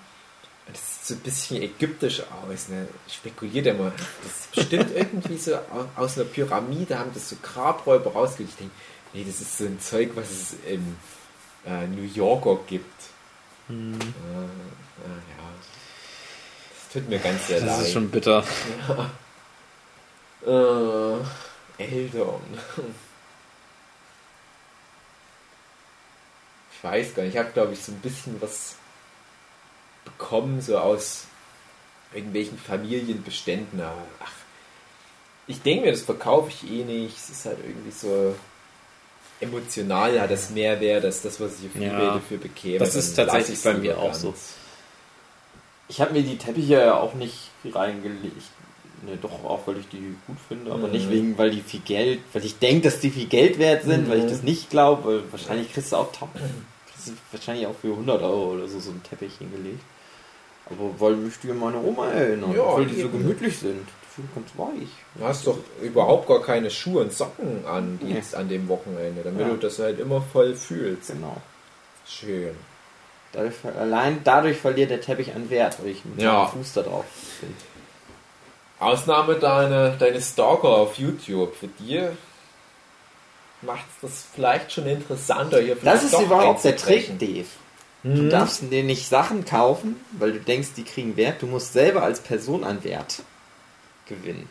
Das 0.73 0.79
sieht 0.79 1.07
so 1.07 1.15
ein 1.15 1.21
bisschen 1.21 1.63
ägyptisch 1.63 2.21
aus. 2.21 2.69
Ne? 2.69 2.87
Spekuliert 3.09 3.67
immer. 3.67 3.93
Das 4.23 4.33
ist 4.33 4.53
bestimmt 4.55 4.91
irgendwie 4.95 5.37
so 5.39 5.55
au- 5.57 5.89
aus 5.97 6.17
einer 6.17 6.27
Pyramide, 6.29 6.99
haben 6.99 7.11
das 7.15 7.29
so 7.31 7.37
Grabräuber 7.43 8.13
rausgelegt. 8.13 8.53
Ich 8.53 8.59
denke, 8.59 8.75
nee, 9.13 9.25
das 9.27 9.41
ist 9.41 9.59
so 9.59 9.65
ein 9.65 9.81
Zeug, 9.81 10.11
was 10.15 10.31
es 10.31 10.55
in 10.67 10.97
äh, 11.67 11.87
New 11.89 12.05
Yorker 12.15 12.59
gibt. 12.69 12.87
Äh, 13.69 13.73
äh, 13.73 13.97
ja. 13.97 15.47
Das 16.75 16.93
tut 16.93 17.09
mir 17.09 17.19
ganz 17.19 17.47
sehr 17.49 17.61
Das 17.61 17.69
leid. 17.79 17.87
ist 17.87 17.93
schon 17.93 18.11
bitter. 18.11 18.45
Äh, 20.47 21.83
Eldon. 21.83 22.41
Ich 26.81 26.85
weiß 26.85 27.15
gar 27.15 27.25
nicht. 27.25 27.35
Ich 27.35 27.39
habe, 27.39 27.51
glaube 27.53 27.75
ich, 27.75 27.83
so 27.85 27.93
ein 27.93 28.01
bisschen 28.01 28.41
was 28.41 28.77
bekommen, 30.05 30.63
so 30.63 30.79
aus 30.79 31.25
irgendwelchen 32.15 32.59
Familienbeständen. 32.59 33.81
Aber, 33.83 34.03
ach, 34.25 34.33
ich 35.47 35.61
denke 35.61 35.85
mir, 35.87 35.93
das 35.93 36.03
verkaufe 36.03 36.49
ich 36.51 36.71
eh 36.71 36.85
nicht. 36.85 37.17
Es 37.17 37.29
ist 37.29 37.45
halt 37.45 37.59
irgendwie 37.63 37.91
so 37.91 38.35
emotional 39.41 40.21
hat 40.21 40.31
das 40.31 40.51
Mehrwert, 40.51 41.05
als 41.05 41.23
das, 41.23 41.41
was 41.41 41.53
ich 41.61 41.67
auf 41.67 41.75
Ja. 41.81 41.93
eBay 41.93 42.07
dafür 42.21 42.39
bekäme. 42.39 42.79
Das 42.79 42.95
ist 42.95 43.15
tatsächlich 43.15 43.63
bei 43.63 43.75
mir 43.75 43.99
auch 43.99 44.07
ganz. 44.13 44.21
so. 44.23 44.35
Ich 45.89 46.01
habe 46.01 46.13
mir 46.13 46.23
die 46.23 46.39
Teppiche 46.39 46.75
ja 46.75 46.95
auch 46.95 47.15
nicht 47.15 47.51
reingelegt. 47.65 48.43
Ne, 49.03 49.17
doch 49.21 49.45
auch, 49.45 49.67
weil 49.67 49.79
ich 49.79 49.89
die 49.89 50.15
gut 50.27 50.37
finde, 50.47 50.73
aber 50.73 50.87
Mhm. 50.87 50.93
nicht 50.93 51.11
wegen, 51.11 51.39
weil 51.39 51.51
die 51.51 51.63
viel 51.63 51.81
Geld, 51.81 52.21
weil 52.35 52.45
ich 52.45 52.59
denke, 52.59 52.83
dass 52.91 53.01
die 53.01 53.11
viel 53.11 53.27
Geld 53.29 53.59
wert 53.59 53.85
sind, 53.85 54.11
weil 54.11 54.19
ich 54.19 54.25
Mhm. 54.25 54.29
das 54.29 54.43
nicht 54.43 54.69
glaube, 54.69 55.05
weil 55.05 55.33
wahrscheinlich 55.33 55.73
kriegst 55.73 55.93
du 55.93 55.97
auch 55.97 56.13
top, 56.13 56.29
kriegst 56.35 57.09
du 57.09 57.13
wahrscheinlich 57.33 57.67
auch 57.67 57.75
für 57.81 57.97
100 57.97 58.21
Euro 58.23 58.53
oder 58.53 58.69
so 58.69 58.79
so 58.79 58.91
ein 58.91 59.03
Teppich 59.03 59.33
hingelegt. 59.39 59.81
Aber 60.67 61.01
weil 61.01 61.17
mich 61.17 61.35
die 61.43 61.51
an 61.51 61.59
meine 61.59 61.79
Oma 61.81 62.09
erinnern, 62.09 62.53
Ja, 62.55 62.75
weil 62.77 62.85
die 62.87 62.95
so 62.95 63.07
eben. 63.07 63.13
gemütlich 63.13 63.59
sind. 63.59 63.89
Die 63.89 64.23
sind 64.23 64.35
ganz 64.35 64.49
weich. 64.57 64.89
Du 65.15 65.25
hast 65.25 65.47
doch 65.47 65.59
überhaupt 65.81 66.29
gar 66.29 66.43
keine 66.43 66.71
Schuhe 66.71 67.03
und 67.03 67.13
Socken 67.13 67.65
an 67.67 67.99
die 68.03 68.07
Nee. 68.07 68.15
jetzt 68.17 68.35
an 68.35 68.49
dem 68.51 68.69
Wochenende, 68.69 69.23
damit 69.25 69.41
Ja. 69.41 69.49
du 69.49 69.57
das 69.57 69.79
halt 69.79 69.99
immer 69.99 70.21
voll 70.21 70.55
fühlst. 70.55 71.09
Genau. 71.11 71.39
Schön. 72.07 72.55
Dadurch, 73.33 73.55
allein 73.79 74.21
dadurch 74.25 74.59
verliert 74.59 74.91
der 74.91 75.01
Teppich 75.01 75.35
an 75.35 75.49
Wert, 75.51 75.79
weil 75.83 75.91
ich 75.91 76.05
mit 76.05 76.21
Ja. 76.21 76.43
meinem 76.45 76.49
Fuß 76.65 76.73
da 76.75 76.83
drauf 76.83 77.05
bin. 77.41 77.55
Ausnahme 78.81 79.35
deine, 79.37 79.97
deine 79.99 80.21
Stalker 80.21 80.69
auf 80.69 80.99
YouTube. 80.99 81.55
Für 81.55 81.69
die 81.69 82.03
macht 83.63 83.85
das 84.03 84.27
vielleicht 84.35 84.73
schon 84.73 84.87
interessanter 84.87 85.61
hier. 85.61 85.77
Das 85.83 86.03
ist 86.03 86.19
überhaupt 86.19 86.65
der 86.65 86.77
Trick. 86.77 87.19
Dave. 87.19 87.47
Du 88.03 88.09
Mhm. 88.23 88.31
darfst 88.31 88.63
dir 88.73 88.83
nicht 88.83 89.07
Sachen 89.07 89.45
kaufen, 89.45 89.97
weil 90.13 90.33
du 90.33 90.41
denkst, 90.41 90.71
die 90.77 90.85
kriegen 90.85 91.17
Wert. 91.19 91.43
Du 91.43 91.47
musst 91.47 91.75
selber 91.75 92.03
als 92.03 92.21
Person 92.21 92.65
an 92.65 92.83
Wert 92.83 93.23
gewinnen. 94.07 94.49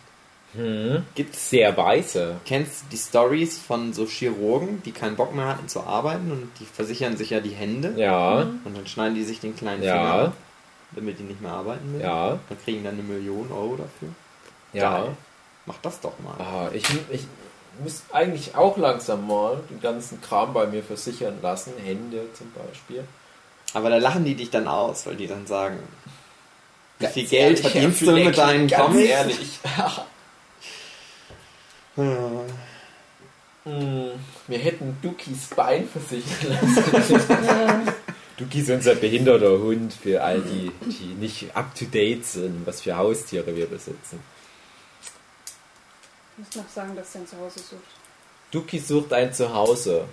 Mhm. 0.53 1.03
Gibt's, 1.15 1.49
Sehr 1.49 1.75
weise. 1.75 2.35
kennst 2.45 2.81
du 2.81 2.85
die 2.91 2.97
Stories 2.97 3.57
von 3.59 3.93
so 3.93 4.05
Chirurgen, 4.05 4.81
die 4.83 4.91
keinen 4.91 5.15
Bock 5.15 5.33
mehr 5.35 5.47
hatten 5.47 5.67
zu 5.67 5.81
arbeiten 5.81 6.31
und 6.31 6.51
die 6.59 6.65
versichern 6.65 7.17
sich 7.17 7.31
ja 7.31 7.39
die 7.39 7.49
Hände 7.51 7.93
Ja, 7.97 8.41
und 8.63 8.75
dann 8.77 8.85
schneiden 8.87 9.15
die 9.15 9.23
sich 9.23 9.39
den 9.39 9.55
kleinen 9.55 9.81
Ja. 9.83 9.93
Finger 9.93 10.33
damit 10.91 11.19
die 11.19 11.23
nicht 11.23 11.41
mehr 11.41 11.51
arbeiten 11.51 11.91
müssen. 11.91 12.03
ja, 12.03 12.39
Dann 12.49 12.63
kriegen 12.63 12.83
dann 12.83 12.93
eine 12.93 13.03
Million 13.03 13.51
Euro 13.51 13.75
dafür. 13.77 14.09
ja. 14.73 15.01
Geil. 15.01 15.17
Mach 15.65 15.77
das 15.83 15.99
doch 16.01 16.17
mal. 16.19 16.33
Ah, 16.39 16.69
ich, 16.73 16.83
ich 17.11 17.27
muss 17.83 18.01
eigentlich 18.11 18.55
auch 18.55 18.75
langsam 18.77 19.27
mal 19.27 19.61
den 19.69 19.79
ganzen 19.81 20.19
Kram 20.19 20.51
bei 20.53 20.65
mir 20.65 20.81
versichern 20.83 21.37
lassen. 21.43 21.73
Hände 21.83 22.23
zum 22.33 22.51
Beispiel. 22.53 23.03
Aber 23.75 23.91
da 23.91 23.97
lachen 23.97 24.25
die 24.25 24.33
dich 24.33 24.49
dann 24.49 24.67
aus, 24.67 25.05
weil 25.05 25.15
die 25.15 25.27
dann 25.27 25.45
sagen, 25.45 25.77
wie 26.97 27.03
Ganz 27.03 27.13
viel 27.13 27.27
Geld 27.27 27.59
ehrlich, 27.59 27.71
verdienst 27.71 28.01
du 28.01 28.11
mit 28.13 28.35
deinen 28.37 28.67
ganz 28.67 28.83
Comics? 28.85 29.09
ehrlich. 29.09 29.59
Ja. 29.77 30.05
Hm, 33.65 34.11
wir 34.47 34.57
hätten 34.57 34.97
Dukis 35.01 35.47
Bein 35.55 35.87
versichern 35.87 36.57
lassen. 36.61 37.88
Duki 38.39 38.59
ist 38.61 38.69
unser 38.69 38.95
behinderter 38.95 39.59
Hund 39.59 39.93
für 39.93 40.23
all 40.23 40.39
die, 40.39 40.71
die 40.85 41.13
nicht 41.19 41.53
up 41.57 41.75
to 41.75 41.83
date 41.83 42.25
sind, 42.25 42.65
was 42.65 42.79
für 42.81 42.95
Haustiere 42.95 43.53
wir 43.53 43.65
besitzen. 43.65 44.23
Ich 46.37 46.45
muss 46.45 46.55
noch 46.55 46.69
sagen, 46.69 46.95
dass 46.95 47.13
er 47.15 47.21
ein 47.21 47.27
Zuhause 47.27 47.59
sucht. 47.59 47.83
Duki 48.51 48.79
sucht 48.79 49.11
ein 49.11 49.33
Zuhause. 49.33 50.05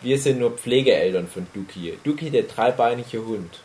Wir 0.00 0.18
sind 0.18 0.38
nur 0.38 0.52
Pflegeeltern 0.52 1.28
von 1.28 1.46
Duki. 1.52 1.98
Duki, 2.02 2.30
der 2.30 2.44
dreibeinige 2.44 3.26
Hund. 3.26 3.60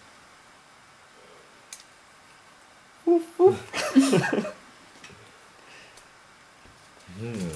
hm. 7.20 7.52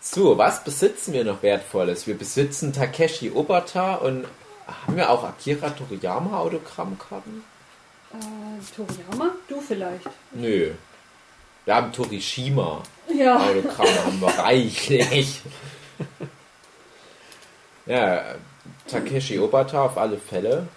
So, 0.00 0.38
was 0.38 0.64
besitzen 0.64 1.12
wir 1.12 1.24
noch 1.24 1.42
Wertvolles? 1.42 2.06
Wir 2.06 2.16
besitzen 2.16 2.72
Takeshi 2.72 3.30
Obata 3.30 3.96
und 3.96 4.24
haben 4.86 4.96
wir 4.96 5.10
auch 5.10 5.24
Akira 5.24 5.70
Toriyama 5.70 6.38
Autogrammkarten? 6.38 7.42
Äh, 8.12 8.76
Toriyama? 8.76 9.32
Du 9.48 9.60
vielleicht. 9.60 10.08
Nö. 10.32 10.72
Wir 11.64 11.74
haben 11.74 11.92
Torishima 11.92 12.82
Ja. 13.08 13.36
Autogramme 13.36 14.04
haben 14.04 14.20
wir 14.20 14.28
reichlich. 14.38 15.42
Ja, 17.86 18.22
Takeshi 18.86 19.38
Obata 19.38 19.82
auf 19.84 19.96
alle 19.98 20.16
Fälle. 20.18 20.68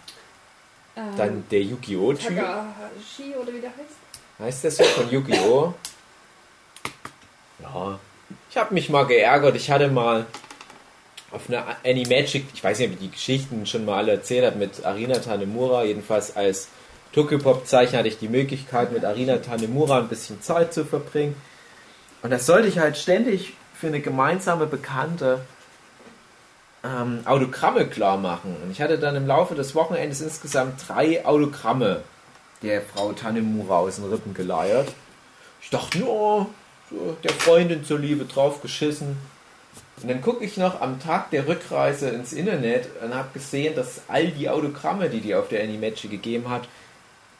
Ähm, 0.95 1.15
Dann 1.15 1.43
der 1.51 1.61
Yu-Gi-Oh! 1.61 2.13
Typ. 2.13 2.35
Takahashi 2.35 3.35
oder 3.39 3.53
wie 3.53 3.59
der 3.59 3.69
heißt? 3.69 4.39
Heißt 4.39 4.63
der 4.63 4.71
so 4.71 4.83
von 4.83 5.11
Yu-Gi-Oh! 5.11 5.73
Ja. 7.61 7.99
Ich 8.49 8.57
habe 8.57 8.73
mich 8.73 8.89
mal 8.89 9.05
geärgert. 9.05 9.55
Ich 9.55 9.69
hatte 9.69 9.87
mal 9.89 10.25
auf 11.33 11.49
einer 11.49 11.65
Animagic, 11.83 12.45
ich 12.53 12.63
weiß 12.63 12.79
nicht, 12.79 12.89
ob 12.89 12.93
ich 12.93 12.99
die 12.99 13.11
Geschichten 13.11 13.65
schon 13.65 13.85
mal 13.85 13.97
alle 13.97 14.11
erzählt 14.13 14.45
habe, 14.45 14.57
mit 14.57 14.85
Arina 14.85 15.15
Tanemura. 15.15 15.83
Jedenfalls 15.83 16.35
als 16.35 16.67
Tokyopop-Zeichner 17.13 17.99
hatte 17.99 18.07
ich 18.07 18.19
die 18.19 18.29
Möglichkeit, 18.29 18.91
mit 18.91 19.03
Arina 19.03 19.37
Tanemura 19.37 19.97
ein 19.97 20.07
bisschen 20.07 20.41
Zeit 20.41 20.73
zu 20.73 20.85
verbringen. 20.85 21.35
Und 22.21 22.29
das 22.29 22.45
sollte 22.45 22.67
ich 22.67 22.79
halt 22.79 22.97
ständig 22.97 23.53
für 23.73 23.87
eine 23.87 23.99
gemeinsame 23.99 24.67
Bekannte 24.67 25.41
ähm, 26.83 27.21
Autogramme 27.25 27.87
klar 27.87 28.17
machen. 28.17 28.55
Und 28.63 28.71
ich 28.71 28.81
hatte 28.81 28.99
dann 28.99 29.15
im 29.15 29.27
Laufe 29.27 29.55
des 29.55 29.73
Wochenendes 29.73 30.21
insgesamt 30.21 30.87
drei 30.87 31.25
Autogramme 31.25 32.03
der 32.61 32.81
Frau 32.81 33.11
Tanemura 33.11 33.79
aus 33.79 33.97
den 33.97 34.05
Rippen 34.05 34.33
geleiert. 34.33 34.89
Ich 35.61 35.69
dachte, 35.69 35.99
no, 35.99 36.49
so 36.89 37.17
der 37.23 37.33
Freundin 37.33 37.83
zuliebe 37.83 38.25
drauf 38.25 38.61
geschissen. 38.61 39.17
Und 40.01 40.09
dann 40.09 40.21
gucke 40.21 40.43
ich 40.43 40.57
noch 40.57 40.81
am 40.81 40.99
Tag 40.99 41.29
der 41.31 41.47
Rückreise 41.47 42.09
ins 42.09 42.33
Internet 42.33 42.89
und 43.01 43.13
habe 43.13 43.29
gesehen, 43.33 43.75
dass 43.75 44.01
all 44.07 44.27
die 44.27 44.49
Autogramme, 44.49 45.09
die 45.09 45.21
die 45.21 45.35
auf 45.35 45.47
der 45.49 45.63
Animagic 45.63 46.09
gegeben 46.09 46.49
hat, 46.49 46.67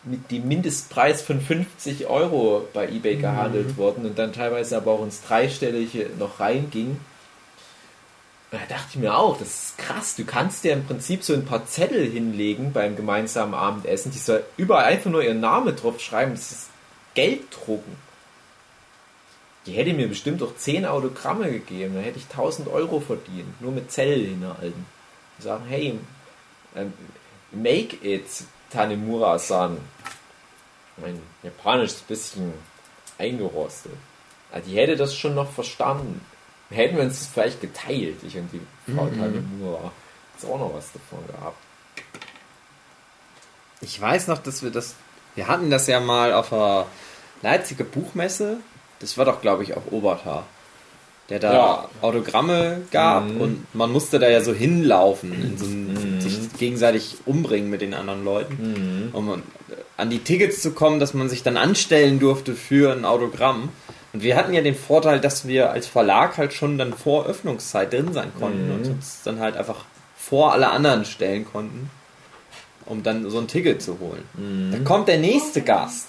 mit 0.06 0.32
dem 0.32 0.48
Mindestpreis 0.48 1.22
von 1.22 1.40
50 1.40 2.08
Euro 2.08 2.68
bei 2.74 2.88
eBay 2.88 3.16
gehandelt 3.16 3.78
wurden 3.78 4.06
und 4.06 4.20
dann 4.20 4.34
teilweise 4.34 4.78
aber 4.78 4.92
auch 4.92 5.04
ins 5.04 5.24
Dreistellige 5.24 6.10
noch 6.20 6.40
reinging. 6.40 7.00
Und 8.52 8.62
da 8.62 8.66
dachte 8.68 8.90
ich 8.92 8.96
mir 8.98 9.16
auch, 9.18 9.38
das 9.40 9.48
ist 9.48 9.78
krass. 9.78 10.16
Du 10.16 10.26
kannst 10.26 10.64
dir 10.64 10.74
im 10.74 10.86
Prinzip 10.86 11.24
so 11.24 11.34
ein 11.34 11.46
paar 11.46 11.66
Zettel 11.66 12.06
hinlegen 12.06 12.72
beim 12.72 12.96
gemeinsamen 12.96 13.54
Abendessen, 13.54 14.12
die 14.12 14.20
soll 14.20 14.44
überall 14.58 14.86
einfach 14.86 15.10
nur 15.10 15.24
ihren 15.24 15.40
Namen 15.40 15.76
drauf 15.76 16.00
schreiben. 16.00 16.34
Das 16.34 16.52
ist 16.52 16.68
Geld 17.16 17.42
drucken. 17.52 17.96
Die 19.66 19.72
hätte 19.74 19.94
mir 19.94 20.08
bestimmt 20.08 20.44
auch 20.44 20.56
10 20.56 20.86
Autogramme 20.86 21.52
gegeben. 21.52 21.96
Da 21.96 22.02
hätte 22.02 22.20
ich 22.20 22.26
1000 22.26 22.68
Euro 22.68 23.00
verdient. 23.00 23.62
Nur 23.62 23.72
mit 23.72 23.92
Zettel 23.92 24.26
hinhalten. 24.26 24.86
Und 25.38 25.44
sagen, 25.44 25.64
hey, 25.68 26.00
ähm, 26.76 26.94
make 27.52 27.96
it, 28.06 28.26
Tanemura-san. 28.72 29.78
Mein 30.98 31.20
Japanisch 31.44 31.92
ist 31.92 32.02
ein 32.02 32.08
bisschen 32.08 32.54
eingerostet. 33.18 33.94
Also 34.52 34.70
die 34.70 34.78
hätte 34.78 34.96
das 34.96 35.16
schon 35.16 35.36
noch 35.36 35.52
verstanden. 35.52 36.22
Hätten 36.70 36.98
wir 36.98 37.04
uns 37.04 37.20
das 37.20 37.28
vielleicht 37.28 37.62
geteilt, 37.62 38.18
ich 38.24 38.36
und 38.38 38.50
die 38.52 38.62
Frau 38.94 39.08
Tanemura. 39.08 39.92
Jetzt 40.34 40.50
auch 40.50 40.58
noch 40.58 40.74
was 40.74 40.92
davon 40.92 41.26
gehabt. 41.28 41.58
Ich 43.82 44.00
weiß 44.00 44.28
noch, 44.28 44.40
dass 44.40 44.64
wir 44.64 44.72
das. 44.72 44.96
Wir 45.36 45.48
hatten 45.48 45.70
das 45.70 45.88
ja 45.88 46.00
mal 46.00 46.34
auf 46.34 46.50
der 46.50 46.88
Leipziger 47.42 47.84
Buchmesse. 47.84 48.58
Das 49.04 49.18
war 49.18 49.26
doch, 49.26 49.42
glaube 49.42 49.64
ich, 49.64 49.76
auch 49.76 49.92
Obertar. 49.92 50.46
Der 51.30 51.40
da 51.40 51.54
Ja. 51.54 51.90
Autogramme 52.02 52.82
gab 52.92 53.26
Mhm. 53.26 53.42
und 53.42 53.76
man 53.76 53.92
musste 53.92 54.20
da 54.20 54.28
ja 54.30 54.42
so 54.42 54.54
hinlaufen, 54.54 55.32
in 55.34 55.58
so 55.58 55.66
ein, 55.66 56.20
sich 56.22 56.52
gegenseitig 56.58 57.16
umbringen 57.26 57.70
mit 57.70 57.82
den 57.82 57.94
anderen 57.94 58.26
Leuten, 58.26 59.10
um 59.14 59.30
an- 59.30 59.44
an 59.96 60.10
die 60.10 60.20
Tickets 60.20 60.62
zu 60.62 60.72
kommen, 60.72 61.00
dass 61.00 61.14
man 61.14 61.30
sich 61.30 61.44
dann 61.44 61.56
anstellen 61.58 62.20
durfte 62.20 62.56
für 62.56 62.92
ein 62.94 63.06
Autogramm. 63.06 63.70
Und 64.12 64.22
wir 64.24 64.36
hatten 64.36 64.54
ja 64.54 64.62
den 64.62 64.76
Vorteil, 64.76 65.20
dass 65.22 65.48
wir 65.48 65.72
als 65.72 65.88
Verlag 65.88 66.38
halt 66.38 66.54
schon 66.54 66.78
dann 66.78 66.94
vor 66.94 67.26
Öffnungszeit 67.26 67.94
drin 67.94 68.12
sein 68.14 68.32
konnten 68.40 68.70
und 68.72 68.88
uns 68.88 69.22
dann 69.24 69.40
halt 69.40 69.56
einfach 69.58 69.86
vor 70.18 70.52
alle 70.54 70.70
anderen 70.72 71.06
stellen 71.06 71.46
konnten. 71.46 71.90
um 72.86 73.02
dann 73.02 73.30
so 73.30 73.40
ein 73.40 73.48
Ticket 73.48 73.82
zu 73.82 73.98
holen. 74.02 74.72
Da 74.74 74.80
kommt 74.80 75.08
der 75.08 75.18
nächste 75.18 75.62
Gast. 75.62 76.08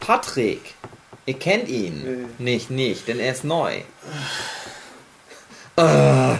Patrick. 0.00 0.74
Ihr 1.26 1.34
kennt 1.34 1.68
ihn. 1.68 2.28
Nicht, 2.38 2.70
nicht, 2.70 3.08
denn 3.08 3.18
er 3.18 3.32
ist 3.32 3.44
neu. 3.44 3.80
Ah, 5.76 5.82
ah. 5.82 6.38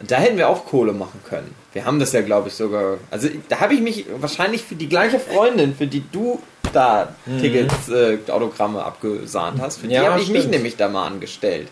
Und 0.00 0.10
da 0.10 0.16
hätten 0.16 0.36
wir 0.36 0.48
auch 0.48 0.64
Kohle 0.66 0.92
machen 0.92 1.20
können. 1.28 1.54
Wir 1.72 1.84
haben 1.84 2.00
das 2.00 2.12
ja, 2.12 2.22
glaube 2.22 2.48
ich, 2.48 2.54
sogar. 2.54 2.98
Also 3.10 3.28
da 3.48 3.60
habe 3.60 3.74
ich 3.74 3.80
mich 3.80 4.06
wahrscheinlich 4.18 4.62
für 4.62 4.74
die 4.74 4.88
gleiche 4.88 5.20
Freundin, 5.20 5.76
für 5.76 5.86
die 5.86 6.02
du 6.10 6.40
da 6.72 7.14
Tickets, 7.40 7.88
äh, 7.88 8.18
Autogramme 8.28 8.82
abgesahnt 8.84 9.60
hast, 9.60 9.78
für 9.78 9.86
die 9.86 9.94
Ja, 9.94 10.10
habe 10.10 10.20
ich 10.20 10.28
mich 10.28 10.40
stimmt. 10.40 10.54
nämlich 10.54 10.76
da 10.76 10.88
mal 10.88 11.06
angestellt. 11.06 11.68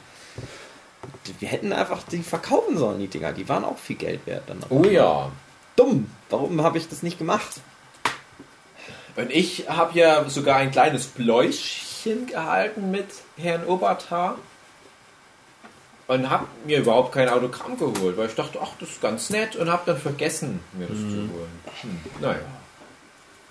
Die- 1.26 1.34
Wir 1.40 1.48
hätten 1.48 1.72
einfach 1.72 2.02
die 2.04 2.22
verkaufen 2.22 2.78
sollen, 2.78 3.00
die 3.00 3.08
Dinger. 3.08 3.32
Die 3.32 3.48
waren 3.48 3.64
auch 3.64 3.78
viel 3.78 3.96
Geld 3.96 4.20
wert. 4.26 4.44
Dann 4.46 4.58
Oh 4.68 4.84
ja. 4.84 5.30
Dumm. 5.74 6.08
Warum 6.28 6.62
habe 6.62 6.78
ich 6.78 6.86
das 6.88 7.02
nicht 7.02 7.18
gemacht? 7.18 7.60
Und 9.16 9.30
ich 9.30 9.68
habe 9.68 9.98
ja 9.98 10.28
sogar 10.28 10.56
ein 10.56 10.70
kleines 10.70 11.06
Bläuschen 11.06 12.26
gehalten 12.26 12.90
mit 12.90 13.06
Herrn 13.36 13.64
Obertar 13.66 14.38
und 16.06 16.28
habe 16.28 16.46
mir 16.66 16.78
überhaupt 16.78 17.12
kein 17.12 17.28
Autogramm 17.28 17.78
geholt, 17.78 18.16
weil 18.16 18.28
ich 18.28 18.34
dachte, 18.34 18.58
ach, 18.60 18.72
das 18.80 18.90
ist 18.90 19.00
ganz 19.00 19.30
nett 19.30 19.56
und 19.56 19.70
habe 19.70 19.82
dann 19.86 19.98
vergessen, 19.98 20.60
mir 20.72 20.86
das 20.86 20.98
zu 20.98 21.04
holen. 21.04 21.60
Hm, 21.82 22.00
naja. 22.20 22.40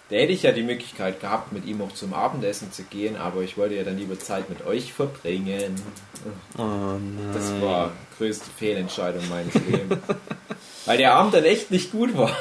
Da 0.09 0.15
hätte 0.15 0.33
ich 0.33 0.41
ja 0.41 0.51
die 0.51 0.63
Möglichkeit 0.63 1.21
gehabt, 1.21 1.53
mit 1.53 1.65
ihm 1.65 1.81
auch 1.81 1.93
zum 1.93 2.15
Abendessen 2.15 2.73
zu 2.73 2.83
gehen, 2.83 3.15
aber 3.15 3.43
ich 3.43 3.57
wollte 3.57 3.75
ja 3.75 3.83
dann 3.83 3.97
lieber 3.97 4.19
Zeit 4.19 4.49
mit 4.49 4.65
euch 4.65 4.91
verbringen. 4.91 5.75
Oh 6.57 6.63
nein. 6.63 7.29
Das 7.31 7.61
war 7.61 7.91
die 7.91 8.17
größte 8.17 8.49
Fehlentscheidung 8.57 9.29
meines 9.29 9.53
Lebens. 9.53 9.99
Weil 10.85 10.97
der 10.97 11.13
Abend 11.13 11.35
dann 11.35 11.45
echt 11.45 11.69
nicht 11.69 11.91
gut 11.91 12.17
war. 12.17 12.35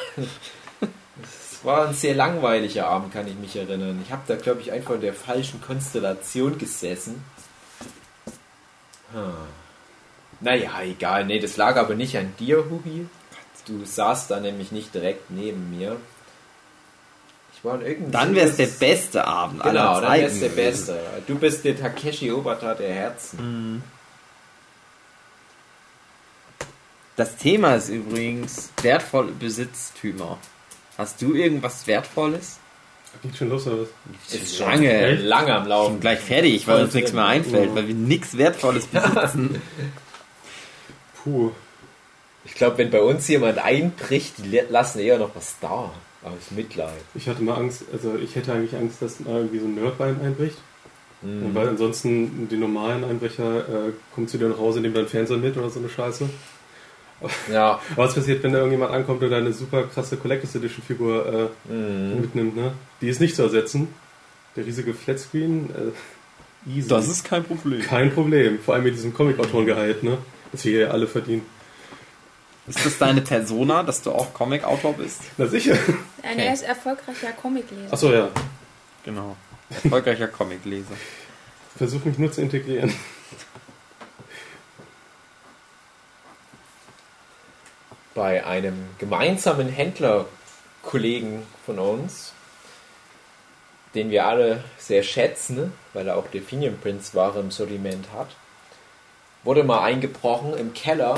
Es 1.58 1.64
war 1.64 1.88
ein 1.88 1.94
sehr 1.94 2.14
langweiliger 2.14 2.86
Abend, 2.86 3.12
kann 3.12 3.26
ich 3.26 3.34
mich 3.34 3.56
erinnern. 3.56 4.00
Ich 4.04 4.12
habe 4.12 4.22
da, 4.28 4.36
glaube 4.36 4.60
ich, 4.60 4.70
einfach 4.70 4.94
in 4.94 5.00
der 5.00 5.12
falschen 5.12 5.60
Konstellation 5.60 6.56
gesessen. 6.56 7.24
Hm. 9.12 9.32
Naja, 10.40 10.82
egal. 10.82 11.26
Nee, 11.26 11.40
das 11.40 11.56
lag 11.56 11.76
aber 11.76 11.96
nicht 11.96 12.16
an 12.16 12.32
dir, 12.38 12.58
Hubi. 12.70 13.08
Du 13.66 13.84
saßt 13.84 14.30
da 14.30 14.38
nämlich 14.38 14.70
nicht 14.70 14.94
direkt 14.94 15.30
neben 15.30 15.76
mir. 15.76 15.96
Ich 17.54 17.64
war 17.64 17.74
in 17.74 17.80
irgendeinem 17.86 18.12
Dann 18.12 18.34
wäre 18.36 18.48
es 18.48 18.56
der 18.56 18.66
beste 18.66 19.26
Abend 19.26 19.60
Genau, 19.64 19.94
aller 19.94 20.00
dann 20.00 20.12
wäre 20.12 20.26
es 20.26 20.38
Zeiten 20.38 20.54
der. 20.54 20.62
Beste. 20.62 21.00
Du 21.26 21.38
bist 21.40 21.64
der 21.64 21.76
Takeshi 21.76 22.30
Obata 22.30 22.74
der 22.74 22.94
Herzen. 22.94 23.82
Das 27.16 27.34
Thema 27.36 27.74
ist 27.74 27.88
übrigens 27.88 28.70
wertvolle 28.80 29.32
Besitztümer. 29.32 30.38
Hast 30.98 31.22
du 31.22 31.32
irgendwas 31.34 31.86
Wertvolles? 31.86 32.58
Geht 33.22 33.36
schon 33.36 33.48
los, 33.48 33.66
oder 33.66 33.78
was? 33.82 34.34
Ist 34.34 34.58
Lange. 34.58 35.16
schon 35.16 35.26
lange 35.26 35.54
am 35.54 35.58
Ich 35.58 35.62
bin 35.62 35.68
Laufen. 35.70 36.00
gleich 36.00 36.18
fertig, 36.18 36.66
weil 36.66 36.74
Voll 36.76 36.84
uns 36.84 36.94
nichts 36.94 37.12
mehr 37.12 37.24
einfällt, 37.24 37.74
weil 37.74 37.88
wir 37.88 37.94
nichts 37.94 38.36
Wertvolles 38.36 38.86
besitzen. 38.86 39.62
Puh. 41.24 41.50
Ich 42.44 42.54
glaube, 42.54 42.78
wenn 42.78 42.90
bei 42.90 43.00
uns 43.00 43.26
jemand 43.28 43.58
einbricht, 43.58 44.34
die 44.38 44.60
lassen 44.68 44.98
eher 45.00 45.18
noch 45.18 45.34
was 45.34 45.54
da. 45.60 45.90
Aus 46.24 46.50
Mitleid. 46.50 46.90
Ich 47.14 47.28
hatte 47.28 47.42
mal 47.42 47.54
Angst, 47.54 47.84
also 47.92 48.16
ich 48.16 48.34
hätte 48.34 48.52
eigentlich 48.52 48.74
Angst, 48.74 49.00
dass 49.00 49.20
mal 49.20 49.36
irgendwie 49.36 49.60
so 49.60 49.66
ein 49.66 49.76
Nerd 49.76 49.96
bei 49.98 50.10
ihm 50.10 50.20
einbricht. 50.20 50.56
Mhm. 51.22 51.54
Weil 51.54 51.68
ansonsten 51.68 52.48
die 52.48 52.56
normalen 52.56 53.04
Einbrecher 53.04 53.60
äh, 53.60 53.92
kommen 54.14 54.26
zu 54.26 54.36
dir 54.36 54.48
nach 54.48 54.58
Hause, 54.58 54.80
nehmen 54.80 54.94
deinen 54.94 55.08
Fernseher 55.08 55.36
mit 55.36 55.56
oder 55.56 55.70
so 55.70 55.78
eine 55.78 55.88
Scheiße. 55.88 56.28
Ja. 57.52 57.80
Aber 57.92 58.04
was 58.04 58.14
passiert, 58.14 58.42
wenn 58.42 58.52
da 58.52 58.58
irgendjemand 58.58 58.92
ankommt 58.92 59.22
oder 59.22 59.36
eine 59.38 59.52
super 59.52 59.84
krasse 59.84 60.16
Collectors 60.16 60.54
Edition 60.54 60.84
Figur 60.84 61.50
äh, 61.68 61.72
Mhm. 61.72 62.20
mitnimmt, 62.20 62.56
ne? 62.56 62.72
Die 63.00 63.08
ist 63.08 63.20
nicht 63.20 63.34
zu 63.36 63.42
ersetzen. 63.42 63.88
Der 64.56 64.64
riesige 64.66 64.94
Flatscreen, 64.94 65.70
äh, 66.66 66.70
easy. 66.78 66.88
kein 67.28 67.44
Problem. 67.44 67.80
kein 67.82 68.12
Problem. 68.12 68.58
Vor 68.60 68.74
allem 68.74 68.84
mit 68.84 68.94
diesem 68.94 69.14
Comic-Autoren-Gehalt, 69.14 70.02
ne? 70.02 70.18
Das 70.52 70.64
wir 70.64 70.80
ja 70.80 70.88
alle 70.88 71.06
verdienen. 71.06 71.42
Ist 72.66 72.84
das 72.84 72.98
deine 72.98 73.22
Persona, 73.22 73.82
dass 73.82 74.02
du 74.02 74.10
auch 74.12 74.34
Comic-Autor 74.34 74.94
bist? 74.94 75.22
Na 75.38 75.46
sicher. 75.46 75.76
Nein, 76.22 76.38
er 76.38 76.52
ist 76.52 76.62
erfolgreicher 76.62 77.32
Comicleser. 77.32 77.92
Achso, 77.92 78.12
ja. 78.12 78.28
Genau. 79.04 79.36
Erfolgreicher 79.70 80.28
Comicleser. 80.28 80.94
Versuch 81.76 82.04
mich 82.04 82.18
nur 82.18 82.30
zu 82.32 82.42
integrieren. 82.42 82.92
Bei 88.18 88.44
einem 88.44 88.74
gemeinsamen 88.98 89.68
Händlerkollegen 89.68 91.44
von 91.64 91.78
uns, 91.78 92.32
den 93.94 94.10
wir 94.10 94.26
alle 94.26 94.64
sehr 94.76 95.04
schätzen, 95.04 95.72
weil 95.92 96.08
er 96.08 96.16
auch 96.16 96.26
Definium 96.26 96.78
Prince 96.78 97.14
Ware 97.14 97.38
im 97.38 97.52
Sortiment 97.52 98.06
hat, 98.12 98.26
wurde 99.44 99.62
mal 99.62 99.84
eingebrochen 99.84 100.54
im 100.58 100.74
Keller 100.74 101.16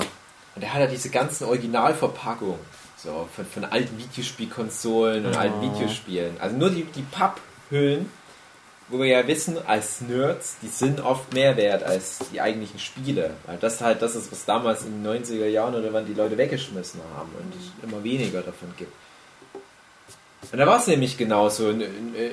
und 0.54 0.62
er 0.62 0.74
hat 0.74 0.80
ja 0.80 0.86
diese 0.88 1.08
ganzen 1.08 1.44
Originalverpackungen 1.46 2.60
so 2.98 3.26
von, 3.34 3.46
von 3.46 3.64
alten 3.64 3.96
Videospielkonsolen 3.96 5.24
und 5.24 5.38
alten 5.38 5.62
Videospielen. 5.62 6.38
Also 6.38 6.54
nur 6.54 6.68
die, 6.68 6.84
die 6.84 7.00
Papphüllen, 7.00 8.10
wo 8.90 8.98
wir 8.98 9.06
ja 9.06 9.26
wissen, 9.26 9.56
als 9.66 10.00
Nerds, 10.00 10.56
die 10.62 10.68
sind 10.68 11.00
oft 11.00 11.32
mehr 11.32 11.56
wert 11.56 11.82
als 11.82 12.18
die 12.32 12.40
eigentlichen 12.40 12.78
Spiele. 12.78 13.30
Weil 13.46 13.56
das 13.58 13.80
halt 13.80 14.02
das 14.02 14.16
ist, 14.16 14.32
was 14.32 14.44
damals 14.44 14.84
in 14.84 15.02
den 15.02 15.24
90er 15.24 15.46
Jahren 15.46 15.74
oder 15.74 15.92
wann 15.92 16.06
die 16.06 16.14
Leute 16.14 16.36
weggeschmissen 16.36 17.00
haben 17.16 17.30
und 17.38 17.54
es 17.54 17.88
immer 17.88 18.02
weniger 18.02 18.42
davon 18.42 18.72
gibt. 18.76 18.92
Und 20.52 20.58
da 20.58 20.66
war 20.66 20.78
es 20.78 20.86
nämlich 20.86 21.16
genauso. 21.16 21.70
Äh, 21.70 22.32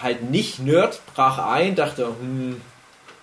halt 0.00 0.30
nicht 0.30 0.58
Nerd 0.58 1.00
brach 1.14 1.38
ein, 1.38 1.74
dachte, 1.74 2.06
hm, 2.06 2.60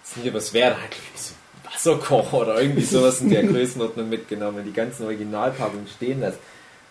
ist 0.03 0.17
nicht 0.17 0.33
was 0.33 0.53
wert, 0.53 0.77
halt 0.79 0.93
so 1.15 1.33
Wasserkocher 1.71 2.41
oder 2.41 2.61
irgendwie 2.61 2.83
sowas 2.83 3.21
in 3.21 3.29
der 3.29 3.43
Größenordnung 3.47 4.09
mitgenommen, 4.09 4.65
die 4.65 4.73
ganzen 4.73 5.03
Originalpackungen 5.05 5.87
stehen 5.87 6.19
lässt. 6.19 6.39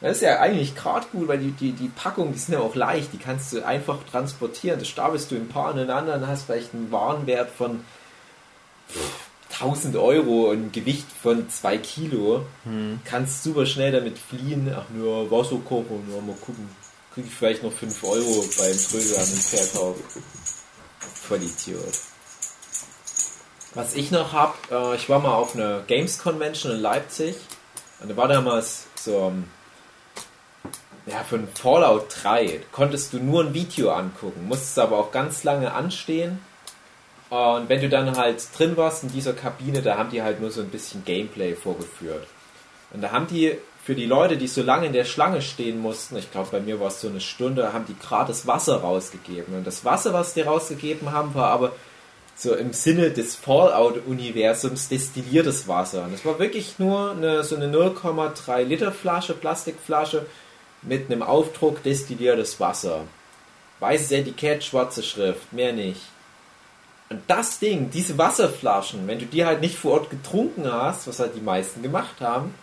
Das 0.01 0.17
ist 0.17 0.23
ja 0.23 0.39
eigentlich 0.39 0.77
gerade 0.77 1.07
gut, 1.11 1.27
weil 1.27 1.39
die, 1.39 1.51
die, 1.51 1.73
die 1.73 1.89
Packungen, 1.89 2.33
die 2.33 2.39
sind 2.39 2.55
ja 2.55 2.61
auch 2.61 2.77
leicht, 2.77 3.13
die 3.13 3.19
kannst 3.19 3.53
du 3.53 3.67
einfach 3.67 3.99
transportieren. 4.11 4.79
Das 4.79 4.89
stapelst 4.89 5.31
du 5.31 5.35
in 5.35 5.43
ein 5.43 5.49
paar 5.49 5.71
aneinander 5.71 6.15
und 6.15 6.27
hast 6.27 6.45
vielleicht 6.45 6.73
einen 6.73 6.93
Warenwert 6.93 7.51
von 7.51 7.81
pff, 8.89 9.29
1000 9.61 9.97
Euro 9.97 10.51
und 10.51 10.67
ein 10.67 10.73
Gewicht 10.73 11.07
von 11.21 11.51
2 11.51 11.79
Kilo. 11.79 12.47
Kannst 13.05 13.43
super 13.43 13.67
schnell 13.67 13.91
damit 13.91 14.19
fliehen. 14.19 14.73
Ach 14.77 14.89
nur 14.95 15.31
Wasserkocher, 15.31 15.95
nur 16.09 16.23
mal 16.23 16.37
gucken. 16.37 16.69
Kriege 17.13 17.27
ich 17.27 17.35
vielleicht 17.35 17.65
noch 17.65 17.73
5 17.73 18.05
Euro 18.05 18.45
beim 18.57 18.79
Trödel 18.79 19.17
an 19.17 19.27
den 19.27 19.41
Verkauf. 19.41 19.97
Voll 21.01 21.39
Idiot. 21.43 21.99
Was 23.75 23.95
ich 23.95 24.11
noch 24.13 24.33
habe, 24.33 24.55
äh, 24.71 24.97
ich 24.97 25.09
war 25.09 25.19
mal 25.19 25.35
auf 25.35 25.55
einer 25.55 25.81
Games 25.81 26.19
Convention 26.19 26.73
in 26.73 26.81
Leipzig 26.81 27.37
und 28.01 28.11
da 28.11 28.17
war 28.17 28.29
damals 28.29 28.85
so 28.95 29.29
ähm, 29.29 29.45
ja, 31.11 31.25
von 31.25 31.49
Fallout 31.55 32.07
3 32.23 32.61
konntest 32.73 33.13
du 33.13 33.19
nur 33.19 33.45
ein 33.45 33.55
Video 33.55 33.91
angucken, 33.91 34.47
musstest 34.49 34.79
aber 34.79 34.99
auch 34.99 35.13
ganz 35.13 35.45
lange 35.45 35.73
anstehen. 35.73 36.41
Und 37.31 37.69
wenn 37.69 37.81
du 37.81 37.89
dann 37.89 38.17
halt 38.17 38.43
drin 38.57 38.77
warst 38.77 39.03
in 39.03 39.13
dieser 39.13 39.35
Kabine, 39.35 39.83
da 39.83 39.99
haben 39.99 40.11
die 40.11 40.23
halt 40.23 40.41
nur 40.41 40.51
so 40.51 40.61
ein 40.61 40.71
bisschen 40.71 41.05
Gameplay 41.05 41.55
vorgeführt. 41.55 42.27
Und 42.93 43.03
da 43.03 43.13
haben 43.13 43.27
die 43.27 43.57
für 43.85 43.95
die 43.95 44.07
Leute, 44.07 44.37
die 44.37 44.49
so 44.49 44.63
lange 44.63 44.87
in 44.87 44.93
der 44.93 45.05
Schlange 45.05 45.41
stehen 45.41 45.81
mussten, 45.81 46.17
ich 46.17 46.31
glaube 46.31 46.49
bei 46.51 46.61
mir 46.61 46.81
war 46.81 46.89
es 46.89 47.01
so 47.01 47.09
eine 47.09 47.21
Stunde, 47.21 47.73
haben 47.73 47.87
die 47.87 47.99
gratis 47.99 48.47
Wasser 48.47 48.81
rausgegeben. 48.81 49.55
Und 49.55 49.67
das 49.67 49.85
Wasser, 49.85 50.13
was 50.13 50.35
die 50.35 50.43
rausgegeben 50.43 51.13
haben, 51.13 51.35
war 51.35 51.51
aber 51.51 51.73
so 52.35 52.55
im 52.55 52.73
Sinne 52.73 53.11
des 53.11 53.35
Fallout-Universums 53.35 54.89
destilliertes 54.89 55.69
Wasser. 55.69 56.05
Und 56.05 56.15
es 56.15 56.25
war 56.25 56.39
wirklich 56.39 56.79
nur 56.79 57.13
eine, 57.13 57.43
so 57.43 57.57
eine 57.57 57.67
0,3 57.67 58.63
Liter 58.63 58.93
Flasche, 58.93 59.35
Plastikflasche 59.35 60.27
mit 60.83 61.11
einem 61.11 61.23
Aufdruck 61.23 61.83
destilliertes 61.83 62.61
Wasser. 62.61 63.05
Weißes 63.81 64.13
Etikett, 64.13 64.65
schwarze 64.65 65.03
Schrift, 65.03 65.53
mehr 65.53 65.73
nicht. 65.73 66.01
Und 67.11 67.23
das 67.27 67.59
Ding, 67.59 67.91
diese 67.91 68.19
Wasserflaschen, 68.19 69.07
wenn 69.07 69.19
du 69.19 69.27
die 69.27 69.45
halt 69.45 69.61
nicht 69.61 69.77
vor 69.77 69.93
Ort 69.93 70.11
getrunken 70.11 70.71
hast, 70.71 71.09
was 71.09 71.21
halt 71.21 71.35
die 71.35 71.41
meisten 71.41 71.83
gemacht 71.83 72.21
haben, 72.21 72.55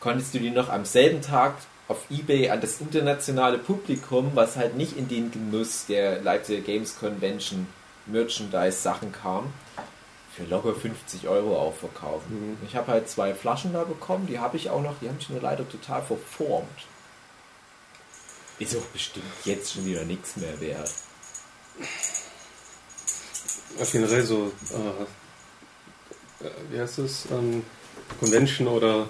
konntest 0.00 0.34
du 0.34 0.38
die 0.38 0.50
noch 0.50 0.68
am 0.68 0.84
selben 0.84 1.22
Tag 1.22 1.54
auf 1.86 1.98
Ebay 2.10 2.50
an 2.50 2.60
das 2.60 2.80
internationale 2.80 3.58
Publikum, 3.58 4.32
was 4.34 4.56
halt 4.56 4.76
nicht 4.76 4.96
in 4.96 5.08
den 5.08 5.30
Genuss 5.30 5.86
der 5.86 6.20
Leipziger 6.22 6.62
Games 6.62 6.98
Convention 6.98 7.66
Merchandise 8.06 8.78
Sachen 8.78 9.12
kam, 9.12 9.52
für 10.34 10.44
locker 10.44 10.74
50 10.74 11.28
Euro 11.28 11.56
auch 11.56 11.74
verkaufen. 11.74 12.58
Ich 12.66 12.74
habe 12.74 12.90
halt 12.90 13.08
zwei 13.08 13.34
Flaschen 13.34 13.72
da 13.72 13.84
bekommen, 13.84 14.26
die 14.26 14.38
habe 14.38 14.56
ich 14.56 14.70
auch 14.70 14.82
noch, 14.82 14.94
die 15.00 15.08
haben 15.08 15.18
sich 15.18 15.30
nur 15.30 15.40
leider 15.40 15.68
total 15.68 16.02
verformt. 16.02 16.86
Ist 18.58 18.76
auch 18.76 18.84
bestimmt 18.86 19.24
jetzt 19.44 19.72
schon 19.74 19.84
wieder 19.84 20.04
nichts 20.04 20.36
mehr 20.36 20.60
wert. 20.60 20.90
Ja, 23.78 23.84
generell 23.90 24.22
so, 24.24 24.52
äh, 24.70 26.44
äh, 26.46 26.50
wie 26.70 26.78
heißt 26.80 26.98
es, 27.00 27.26
ähm, 27.32 27.64
Convention 28.20 28.68
oder 28.68 29.08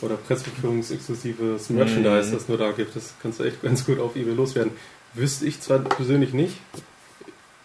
oder 0.00 0.16
pressverführungsexklusives 0.16 1.70
Merchandise, 1.70 2.28
Mhm. 2.30 2.34
das 2.34 2.48
nur 2.48 2.56
da 2.56 2.70
gibt. 2.70 2.94
Das 2.94 3.14
kannst 3.20 3.40
du 3.40 3.44
echt 3.44 3.60
ganz 3.62 3.84
gut 3.84 3.98
auf 3.98 4.14
eBay 4.14 4.32
loswerden. 4.32 4.72
Wüsste 5.14 5.44
ich 5.46 5.60
zwar 5.60 5.80
persönlich 5.80 6.32
nicht, 6.32 6.56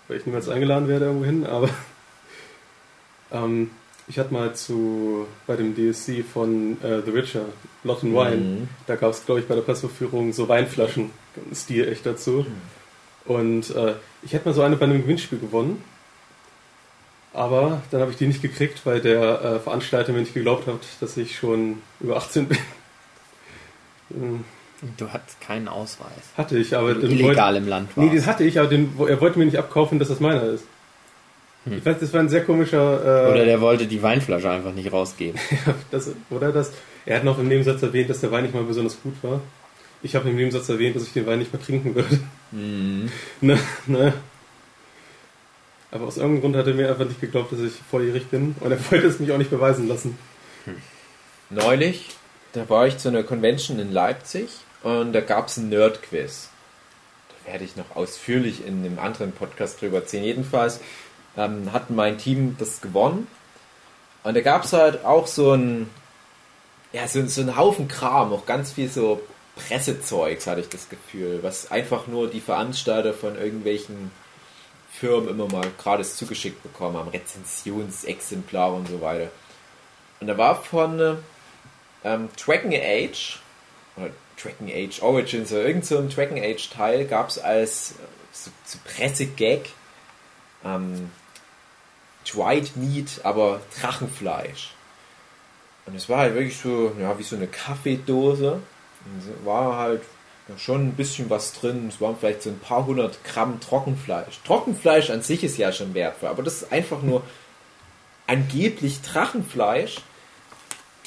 weil 0.07 0.17
ich 0.17 0.25
niemals 0.25 0.49
eingeladen 0.49 0.87
werde 0.87 1.05
irgendwo 1.05 1.25
hin, 1.25 1.45
aber 1.45 1.69
ähm, 3.31 3.69
ich 4.07 4.19
hatte 4.19 4.33
mal 4.33 4.53
zu 4.55 5.25
bei 5.47 5.55
dem 5.55 5.75
DLC 5.75 6.23
von 6.25 6.73
äh, 6.83 7.01
The 7.05 7.13
Witcher, 7.13 7.45
Lot 7.83 8.03
and 8.03 8.13
Wine, 8.13 8.35
Mhm. 8.35 8.69
da 8.87 8.95
gab 8.95 9.11
es, 9.11 9.25
glaube 9.25 9.41
ich, 9.41 9.47
bei 9.47 9.55
der 9.55 9.61
Pressverführung 9.61 10.33
so 10.33 10.47
Weinflaschen, 10.49 11.11
Stil 11.53 11.87
echt 11.87 12.05
dazu. 12.05 12.45
Und 13.25 13.69
äh, 13.75 13.93
ich 14.21 14.33
hätte 14.33 14.49
mal 14.49 14.53
so 14.53 14.61
eine 14.61 14.75
bei 14.75 14.85
einem 14.85 15.01
Gewinnspiel 15.01 15.39
gewonnen. 15.39 15.81
Aber 17.33 17.81
dann 17.89 18.01
habe 18.01 18.11
ich 18.11 18.17
die 18.17 18.27
nicht 18.27 18.41
gekriegt, 18.41 18.85
weil 18.85 19.01
der 19.01 19.41
äh, 19.41 19.59
Veranstalter 19.59 20.11
mir 20.11 20.19
nicht 20.19 20.33
geglaubt 20.35 20.67
hat, 20.67 20.81
dass 20.99 21.17
ich 21.17 21.35
schon 21.37 21.81
über 21.99 22.17
18 22.17 22.47
bin. 22.47 22.57
Ähm, 24.13 24.43
Du 24.97 25.09
hattest 25.13 25.39
keinen 25.39 25.69
Ausweis. 25.69 26.11
hatte 26.35 26.57
ich, 26.57 26.75
aber 26.75 26.89
illegal 27.01 27.55
im 27.55 27.69
Land 27.69 27.95
Nee, 27.95 28.03
warst. 28.07 28.15
den 28.17 28.25
hatte 28.25 28.43
ich, 28.43 28.59
aber 28.59 28.67
den, 28.67 28.93
er 29.07 29.21
wollte 29.21 29.39
mir 29.39 29.45
nicht 29.45 29.57
abkaufen, 29.57 29.97
dass 29.97 30.09
das 30.09 30.19
meiner 30.19 30.43
ist. 30.43 30.65
Hm. 31.65 31.77
Ich 31.77 31.85
weiß, 31.85 31.99
das 31.99 32.13
war 32.13 32.19
ein 32.19 32.29
sehr 32.29 32.43
komischer. 32.43 33.27
Äh, 33.27 33.31
Oder 33.31 33.45
der 33.45 33.61
wollte 33.61 33.87
die 33.87 34.01
Weinflasche 34.01 34.49
einfach 34.49 34.73
nicht 34.73 34.91
rausgeben. 34.91 35.39
das, 35.91 36.11
oder 36.29 36.51
das. 36.51 36.71
Er 37.05 37.17
hat 37.17 37.23
noch 37.23 37.39
im 37.39 37.47
Nebensatz 37.47 37.81
erwähnt, 37.81 38.09
dass 38.09 38.21
der 38.21 38.31
Wein 38.31 38.43
nicht 38.43 38.53
mal 38.53 38.63
besonders 38.63 39.01
gut 39.01 39.15
war. 39.21 39.41
Ich 40.01 40.15
habe 40.15 40.29
im 40.29 40.35
Nebensatz 40.35 40.67
erwähnt, 40.69 40.95
dass 40.95 41.03
ich 41.03 41.13
den 41.13 41.25
Wein 41.25 41.39
nicht 41.39 41.53
mehr 41.53 41.61
trinken 41.61 41.95
würde. 41.95 42.19
Mhm. 42.51 43.09
ne, 43.41 43.57
ne. 43.87 44.13
Aber 45.91 46.07
aus 46.07 46.17
irgendeinem 46.17 46.41
Grund 46.41 46.55
hat 46.55 46.67
er 46.67 46.73
mir 46.73 46.89
einfach 46.89 47.05
nicht 47.05 47.21
geglaubt, 47.21 47.51
dass 47.51 47.59
ich 47.59 47.73
volljährig 47.89 48.27
bin. 48.27 48.55
Und 48.59 48.71
er 48.71 48.91
wollte 48.91 49.07
es 49.07 49.19
mich 49.19 49.31
auch 49.31 49.37
nicht 49.37 49.51
beweisen 49.51 49.87
lassen. 49.87 50.17
Neulich, 51.49 52.09
da 52.53 52.67
war 52.67 52.87
ich 52.87 52.97
zu 52.97 53.09
einer 53.09 53.23
Convention 53.23 53.79
in 53.79 53.91
Leipzig 53.91 54.49
und 54.81 55.13
da 55.13 55.21
gab 55.21 55.49
es 55.49 55.57
ein 55.57 55.69
Nerd-Quiz. 55.69 56.49
Da 57.29 57.51
werde 57.51 57.63
ich 57.63 57.75
noch 57.75 57.95
ausführlich 57.95 58.65
in 58.65 58.83
einem 58.83 58.97
anderen 58.97 59.33
Podcast 59.33 59.81
drüber 59.81 59.97
erzählen. 59.97 60.23
Jedenfalls 60.23 60.79
ähm, 61.37 61.71
hat 61.71 61.89
mein 61.89 62.17
Team 62.17 62.55
das 62.59 62.81
gewonnen. 62.81 63.27
Und 64.23 64.35
da 64.35 64.41
gab 64.41 64.63
es 64.63 64.73
halt 64.73 65.03
auch 65.03 65.27
so 65.27 65.53
ein, 65.53 65.89
ja, 66.91 67.07
so, 67.07 67.25
so 67.27 67.41
einen 67.41 67.57
Haufen 67.57 67.87
Kram, 67.87 68.31
auch 68.33 68.45
ganz 68.45 68.73
viel 68.73 68.89
so 68.89 69.21
Pressezeugs, 69.55 70.47
hatte 70.47 70.61
ich 70.61 70.69
das 70.69 70.89
Gefühl, 70.89 71.39
was 71.43 71.71
einfach 71.71 72.07
nur 72.07 72.29
die 72.29 72.41
Veranstalter 72.41 73.13
von 73.13 73.35
irgendwelchen 73.35 74.11
Firmen 74.91 75.29
immer 75.29 75.47
mal 75.47 75.71
gratis 75.77 76.15
zugeschickt 76.15 76.63
bekommen 76.63 76.97
haben, 76.97 77.09
Rezensionsexemplare 77.09 78.73
und 78.73 78.87
so 78.87 79.01
weiter. 79.01 79.29
Und 80.19 80.27
da 80.27 80.37
war 80.37 80.63
von 80.63 80.99
äh, 80.99 81.15
ähm, 82.03 82.29
Tracking 82.37 82.73
Age 82.73 83.39
oder 83.97 84.11
Tracking 84.37 84.71
Age 84.71 85.01
Origins 85.01 85.51
oder 85.51 85.65
irgend 85.65 85.85
so 85.85 85.97
ein 85.97 86.09
Tracking 86.09 86.43
Age 86.43 86.69
Teil 86.69 87.05
gab 87.05 87.29
es 87.29 87.39
als 87.39 87.91
äh, 87.91 87.95
so, 88.31 88.51
so 88.65 88.77
Pressegag 88.85 89.69
ähm, 90.63 91.11
Dried 92.25 92.75
Meat, 92.77 93.21
aber 93.23 93.61
Drachenfleisch. 93.79 94.73
Und 95.85 95.95
es 95.95 96.07
war 96.09 96.19
halt 96.19 96.35
wirklich 96.35 96.57
so, 96.57 96.93
ja, 96.99 97.17
wie 97.17 97.23
so 97.23 97.35
eine 97.35 97.47
Kaffeedose. 97.47 98.53
Und 99.05 99.19
es 99.19 99.45
war 99.45 99.77
halt 99.77 100.01
schon 100.57 100.87
ein 100.87 100.93
bisschen 100.93 101.29
was 101.29 101.53
drin. 101.53 101.87
Es 101.87 101.99
waren 102.01 102.17
vielleicht 102.17 102.43
so 102.43 102.49
ein 102.49 102.59
paar 102.59 102.85
hundert 102.85 103.23
Gramm 103.23 103.59
Trockenfleisch. 103.59 104.39
Trockenfleisch 104.45 105.09
an 105.09 105.21
sich 105.21 105.43
ist 105.43 105.57
ja 105.57 105.71
schon 105.71 105.93
wertvoll, 105.93 106.29
aber 106.29 106.43
das 106.43 106.63
ist 106.63 106.71
einfach 106.71 107.01
nur 107.01 107.23
angeblich 108.27 109.01
Drachenfleisch. 109.01 109.97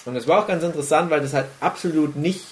Und 0.04 0.14
das 0.14 0.26
war 0.26 0.42
auch 0.42 0.46
ganz 0.46 0.62
interessant, 0.62 1.10
weil 1.10 1.20
das 1.20 1.34
halt 1.34 1.48
absolut 1.60 2.16
nicht 2.16 2.44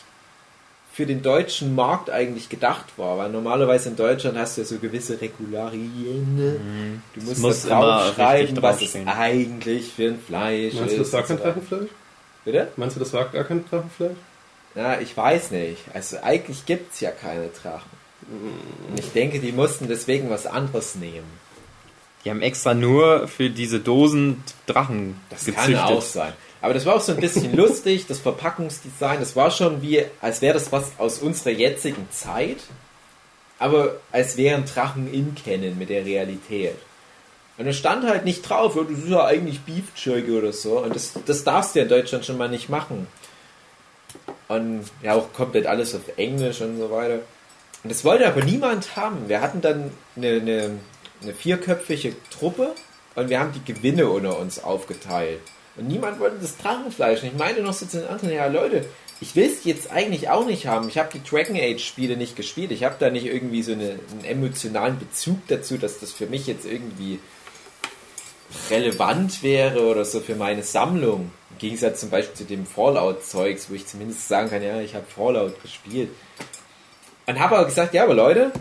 für 0.95 1.07
den 1.07 1.23
deutschen 1.23 1.75
Markt 1.75 2.09
eigentlich 2.09 2.49
gedacht 2.49 2.85
war, 2.97 3.19
weil 3.19 3.29
normalerweise 3.29 3.89
in 3.89 3.97
Deutschland 3.97 4.39
hast 4.39 4.57
du 4.57 4.61
ja 4.61 4.67
so 4.67 4.79
gewisse 4.79 5.21
Regularien. 5.21 7.03
Du 7.15 7.21
musst 7.23 7.39
muss 7.41 7.63
da 7.63 7.69
drauf 7.69 7.83
immer 8.07 8.15
schreiben, 8.15 8.41
richtig 8.59 8.63
was 8.63 8.83
es 8.83 8.97
eigentlich 9.07 9.93
für 9.93 10.09
ein 10.11 10.21
Fleisch 10.21 10.75
Meinst 10.75 10.95
du, 10.95 10.99
das 10.99 11.07
ist. 11.09 11.13
war 11.13 11.23
kein. 11.25 11.39
Drachenfleisch? 11.39 11.89
Bitte? 12.45 12.69
Meinst 12.77 12.95
du, 12.97 13.01
das 13.01 13.13
war 13.13 13.25
gar 13.27 13.43
kein 13.45 13.65
Drachenfleisch? 13.69 14.17
Na, 14.77 15.01
ich 15.01 15.17
weiß 15.17 15.51
nicht. 15.51 15.79
Also 15.93 16.19
eigentlich 16.23 16.65
gibt 16.65 16.95
es 16.95 17.01
ja 17.01 17.11
keine 17.11 17.49
Drachen. 17.49 17.91
Und 18.91 18.99
ich 18.99 19.11
denke, 19.13 19.41
die 19.41 19.53
mussten 19.53 19.89
deswegen 19.89 20.31
was 20.31 20.47
anderes 20.47 20.95
nehmen. 20.95 21.27
Die 22.25 22.31
haben 22.31 22.41
extra 22.41 22.73
nur 22.73 23.29
für 23.29 23.51
diese 23.51 23.81
Dosen 23.81 24.43
Drachen 24.67 25.21
Das 25.29 25.45
gezüchtet. 25.45 25.75
kann 25.77 25.85
auch 25.85 26.01
sein. 26.03 26.33
Aber 26.65 26.73
das 26.73 26.87
war 26.87 26.95
auch 26.95 27.01
so 27.03 27.13
ein 27.13 27.21
bisschen 27.21 27.55
lustig, 27.57 28.07
das 28.07 28.21
Verpackungsdesign, 28.21 29.21
das 29.21 29.37
war 29.37 29.51
schon 29.51 29.83
wie, 29.83 30.03
als 30.23 30.41
wäre 30.41 30.55
das 30.55 30.73
was 30.73 30.93
aus 30.97 31.19
unserer 31.19 31.53
jetzigen 31.53 32.09
Zeit, 32.11 32.57
aber 33.59 33.97
als 34.13 34.39
wären 34.39 34.65
Drachen 34.65 35.13
in 35.13 35.35
Kennen 35.35 35.79
mit 35.79 35.91
der 35.91 36.07
Realität. 36.07 36.77
Und 37.59 37.67
es 37.67 37.77
stand 37.77 38.09
halt 38.09 38.25
nicht 38.25 38.49
drauf, 38.49 38.77
oh, 38.77 38.83
das 38.83 38.99
ist 39.01 39.11
ja 39.11 39.27
eigentlich 39.27 39.61
Beef 39.61 39.85
Jerky 39.95 40.31
oder 40.31 40.55
so. 40.55 40.79
Und 40.79 40.97
das, 40.97 41.13
das 41.27 41.45
darfst 41.45 41.75
du 41.75 41.81
ja 41.81 41.83
in 41.83 41.91
Deutschland 41.91 42.25
schon 42.25 42.39
mal 42.39 42.49
nicht 42.49 42.71
machen. 42.71 43.09
Und 44.49 44.85
ja, 45.03 45.17
auch 45.17 45.35
komplett 45.35 45.67
alles 45.67 45.95
auf 45.95 46.17
Englisch 46.17 46.63
und 46.63 46.79
so 46.79 46.91
weiter. 46.91 47.19
Und 47.83 47.91
das 47.91 48.07
wollte 48.07 48.27
aber 48.27 48.43
niemand 48.43 48.97
haben. 48.97 49.29
Wir 49.29 49.43
hatten 49.43 49.61
dann 49.61 49.91
eine, 50.17 50.29
eine, 50.29 50.71
eine 51.23 51.35
vierköpfige 51.35 52.17
Truppe 52.31 52.75
und 53.17 53.29
wir 53.29 53.39
haben 53.39 53.53
die 53.53 53.71
Gewinne 53.71 54.09
unter 54.09 54.39
uns 54.39 54.65
aufgeteilt. 54.65 55.41
Und 55.77 55.89
niemand 55.89 56.21
wollte 56.21 56.37
das 56.41 56.57
Drachenfleisch. 56.57 57.23
Und 57.23 57.29
ich 57.29 57.39
meinte 57.39 57.63
noch 57.63 57.73
so 57.73 57.87
zu 57.87 57.99
den 57.99 58.09
anderen, 58.09 58.35
ja 58.35 58.47
Leute, 58.47 58.85
ich 59.21 59.35
will 59.35 59.47
es 59.47 59.65
jetzt 59.65 59.91
eigentlich 59.91 60.29
auch 60.29 60.47
nicht 60.47 60.67
haben. 60.67 60.89
Ich 60.89 60.99
habe 60.99 61.09
die 61.13 61.23
Dragon 61.23 61.57
Age 61.57 61.83
Spiele 61.83 62.17
nicht 62.17 62.37
gespielt. 62.37 62.71
Ich 62.73 62.85
habe 62.85 62.97
da 62.99 63.11
nicht 63.11 63.27
irgendwie 63.27 63.63
so 63.63 63.73
eine, 63.73 63.99
einen 64.11 64.25
emotionalen 64.25 64.99
Bezug 64.99 65.39
dazu, 65.49 65.79
dass 65.79 66.01
das 66.01 66.13
für 66.13 66.27
mich 66.27 66.47
jetzt 66.47 66.67
irgendwie 66.67 67.19
relevant 68.71 69.43
wäre 69.43 69.87
oder 69.87 70.05
so 70.05 70.21
für 70.21 70.37
meine 70.37 70.63
Sammlung. 70.63 71.33
Im 71.51 71.59
Gegensatz 71.59 72.01
zum 72.01 72.11
Beispiel 72.11 72.35
zu 72.35 72.45
dem 72.45 72.67
Fallout-Zeugs, 72.67 73.71
wo 73.71 73.75
ich 73.75 73.87
zumindest 73.87 74.29
sagen 74.29 74.51
kann, 74.51 74.63
ja, 74.63 74.81
ich 74.81 74.95
habe 74.95 75.07
Fallout 75.07 75.61
gespielt. 75.63 76.11
Und 77.27 77.39
habe 77.39 77.57
aber 77.57 77.67
gesagt, 77.67 77.95
ja, 77.95 78.05
aber 78.05 78.15
Leute, 78.15 78.53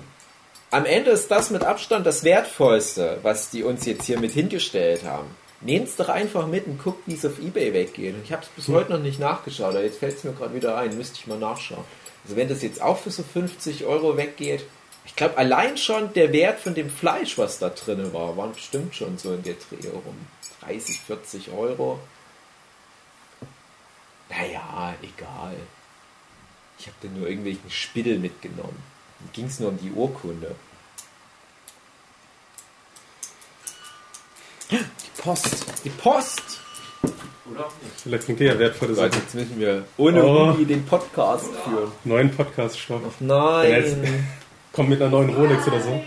am 0.72 0.86
Ende 0.86 1.11
ist 1.11 1.30
das 1.30 1.49
mit 1.49 1.64
Abstand 1.64 2.05
das 2.05 2.24
Wertvollste, 2.24 3.20
was 3.22 3.49
die 3.49 3.64
uns 3.64 3.86
jetzt 3.86 4.05
hier 4.05 4.20
mit 4.20 4.32
hingestellt 4.32 5.03
haben. 5.03 5.28
Nehmt 5.66 5.88
es 5.88 5.95
doch 5.95 6.09
einfach 6.09 6.47
mit 6.47 6.68
und 6.68 6.82
guckt, 6.84 7.07
wie 7.07 7.14
es 7.14 7.26
auf 7.26 7.39
Ebay 7.39 7.74
weggeht. 7.74 8.16
Und 8.16 8.24
ich 8.24 8.34
habe 8.34 8.43
es 8.43 8.49
bis 8.49 8.68
heute 8.68 8.91
noch 8.91 8.99
nicht 8.99 9.20
nachgeschaut, 9.20 9.72
aber 9.72 9.84
jetzt 9.84 9.99
fällt 9.99 10.18
es 10.18 10.24
mir 10.24 10.34
gerade 10.34 10.53
wieder 10.53 10.78
ein, 10.78 10.97
müsste 10.97 11.16
ich 11.20 11.28
mal 11.28 11.39
nachschauen. 11.39 11.86
Also 12.24 12.36
wenn 12.36 12.49
das 12.49 12.61
jetzt 12.61 12.82
auch 12.82 12.97
für 12.97 13.11
so 13.11 13.24
50 13.24 13.86
Euro 13.86 14.18
weggeht, 14.18 14.66
ich 15.05 15.16
glaube 15.16 15.38
allein 15.38 15.78
schon 15.78 16.14
der 16.14 16.32
Wert 16.32 16.59
von 16.59 16.74
dem 16.74 16.89
Fleisch, 16.89 17.38
was 17.38 17.59
da 17.59 17.70
drin 17.70 18.14
war, 18.14 18.38
waren 18.38 18.53
bestimmt 18.53 18.95
schon 18.95 19.18
so 19.18 19.34
in 19.34 19.43
der 19.43 19.55
Dreh 19.55 19.89
rum 19.89 20.16
30, 20.61 20.99
40 21.01 21.51
Euro. 21.51 21.99
Naja, 24.30 24.95
egal. 25.01 25.55
Ich 26.80 26.88
habe 26.88 26.97
da 27.01 27.07
nur 27.09 27.28
irgendwelchen 27.28 27.70
Spittel 27.70 28.20
mitgenommen. 28.20 28.82
Ging 29.32 29.45
es 29.45 29.59
nur 29.59 29.70
um 29.70 29.78
die 29.78 29.91
Urkunde. 29.91 30.55
Die 34.80 35.22
Post. 35.22 35.66
Die 35.84 35.90
Post. 35.90 36.42
Vielleicht 38.04 38.26
bringt 38.26 38.40
ihr 38.40 38.48
ja 38.54 38.60
wertvolle 38.60 38.94
Gott, 38.94 39.12
Sachen. 39.14 39.22
jetzt 39.24 39.36
müssen 39.36 39.60
wir 39.60 39.86
ohne 39.98 40.24
Oh. 40.24 40.50
Rudi 40.52 40.66
den 40.66 40.86
Podcast 40.86 41.46
führen. 41.64 41.92
Neuen 42.04 42.32
Podcast-Stoff. 42.36 43.02
Nein. 43.20 44.26
Kommt 44.72 44.90
mit 44.90 45.02
einer 45.02 45.12
neuen 45.12 45.30
Rolex 45.30 45.68
oder 45.68 45.82
so. 45.82 46.02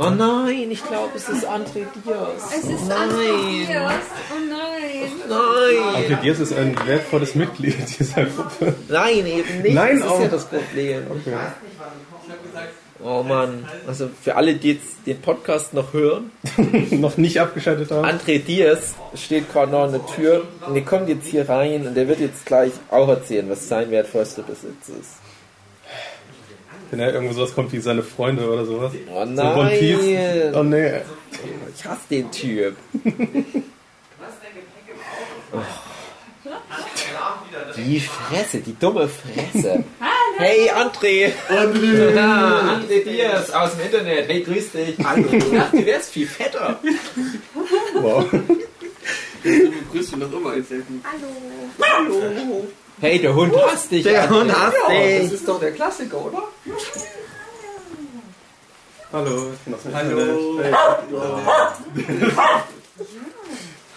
Oh 0.00 0.10
nein, 0.10 0.70
ich 0.70 0.84
glaube, 0.86 1.10
es 1.16 1.28
ist 1.28 1.44
André 1.44 1.84
Diaz. 2.04 2.52
Es 2.56 2.64
ist 2.70 2.86
nein. 2.86 3.00
Andreas. 3.10 3.94
Oh 4.30 4.34
nein. 4.48 5.10
Nein. 5.28 6.04
André 6.04 6.20
Diaz 6.20 6.38
ist 6.38 6.52
ein 6.52 6.76
wertvolles 6.86 7.34
Mitglied 7.34 7.74
dieser 7.98 8.26
Gruppe. 8.26 8.76
Nein, 8.88 9.26
eben 9.26 9.62
nicht. 9.62 9.74
Nein, 9.74 9.96
das 9.98 10.06
ist 10.06 10.12
auch. 10.12 10.20
ja 10.20 10.28
das 10.28 10.44
Problem. 10.46 11.02
Okay. 11.10 11.36
Oh 13.02 13.22
Mann. 13.22 13.64
Also 13.86 14.10
für 14.22 14.34
alle, 14.34 14.54
die 14.54 14.72
jetzt 14.72 15.06
den 15.06 15.20
Podcast 15.20 15.72
noch 15.72 15.92
hören, 15.92 16.30
Noch 16.90 17.16
nicht 17.16 17.40
abgeschaltet 17.40 17.90
haben. 17.90 18.04
André 18.04 18.40
Diaz 18.40 18.94
steht 19.14 19.52
gerade 19.52 19.70
noch 19.70 19.84
an 19.84 19.92
der 19.92 20.06
Tür 20.06 20.44
und 20.66 20.74
der 20.74 20.84
kommt 20.84 21.08
jetzt 21.08 21.26
hier 21.26 21.48
rein 21.48 21.86
und 21.86 21.94
der 21.94 22.08
wird 22.08 22.20
jetzt 22.20 22.44
gleich 22.44 22.72
auch 22.90 23.08
erzählen, 23.08 23.48
was 23.48 23.68
sein 23.68 23.90
wertvollster 23.90 24.42
Besitz 24.42 24.88
ist. 24.88 25.16
Wenn 26.90 27.00
er 27.00 27.12
irgendwo 27.12 27.34
sowas 27.34 27.54
kommt 27.54 27.72
wie 27.72 27.80
seine 27.80 28.02
Freunde 28.02 28.50
oder 28.50 28.64
sowas. 28.64 28.92
Oh 29.12 29.24
So 29.24 29.30
nein. 29.30 30.54
Oh 30.54 30.62
nee. 30.62 30.92
Ich 31.76 31.84
hasse 31.84 32.00
den 32.10 32.30
Typ. 32.30 32.76
Die 37.78 38.00
Fresse, 38.00 38.58
die 38.58 38.76
dumme 38.78 39.08
Fresse. 39.08 39.84
Hey 40.40 40.70
André! 40.70 41.32
André! 41.48 42.14
Ja, 42.14 42.78
André 42.78 43.02
Diaz 43.02 43.50
aus 43.50 43.72
dem 43.72 43.86
Internet. 43.86 44.28
Hey, 44.28 44.40
grüß 44.44 44.70
dich. 44.70 44.96
Hallo. 45.04 45.24
Ich 45.32 45.50
dachte, 45.50 45.76
du 45.78 45.84
wärst 45.86 46.10
viel 46.12 46.28
fetter. 46.28 46.78
Wow. 47.94 48.24
Du 48.30 49.70
begrüßt 49.72 50.12
ihn 50.12 50.20
doch 50.20 50.32
immer 50.32 50.52
selten. 50.62 51.02
Hallo. 51.82 52.68
Hey, 53.00 53.18
der 53.20 53.34
Hund 53.34 53.52
hasst 53.66 53.90
dich. 53.90 54.04
Der 54.04 54.30
André. 54.30 54.38
Hund 54.38 54.52
hasst 54.56 54.76
Das 54.86 54.88
dich. 55.22 55.32
ist 55.32 55.48
doch 55.48 55.58
der 55.58 55.72
Klassiker, 55.72 56.24
oder? 56.24 56.42
Hallo, 59.12 59.50
ich 59.54 59.58
bin 59.60 59.74
aus 59.74 59.82
dem 59.82 59.94
Hallo. 59.94 60.60
Internet. 60.60 60.76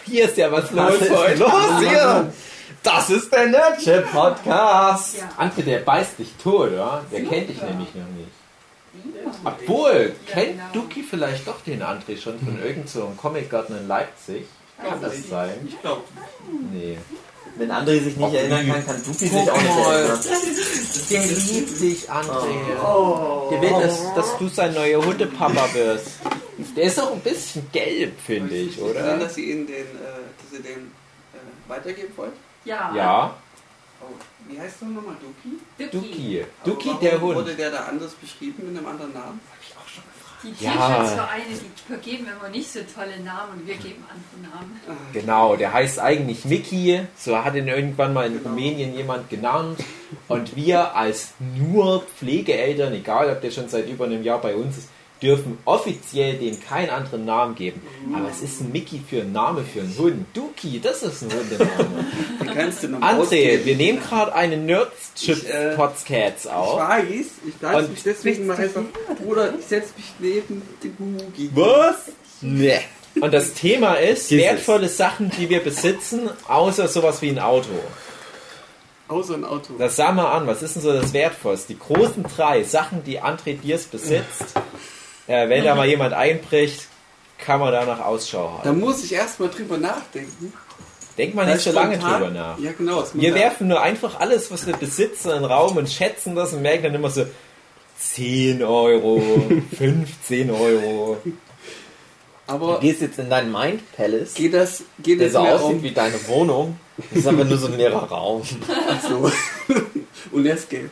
Hier 0.05 0.25
ist 0.25 0.38
ja 0.38 0.51
was 0.51 0.71
los 0.71 0.86
Was 0.93 1.01
ist 1.01 1.11
heute. 1.15 1.38
los 1.38 1.79
hier? 1.82 2.34
Das 2.84 3.09
ist 3.11 3.32
der 3.32 3.47
Nerdship 3.47 4.11
Podcast. 4.11 5.17
André, 5.38 5.61
der 5.61 5.79
beißt 5.79 6.17
dich 6.17 6.34
tot, 6.41 6.71
oder? 6.71 7.03
Der 7.11 7.23
kennt 7.23 7.49
dich 7.49 7.61
nämlich 7.61 7.89
noch 7.93 8.07
nicht. 8.17 8.32
Obwohl, 9.43 10.15
kennt 10.27 10.59
Duki 10.73 11.03
vielleicht 11.03 11.47
doch 11.47 11.61
den 11.61 11.84
André 11.84 12.17
schon 12.19 12.39
von 12.39 12.57
irgendeinem 12.57 12.88
so 12.88 13.05
einem 13.05 13.17
Comicgarten 13.17 13.77
in 13.77 13.88
Leipzig? 13.88 14.45
Kann 14.84 14.99
das 14.99 15.27
sein? 15.29 15.51
Ich 15.67 15.79
glaube. 15.79 16.01
Nee. 16.71 16.97
Wenn 17.57 17.71
André 17.71 18.01
sich 18.01 18.15
nicht 18.17 18.34
erinnern 18.34 18.67
kann, 18.67 18.86
kann 18.86 19.03
Dupi 19.03 19.27
sich 19.27 19.51
auch 19.51 19.61
nicht 19.61 19.77
erinnern. 19.77 20.19
Der 21.11 21.21
liebt 21.21 21.82
dich, 21.82 22.09
André. 22.09 23.49
Der 23.51 23.61
will, 23.61 23.82
dass, 23.82 24.13
dass 24.15 24.38
du 24.39 24.47
sein 24.47 24.73
neuer 24.73 25.05
Hundepapa 25.05 25.71
wirst. 25.73 26.07
Der 26.75 26.84
ist 26.86 26.99
auch 26.99 27.13
ein 27.13 27.19
bisschen 27.21 27.69
gelb, 27.71 28.19
finde 28.25 28.55
ich, 28.55 28.79
Oder? 28.82 28.91
oder? 29.01 29.17
Dass 29.19 29.36
Sie 29.36 29.51
ihn 29.51 29.67
den, 29.67 29.75
äh, 29.75 29.84
dass 30.41 30.57
Sie 30.57 30.63
den 30.63 30.91
äh, 31.34 31.69
weitergeben 31.69 32.13
wollt? 32.15 32.34
Ja. 32.66 32.93
Ja, 32.95 33.36
Oh, 34.03 34.05
wie 34.47 34.59
heißt 34.59 34.82
du 34.82 34.86
nochmal? 34.88 35.16
Duki? 35.22 35.91
Duki. 35.91 36.45
Duki, 36.64 36.89
der 36.99 37.22
Hund. 37.22 37.36
Wurde 37.36 37.53
der 37.55 37.70
da 37.70 37.86
anders 37.86 38.14
beschrieben 38.14 38.68
mit 38.68 38.78
einem 38.78 38.88
anderen 38.88 39.14
Namen? 39.14 39.39
Die 40.43 40.64
Ja. 40.66 40.72
Tierschutzvereine, 40.72 41.43
die 41.49 41.82
vergeben 41.88 42.26
immer 42.36 42.49
nicht 42.49 42.72
so 42.72 42.80
tolle 42.95 43.20
Namen 43.20 43.59
und 43.59 43.68
wir 43.68 43.76
geben 43.76 44.03
andere 44.09 44.55
Namen. 44.55 44.82
Genau, 45.14 45.55
der 45.55 45.72
heißt 45.72 45.99
eigentlich 45.99 46.45
Mickey. 46.45 47.01
So 47.16 47.38
hat 47.43 47.53
ihn 47.53 47.68
irgendwann 47.68 48.12
mal 48.16 48.26
in 48.26 48.39
Rumänien 48.39 48.95
jemand 48.95 49.30
genannt. 49.30 49.80
Und 50.28 50.55
wir 50.55 50.95
als 50.95 51.34
nur 51.55 52.01
Pflegeeltern, 52.01 52.93
egal 52.93 53.30
ob 53.32 53.41
der 53.41 53.51
schon 53.51 53.70
seit 53.70 53.88
über 53.88 54.05
einem 54.05 54.24
Jahr 54.24 54.41
bei 54.41 54.55
uns 54.55 54.80
ist, 54.80 54.89
dürfen 55.22 55.57
offiziell 55.65 56.38
dem 56.38 56.59
keinen 56.59 56.89
anderen 56.89 57.26
Namen 57.26 57.53
geben. 57.55 57.82
Aber 58.15 58.28
es 58.30 58.41
ist 58.41 58.61
ein 58.61 58.72
Mickey 58.72 58.99
für 59.07 59.22
einen 59.22 59.32
Name 59.34 59.63
für 59.63 59.82
einen 59.82 59.95
Hund. 59.97 60.26
Duki, 60.34 60.80
das 60.82 61.03
ist 61.03 61.22
ein 61.22 61.30
Hundename. 61.32 62.05
Die 62.41 62.47
kannst 62.47 62.84
du 62.84 62.88
noch 62.89 62.99
André, 63.01 63.19
ausgeben. 63.19 63.65
wir 63.65 63.76
nehmen 63.76 63.99
gerade 64.01 64.34
eine 64.34 64.57
Nerds-Chip 64.57 65.38
Ich, 65.43 65.49
äh, 65.53 65.76
Potscats 65.76 66.45
Ich 66.45 66.51
auf. 66.51 66.80
weiß, 66.80 67.05
ich 67.09 67.76
Und- 67.76 67.91
mich 67.91 68.03
deswegen 68.03 68.47
mal 68.47 68.57
einfach. 68.57 68.82
Bruder, 69.24 69.53
ich 69.59 69.65
setze 69.65 69.93
mich 69.95 70.05
neben 70.19 70.61
den 70.84 70.95
Hugi. 70.99 71.49
Was? 71.53 71.95
Nee. 72.41 72.80
Und 73.19 73.34
das 73.34 73.53
Thema 73.53 73.95
ist 73.95 74.32
Jesus. 74.32 74.45
wertvolle 74.47 74.88
Sachen, 74.88 75.30
die 75.38 75.49
wir 75.49 75.59
besitzen, 75.59 76.30
außer 76.47 76.88
sowas 76.88 77.22
wie 77.22 77.30
ein 77.30 77.39
Auto. 77.39 77.67
Außer 79.09 79.34
ein 79.36 79.43
Auto. 79.43 79.74
Das 79.78 79.97
sag 79.97 80.15
mal 80.15 80.32
an, 80.32 80.47
was 80.47 80.63
ist 80.63 80.76
denn 80.76 80.82
so 80.84 80.93
das 80.93 81.11
Wertvollste? 81.11 81.74
Die 81.74 81.80
großen 81.80 82.24
drei 82.36 82.63
Sachen, 82.63 83.03
die 83.03 83.22
André 83.22 83.57
Diers 83.59 83.84
besitzt. 83.84 84.45
Äh, 85.28 85.49
wenn 85.49 85.63
da 85.63 85.76
mal 85.76 85.88
jemand 85.88 86.13
einbricht, 86.13 86.88
kann 87.38 87.59
man 87.59 87.72
da 87.72 87.86
nach 87.86 87.99
Ausschau 87.99 88.59
Da 88.63 88.69
halten. 88.69 88.80
muss 88.80 89.03
ich 89.03 89.13
erstmal 89.13 89.49
drüber 89.49 89.78
nachdenken. 89.78 90.53
Denk 91.17 91.36
mal 91.36 91.45
nicht 91.45 91.61
so 91.61 91.72
lange 91.72 91.97
drüber 91.97 92.30
nach. 92.30 92.57
Ja, 92.59 92.72
genau. 92.72 93.03
Wir 93.13 93.34
werfen 93.36 93.67
nur 93.67 93.82
einfach 93.82 94.19
alles, 94.19 94.49
was 94.51 94.65
wir 94.65 94.76
besitzen, 94.78 95.30
in 95.30 95.36
den 95.36 95.45
Raum 95.45 95.78
und 95.78 95.89
schätzen 95.89 96.36
das 96.36 96.53
und 96.53 96.61
merken 96.61 96.84
dann 96.84 96.95
immer 96.95 97.09
so 97.09 97.26
10 97.99 98.63
Euro, 98.63 99.22
15 99.78 100.49
Euro. 100.51 101.17
Du 101.24 101.32
Aber 102.47 102.80
gehst 102.80 103.01
jetzt 103.01 103.19
in 103.19 103.30
deinen 103.30 103.51
Mind 103.51 103.82
Palace, 103.95 104.34
geht 104.34 104.53
das, 104.53 104.84
geht 104.99 105.19
der 105.19 105.28
das 105.28 105.34
so 105.34 105.39
aussieht 105.39 105.78
um... 105.78 105.84
wie 105.84 105.91
deine 105.91 106.28
Wohnung. 106.28 106.80
Das 107.09 107.19
ist 107.19 107.28
aber 107.28 107.45
nur 107.45 107.57
so 107.57 107.67
ein 107.67 107.78
leerer 107.78 108.03
Raum. 108.09 108.41
So. 109.07 109.32
Und 110.32 110.45
jetzt 110.45 110.69
geht. 110.69 110.89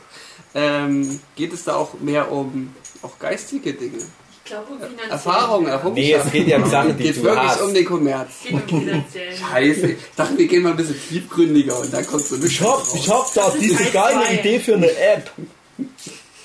Ähm, 0.55 1.19
geht 1.35 1.53
es 1.53 1.63
da 1.65 1.75
auch 1.75 1.93
mehr 1.99 2.31
um 2.31 2.73
auch 3.01 3.17
geistige 3.19 3.73
Dinge? 3.73 3.97
Ich 4.43 4.51
glaube, 4.51 4.71
um 4.71 4.79
finanziell. 4.79 5.11
Erfahrungen, 5.11 5.67
Errungenschaften? 5.67 5.93
Nee, 5.93 6.13
es 6.13 6.31
geht 6.31 6.47
ja 6.47 6.57
um 6.57 6.69
Sachen, 6.69 6.97
die 6.97 7.03
geht 7.03 7.17
du 7.17 7.23
wirklich 7.23 7.49
hast. 7.49 7.61
um 7.61 7.73
den 7.73 7.85
Kommerz. 7.85 8.29
Es 8.43 8.43
geht 8.49 8.71
um 8.71 8.81
finanziell. 8.83 9.35
Scheiße. 9.37 9.87
Ich 9.91 9.97
dachte, 10.15 10.37
wir 10.39 10.47
gehen 10.47 10.63
mal 10.63 10.71
ein 10.71 10.77
bisschen 10.77 10.99
tiefgründiger 11.07 11.79
und 11.79 11.93
dann 11.93 12.05
kommt 12.07 12.23
so 12.23 12.35
Ich 12.43 12.59
hab, 12.61 12.83
ich 12.95 13.09
hab 13.09 13.31
da 13.35 13.53
diese 13.59 13.75
Teil 13.77 13.91
geile 13.91 14.23
zwei. 14.25 14.33
Idee 14.39 14.59
für 14.59 14.73
eine 14.73 14.91
App. 14.91 15.31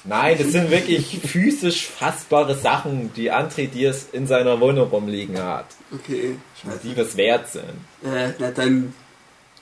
Nein, 0.06 0.36
das 0.38 0.48
sind 0.48 0.70
wirklich 0.70 1.18
physisch 1.26 1.86
fassbare 1.88 2.54
Sachen, 2.54 3.10
die 3.14 3.32
André 3.32 3.68
Diers 3.68 4.06
in 4.12 4.26
seiner 4.26 4.60
Wohnung 4.60 4.90
rumliegen 4.90 5.42
hat. 5.42 5.64
Okay, 5.90 6.36
Die 6.82 6.94
was 6.96 7.16
wert 7.16 7.48
sind. 7.50 7.64
Äh, 8.04 8.32
na 8.38 8.50
dann 8.50 8.92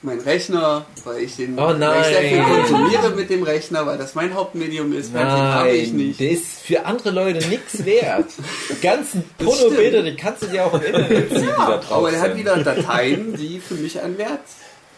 mein 0.05 0.19
Rechner, 0.19 0.85
weil 1.05 1.23
ich 1.23 1.37
den 1.37 1.57
Oh 1.59 1.69
weil 1.69 2.01
ich 2.01 2.07
sehr 2.07 2.21
viel 2.23 2.39
nein. 2.39 2.51
konsumiere 2.67 3.11
mit 3.11 3.31
dem 3.31 3.43
Rechner, 3.45 3.87
weil 3.87 3.99
das 3.99 4.15
mein 4.15 4.35
Hauptmedium 4.35 4.93
ist, 4.93 5.13
Fernsehen 5.13 5.43
habe 5.55 5.71
ich 5.71 5.89
Nein, 5.89 5.97
nicht. 5.97 6.21
der 6.21 6.31
ist 6.31 6.61
für 6.63 6.85
andere 6.85 7.11
Leute 7.11 7.47
nichts 7.49 7.85
wert. 7.85 8.27
Die 8.71 8.81
ganzen 8.81 9.25
Pornobilder, 9.39 10.03
die 10.03 10.17
kannst 10.17 10.43
du 10.43 10.47
dir 10.47 10.67
auch 10.67 10.75
im 10.75 10.83
Internet 10.83 11.29
ziehen, 11.31 11.41
die 11.43 11.47
da 11.47 11.77
drauf 11.79 11.93
Aber 11.93 12.13
er 12.13 12.21
hat 12.21 12.37
wieder 12.37 12.57
Dateien, 12.65 13.37
die 13.37 13.61
für 13.61 13.75
mich 13.75 14.01
einen 14.01 14.19
Wert, 14.19 14.41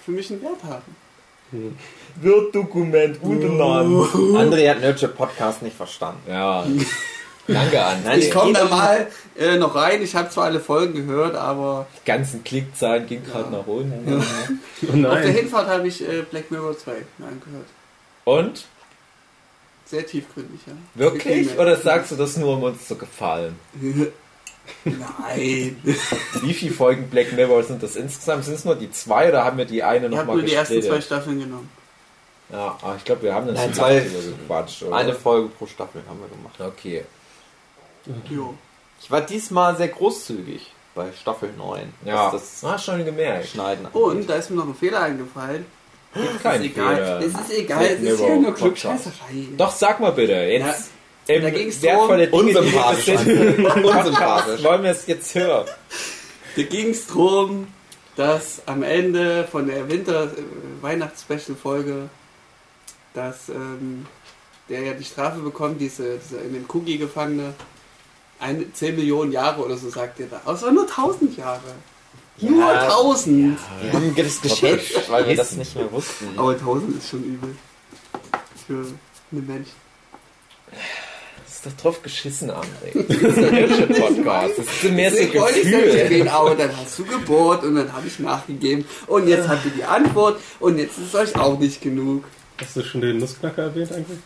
für 0.05 0.11
mich 0.13 0.31
einen 0.31 0.43
Wert 0.43 0.63
haben. 0.65 1.77
Word-Dokument, 2.23 3.23
unbenannt. 3.23 4.13
André 4.37 4.71
hat 4.71 4.81
Nerdship 4.81 5.17
Podcast 5.17 5.63
nicht 5.63 5.77
verstanden. 5.77 6.21
Ja, 6.29 6.65
danke 7.47 7.81
André. 7.85 8.05
Nein, 8.05 8.19
Ich 8.21 8.31
komme 8.31 8.53
da 8.53 8.65
mal 8.67 9.07
äh, 9.37 9.57
noch 9.57 9.75
rein, 9.75 10.03
ich 10.03 10.15
habe 10.15 10.31
zwar 10.31 10.45
alle 10.45 10.61
Folgen 10.61 10.95
gehört, 11.07 11.35
aber 11.35 11.87
Die 12.03 12.07
ganzen 12.07 12.43
Klickzahlen 12.45 13.07
gingen 13.07 13.25
gerade 13.25 13.51
nach 13.51 13.67
unten. 13.67 14.25
Oh 14.87 15.07
auf 15.09 15.15
der. 15.23 15.31
Hinfahrt 15.33 15.67
habe 15.69 15.89
ich 15.89 16.07
äh, 16.07 16.23
Black 16.31 16.51
Mirror 16.51 16.77
2 16.77 16.93
mir 17.19 17.27
angehört. 17.27 17.67
Und? 18.25 18.65
Sehr 19.87 20.07
tiefgründig, 20.07 20.61
ja. 20.67 20.73
Wirklich? 20.95 21.59
Oder 21.59 21.77
sagst 21.77 22.11
du 22.13 22.17
das 22.17 22.37
nur, 22.37 22.55
um 22.55 22.63
uns 22.65 22.87
zu 22.87 22.97
gefallen? 22.97 23.59
Nein. 24.85 25.77
Wie 26.43 26.55
viele 26.55 26.75
Folgen 26.75 27.09
Black 27.09 27.33
Mirror 27.33 27.63
sind 27.63 27.83
das 27.83 27.97
insgesamt? 27.97 28.45
Sind 28.45 28.55
es 28.55 28.65
nur 28.65 28.75
die 28.77 28.91
zwei 28.91 29.29
oder 29.29 29.45
haben 29.45 29.59
wir 29.59 29.65
die 29.65 29.83
eine 29.83 30.07
Ich 30.07 30.13
habe 30.13 30.17
nochmal 30.17 30.37
nur 30.37 30.45
die 30.45 30.55
ersten 30.55 30.83
zwei? 30.83 31.01
Staffeln 31.01 31.39
genommen. 31.41 31.71
Ja, 32.51 32.79
ah, 32.83 32.95
ich 32.97 33.05
glaube, 33.05 33.23
wir 33.23 33.35
haben 33.35 33.47
dann 33.53 33.75
zwei- 33.75 34.01
gequatscht. 34.01 34.83
Oder? 34.83 34.97
Eine 34.97 35.15
Folge 35.15 35.49
pro 35.49 35.67
Staffel 35.67 36.03
haben 36.09 36.21
wir 36.21 36.29
gemacht. 36.29 36.61
Okay. 36.61 37.05
Jo. 38.31 38.55
Ich 39.01 39.11
war 39.11 39.21
diesmal 39.21 39.77
sehr 39.77 39.89
großzügig 39.89 40.73
bei 40.95 41.11
Staffel 41.13 41.53
9. 41.57 41.93
Ja, 42.05 42.31
das 42.31 42.63
hast 42.63 42.85
schon 42.85 43.05
gemerkt. 43.05 43.49
Schneiden 43.49 43.87
Und 43.87 44.29
da 44.29 44.37
ist 44.37 44.51
mir 44.51 44.57
noch 44.57 44.69
ein 44.69 44.75
Fehler 44.75 45.03
eingefallen. 45.03 45.67
Keinen 46.43 46.65
ist 46.65 46.71
egal. 46.71 46.97
Fehler. 46.97 47.21
Es 47.21 47.27
ist 47.27 47.59
egal, 47.59 47.85
es 47.85 48.01
ist 48.01 48.21
ja 48.21 48.37
nur. 48.37 48.55
Klugscheißerei. 48.55 49.49
Doch, 49.57 49.73
sag 49.73 50.01
mal 50.01 50.13
bitte, 50.13 50.33
jetzt 50.33 50.91
ähm, 51.27 51.43
da 51.43 51.51
Dinge, 51.51 51.71
die 51.71 51.83
wir 51.83 52.33
Unsympathisch. 52.33 53.09
Unsympathisch. 53.09 54.63
Wollen 54.63 54.83
wir 54.83 54.91
es 54.91 55.07
jetzt 55.07 55.35
hören? 55.35 55.67
Da 56.57 56.63
ging 56.63 56.91
es 56.91 57.07
darum, 57.07 57.69
dass 58.17 58.61
am 58.67 58.83
Ende 58.83 59.49
von 59.51 59.67
der 59.67 59.89
Winter-Weihnachts-Special-Folge, 59.89 62.11
dass 63.15 63.49
ähm, 63.49 64.05
der 64.69 64.83
ja 64.83 64.93
die 64.93 65.05
Strafe 65.05 65.41
bekommt, 65.41 65.81
diese, 65.81 66.19
diese 66.19 66.37
in 66.39 66.53
dem 66.55 66.67
Cookie 66.69 66.99
Gefangene, 66.99 67.55
eine, 68.45 68.73
10 68.73 68.97
Millionen 68.97 69.33
Jahre 69.33 69.65
oder 69.65 69.77
so 69.77 69.89
sagt 69.89 70.21
er 70.21 70.27
da. 70.27 70.41
Aber 70.45 70.55
es 70.55 70.63
waren 70.63 70.75
nur 70.75 70.85
1000 70.85 71.37
Jahre. 71.37 71.61
Nur 72.41 72.69
1000. 72.69 73.59
Wir 73.81 73.93
haben 73.93 74.15
das 74.17 74.41
geschätzt, 74.41 75.09
weil 75.09 75.29
wir 75.29 75.37
das 75.37 75.53
nicht 75.53 75.75
mehr 75.75 75.91
wussten. 75.91 76.29
Aber 76.37 76.51
1000 76.51 76.99
ist 76.99 77.09
schon 77.09 77.25
übel. 77.25 77.57
Für 78.67 78.85
einen 79.33 79.47
Menschen. 79.47 79.73
Das 81.45 81.55
ist 81.55 81.67
doch 81.67 81.83
drauf 81.83 82.03
geschissen, 82.03 82.51
André. 82.51 82.93
Das 82.93 83.17
ist 83.17 83.37
der 83.37 83.67
deutsche 83.67 83.87
Podcast. 83.87 84.59
Das 84.59 84.67
ist 84.67 84.93
mehr 84.93 85.11
so 85.11 85.17
Deswegen 85.17 85.41
wollte 85.41 85.59
ich 85.61 85.67
es 85.67 85.73
nicht 85.73 85.95
erwähnen, 85.95 86.29
aber 86.29 86.55
dann 86.55 86.77
hast 86.77 86.99
du 86.99 87.05
gebohrt 87.05 87.65
und 87.65 87.77
dann 87.77 87.93
habe 87.93 88.07
ich 88.07 88.19
nachgegeben. 88.19 88.85
Und 89.07 89.29
jetzt 89.29 89.49
habt 89.49 89.65
ihr 89.65 89.71
die 89.71 89.85
Antwort 89.85 90.41
und 90.61 90.79
jetzt 90.79 90.99
ist 90.99 91.09
es 91.09 91.15
euch 91.15 91.37
auch 91.37 91.59
nicht 91.59 91.81
genug. 91.81 92.25
Hast 92.61 92.77
du 92.77 92.83
schon 92.83 93.01
den 93.01 93.19
Nussknacker 93.19 93.63
erwähnt 93.63 93.93
eigentlich? 93.93 94.19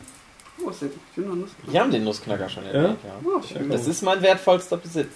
Ist 0.70 0.82
denn? 0.82 0.90
Ich 1.10 1.16
bin 1.16 1.28
noch 1.28 1.34
Nuss. 1.36 1.50
Wir 1.66 1.80
haben 1.80 1.90
den 1.90 2.04
Nussknacker 2.04 2.48
schon 2.48 2.64
erwähnt, 2.66 2.98
ja. 3.04 3.10
Oh, 3.24 3.40
Das 3.70 3.86
ist 3.86 4.02
mein 4.02 4.20
wertvollster 4.22 4.76
Besitz, 4.76 5.08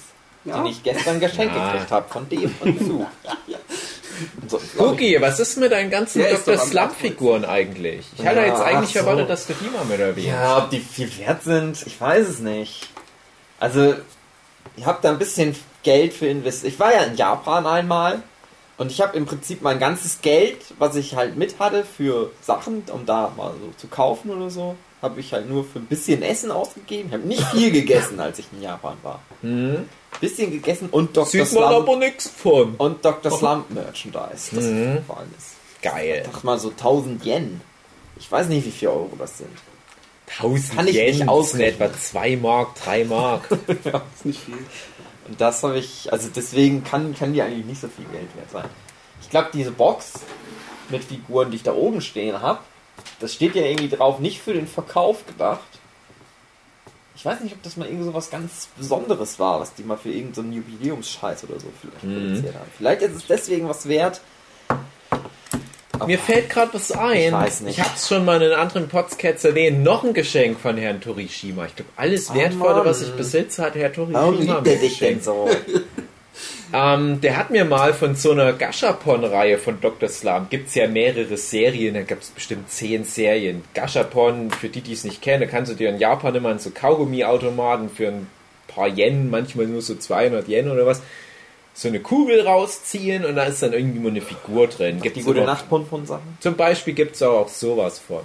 ja. 0.44 0.56
den 0.56 0.66
ich 0.66 0.82
gestern 0.82 1.20
geschenkt 1.20 1.54
Ja. 1.56 1.72
gekriegt 1.72 1.90
habe 1.90 2.08
von 2.08 2.28
dem 2.28 2.54
und 2.60 2.78
zu. 2.78 3.06
So, 4.46 4.60
Cookie, 4.78 5.20
was 5.20 5.40
ist 5.40 5.56
mit 5.58 5.72
deinen 5.72 5.90
ganzen 5.90 6.20
ist 6.20 6.46
Dr. 6.46 6.58
Slump-Figuren 6.58 7.44
eigentlich? 7.44 8.06
Ich 8.16 8.24
hatte 8.26 8.40
Ja, 8.40 8.46
jetzt 8.46 8.60
eigentlich 8.60 8.92
so. 8.92 9.00
erwartet, 9.00 9.28
dass 9.30 9.46
du 9.46 9.54
die 9.54 9.68
mal 9.70 9.84
mit 9.84 9.98
erwähnst. 9.98 10.28
Ja, 10.28 10.58
ob 10.58 10.70
die 10.70 10.78
viel 10.78 11.10
wert 11.18 11.42
sind, 11.42 11.84
ich 11.86 12.00
weiß 12.00 12.28
es 12.28 12.38
nicht. 12.38 12.88
Also, 13.58 13.94
ich 14.76 14.84
habe 14.86 14.98
da 15.02 15.10
ein 15.10 15.18
bisschen 15.18 15.56
Geld 15.82 16.12
für 16.12 16.26
investiert. 16.26 16.74
Ich 16.74 16.78
war 16.78 16.92
ja 16.92 17.00
in 17.02 17.16
Japan 17.16 17.66
einmal 17.66 18.22
und 18.76 18.92
ich 18.92 19.00
habe 19.00 19.16
im 19.16 19.26
Prinzip 19.26 19.62
mein 19.62 19.80
ganzes 19.80 20.20
Geld, 20.20 20.58
was 20.78 20.94
ich 20.94 21.16
halt 21.16 21.36
mit 21.36 21.58
hatte 21.58 21.82
für 21.84 22.30
Sachen, 22.42 22.84
um 22.92 23.06
da 23.06 23.32
mal 23.36 23.52
so 23.60 23.72
zu 23.76 23.88
kaufen 23.88 24.30
oder 24.30 24.50
so, 24.50 24.76
habe 25.02 25.18
ich 25.20 25.32
halt 25.32 25.48
nur 25.48 25.64
für 25.64 25.80
ein 25.80 25.86
bisschen 25.86 26.22
Essen 26.22 26.50
ausgegeben. 26.52 27.08
Ich 27.08 27.14
habe 27.14 27.26
nicht 27.26 27.44
viel 27.48 27.72
gegessen, 27.72 28.20
als 28.20 28.38
ich 28.38 28.46
in 28.52 28.62
Japan 28.62 28.96
war. 29.02 29.20
Mhm. 29.42 29.88
Bisschen 30.20 30.52
gegessen 30.52 30.88
und 30.90 31.16
Dr. 31.16 31.26
Sieht 31.26 31.40
man 31.40 31.48
Slump 31.48 31.88
aber 31.88 31.96
nichts 31.96 32.28
von. 32.28 32.74
und 32.76 33.04
Dr. 33.04 33.32
Slump 33.36 33.70
Merchandise. 33.70 34.54
Das 34.54 35.08
war 35.08 35.16
alles. 35.18 35.56
Geil. 35.82 36.28
Sag 36.32 36.44
mal 36.44 36.58
so 36.58 36.70
1000 36.70 37.24
Yen. 37.24 37.60
Ich 38.16 38.30
weiß 38.30 38.46
nicht, 38.46 38.64
wie 38.64 38.70
viel 38.70 38.88
Euro 38.88 39.10
das 39.18 39.38
sind. 39.38 39.50
1000 40.38 40.76
Kann 40.76 40.86
ich 40.86 40.94
Yen, 40.94 41.06
nicht 41.18 41.28
ausrechnen. 41.28 41.88
etwa 41.90 41.98
2 41.98 42.36
Mark, 42.36 42.74
3 42.84 43.04
Mark. 43.04 43.50
ist 44.14 44.24
nicht 44.24 44.40
viel. 44.40 44.58
Und 45.26 45.40
das 45.40 45.62
habe 45.64 45.78
ich, 45.78 46.12
also 46.12 46.28
deswegen 46.34 46.84
kann, 46.84 47.14
kann 47.16 47.32
die 47.32 47.42
eigentlich 47.42 47.66
nicht 47.66 47.80
so 47.80 47.88
viel 47.88 48.04
Geld 48.06 48.28
wert 48.36 48.50
sein. 48.52 48.68
Ich 49.20 49.30
glaube, 49.30 49.48
diese 49.52 49.72
Box 49.72 50.12
mit 50.90 51.02
Figuren, 51.02 51.50
die 51.50 51.56
ich 51.56 51.62
da 51.64 51.72
oben 51.74 52.00
stehen 52.00 52.40
habe, 52.40 52.60
das 53.22 53.32
steht 53.34 53.54
ja 53.54 53.62
irgendwie 53.62 53.88
drauf, 53.88 54.18
nicht 54.18 54.40
für 54.40 54.52
den 54.52 54.66
Verkauf 54.66 55.24
gedacht. 55.26 55.60
Ich 57.14 57.24
weiß 57.24 57.40
nicht, 57.40 57.54
ob 57.54 57.62
das 57.62 57.76
mal 57.76 57.86
irgendwie 57.86 58.04
so 58.06 58.14
was 58.14 58.30
ganz 58.30 58.68
Besonderes 58.76 59.38
war, 59.38 59.60
was 59.60 59.74
die 59.74 59.82
mal 59.84 59.96
für 59.96 60.10
irgendeinen 60.10 60.52
Jubiläumsscheiß 60.52 61.44
oder 61.44 61.60
so 61.60 61.66
vielleicht 61.80 62.02
Mhm. 62.04 62.28
produziert 62.28 62.54
haben. 62.56 62.70
Vielleicht 62.76 63.02
ist 63.02 63.14
es 63.16 63.26
deswegen 63.26 63.68
was 63.68 63.86
wert. 63.86 64.20
Aber 65.92 66.06
Mir 66.06 66.18
fällt 66.18 66.48
gerade 66.50 66.72
was 66.74 66.90
ein. 66.90 67.26
Ich 67.26 67.32
weiß 67.32 67.60
nicht. 67.60 67.78
Ich 67.78 67.84
habe 67.84 67.94
es 67.94 68.08
schon 68.08 68.24
mal 68.24 68.42
in 68.42 68.50
einem 68.50 68.60
anderen 68.60 68.88
Podcast 68.88 69.44
erwähnt. 69.44 69.84
Noch 69.84 70.02
ein 70.02 70.14
Geschenk 70.14 70.58
von 70.58 70.76
Herrn 70.76 71.00
Torishima. 71.00 71.66
Ich 71.66 71.76
glaube, 71.76 71.90
alles 71.96 72.30
Ah, 72.30 72.34
Wertvolle, 72.34 72.76
Mann. 72.78 72.86
was 72.86 73.02
ich 73.02 73.12
besitze, 73.12 73.62
hat 73.62 73.74
Herr 73.76 73.92
Torishima 73.92 74.20
warum 74.20 74.46
der 74.64 74.76
mir 74.76 74.78
geschenkt. 74.88 75.22
so? 75.24 75.48
Ähm, 76.72 77.20
der 77.20 77.36
hat 77.36 77.50
mir 77.50 77.64
mal 77.64 77.92
von 77.92 78.14
so 78.14 78.30
einer 78.32 78.52
Gashapon-Reihe 78.52 79.58
von 79.58 79.80
Dr. 79.80 80.08
Slam, 80.08 80.46
gibt 80.48 80.68
es 80.68 80.74
ja 80.74 80.86
mehrere 80.88 81.36
Serien, 81.36 81.94
da 81.94 82.02
gibt 82.02 82.22
es 82.22 82.30
bestimmt 82.30 82.70
zehn 82.70 83.04
Serien. 83.04 83.62
Gashapon, 83.74 84.50
für 84.50 84.68
die, 84.68 84.80
die 84.80 84.92
es 84.94 85.04
nicht 85.04 85.20
kennen, 85.20 85.48
kannst 85.50 85.70
du 85.72 85.76
dir 85.76 85.90
in 85.90 85.98
Japan 85.98 86.34
immer 86.34 86.48
an 86.48 86.58
so 86.58 86.70
Kaugummi-Automaten 86.70 87.90
für 87.90 88.08
ein 88.08 88.26
paar 88.68 88.88
Yen, 88.88 89.28
manchmal 89.28 89.66
nur 89.66 89.82
so 89.82 89.94
200 89.94 90.48
Yen 90.48 90.70
oder 90.70 90.86
was, 90.86 91.02
so 91.74 91.88
eine 91.88 92.00
Kugel 92.00 92.40
rausziehen 92.40 93.24
und 93.24 93.36
da 93.36 93.44
ist 93.44 93.62
dann 93.62 93.72
irgendwie 93.72 93.98
mal 94.00 94.08
eine 94.08 94.20
Figur 94.20 94.66
drin. 94.68 95.00
Gibt's 95.02 95.18
Die 95.18 95.24
gute 95.24 95.40
aber- 95.42 95.52
Nacht 95.52 95.64
von 95.68 96.06
Sachen? 96.06 96.36
zum 96.40 96.54
Beispiel 96.54 96.94
gibt 96.94 97.16
es 97.16 97.22
auch 97.22 97.48
sowas 97.48 97.98
von. 97.98 98.20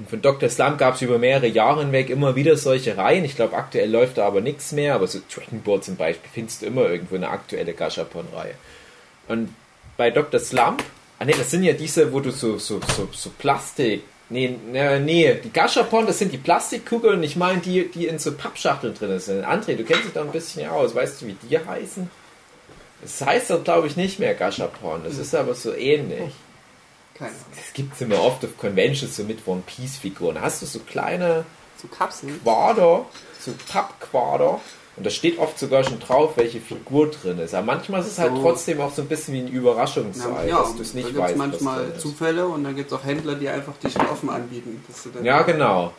Und 0.00 0.08
von 0.08 0.22
Dr. 0.22 0.48
Slump 0.48 0.78
gab 0.78 0.94
es 0.94 1.02
über 1.02 1.18
mehrere 1.18 1.46
Jahre 1.46 1.82
hinweg 1.82 2.08
immer 2.08 2.34
wieder 2.34 2.56
solche 2.56 2.96
Reihen. 2.96 3.22
Ich 3.26 3.36
glaube, 3.36 3.54
aktuell 3.54 3.90
läuft 3.90 4.16
da 4.16 4.26
aber 4.26 4.40
nichts 4.40 4.72
mehr, 4.72 4.94
aber 4.94 5.06
so 5.06 5.20
Dragon 5.32 5.60
Ball 5.60 5.82
zum 5.82 5.96
Beispiel 5.96 6.30
findest 6.32 6.62
du 6.62 6.66
immer 6.66 6.88
irgendwo 6.88 7.16
eine 7.16 7.28
aktuelle 7.28 7.74
Gashapon-Reihe. 7.74 8.54
Und 9.28 9.54
bei 9.98 10.10
Dr. 10.10 10.40
Slump, 10.40 10.82
ah 11.18 11.26
ne, 11.26 11.32
das 11.36 11.50
sind 11.50 11.64
ja 11.64 11.74
diese, 11.74 12.14
wo 12.14 12.20
du 12.20 12.30
so, 12.30 12.56
so, 12.56 12.80
so, 12.96 13.10
so 13.12 13.30
Plastik, 13.36 14.02
nee, 14.30 14.56
nee, 14.72 14.98
nee, 15.00 15.34
die 15.44 15.52
Gashapon, 15.52 16.06
das 16.06 16.18
sind 16.18 16.32
die 16.32 16.38
Plastikkugeln, 16.38 17.22
ich 17.22 17.36
meine 17.36 17.60
die, 17.60 17.90
die 17.90 18.06
in 18.06 18.18
so 18.18 18.32
Pappschachteln 18.32 18.94
drin 18.94 19.20
sind. 19.20 19.44
André, 19.44 19.76
du 19.76 19.84
kennst 19.84 20.06
dich 20.06 20.14
da 20.14 20.22
ein 20.22 20.32
bisschen 20.32 20.66
aus, 20.70 20.94
weißt 20.94 21.20
du, 21.20 21.26
wie 21.26 21.36
die 21.42 21.58
heißen? 21.58 22.10
Das 23.02 23.20
heißt 23.20 23.50
doch, 23.50 23.62
glaube 23.62 23.86
ich, 23.86 23.96
nicht 23.98 24.18
mehr 24.18 24.32
Gashapon, 24.32 25.02
das 25.04 25.18
ist 25.18 25.34
aber 25.34 25.54
so 25.54 25.74
ähnlich. 25.74 26.32
Keine 27.20 27.30
Ahnung. 27.30 27.44
Das 27.54 27.72
gibt 27.72 27.94
es 27.94 28.00
immer 28.00 28.20
oft 28.22 28.44
auf 28.44 28.56
Conventions 28.58 29.14
so 29.16 29.22
mit 29.22 29.46
One 29.46 29.62
Piece 29.64 29.98
Figuren. 29.98 30.40
Hast 30.40 30.60
du 30.62 30.66
so 30.66 30.80
kleine 30.80 31.44
So 31.80 31.86
Kapseln. 31.86 32.40
Quader, 32.42 33.06
so 33.40 33.52
Pappquader 33.72 34.60
und 34.96 35.06
da 35.06 35.10
steht 35.10 35.38
oft 35.38 35.58
sogar 35.58 35.84
schon 35.84 35.98
drauf, 36.00 36.32
welche 36.36 36.60
Figur 36.60 37.10
drin 37.10 37.38
ist. 37.38 37.54
Aber 37.54 37.64
manchmal 37.64 38.00
ist 38.00 38.08
es 38.08 38.18
halt 38.18 38.34
So. 38.34 38.42
trotzdem 38.42 38.80
auch 38.80 38.92
so 38.92 39.02
ein 39.02 39.08
bisschen 39.08 39.32
wie 39.34 39.38
ein 39.40 39.48
Überraschungsei, 39.48 40.48
Ja, 40.48 40.58
dass 40.62 40.74
du 40.76 40.82
es 40.82 40.94
nicht 40.94 41.06
gibt 41.06 41.16
es 41.18 41.22
weißt. 41.22 41.38
was 41.38 41.38
manchmal. 41.38 41.96
Zufälle 41.96 42.46
und 42.48 42.64
dann 42.64 42.74
gibt 42.76 42.90
es 42.92 42.98
auch 42.98 43.04
Händler, 43.04 43.34
die 43.36 43.48
einfach 43.48 43.72
die 43.82 43.90
schon 43.90 44.06
offen 44.08 44.28
anbieten. 44.28 44.82
Ja, 45.22 45.42
genau. 45.42 45.92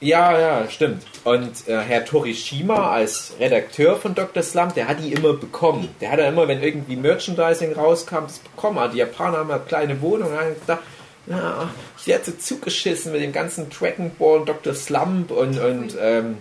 Ja, 0.00 0.38
ja, 0.38 0.68
stimmt. 0.68 1.02
Und 1.24 1.66
äh, 1.68 1.80
Herr 1.80 2.04
Torishima 2.04 2.90
als 2.90 3.32
Redakteur 3.38 3.96
von 3.96 4.14
Dr. 4.14 4.42
Slump, 4.42 4.74
der 4.74 4.88
hat 4.88 5.00
die 5.00 5.12
immer 5.12 5.32
bekommen. 5.32 5.88
Der 6.00 6.10
hat 6.10 6.18
ja 6.18 6.28
immer, 6.28 6.46
wenn 6.46 6.62
irgendwie 6.62 6.96
Merchandising 6.96 7.72
rauskam, 7.72 8.24
das 8.24 8.38
bekommen. 8.40 8.78
Also 8.78 8.92
Die 8.92 8.98
Japaner 8.98 9.38
haben 9.38 9.48
ja 9.48 9.58
kleine 9.58 10.00
Wohnungen, 10.02 10.36
haben 10.36 10.60
gedacht, 10.60 10.82
ja, 11.26 11.70
ich 11.96 12.06
werde 12.06 12.24
so 12.24 12.32
zugeschissen 12.32 13.12
mit 13.12 13.22
dem 13.22 13.32
ganzen 13.32 13.70
Dragon 13.70 14.10
Ball 14.18 14.40
und 14.40 14.48
Dr. 14.48 14.74
Slump 14.74 15.30
und, 15.30 15.58
und 15.58 15.96
ähm, 15.98 16.36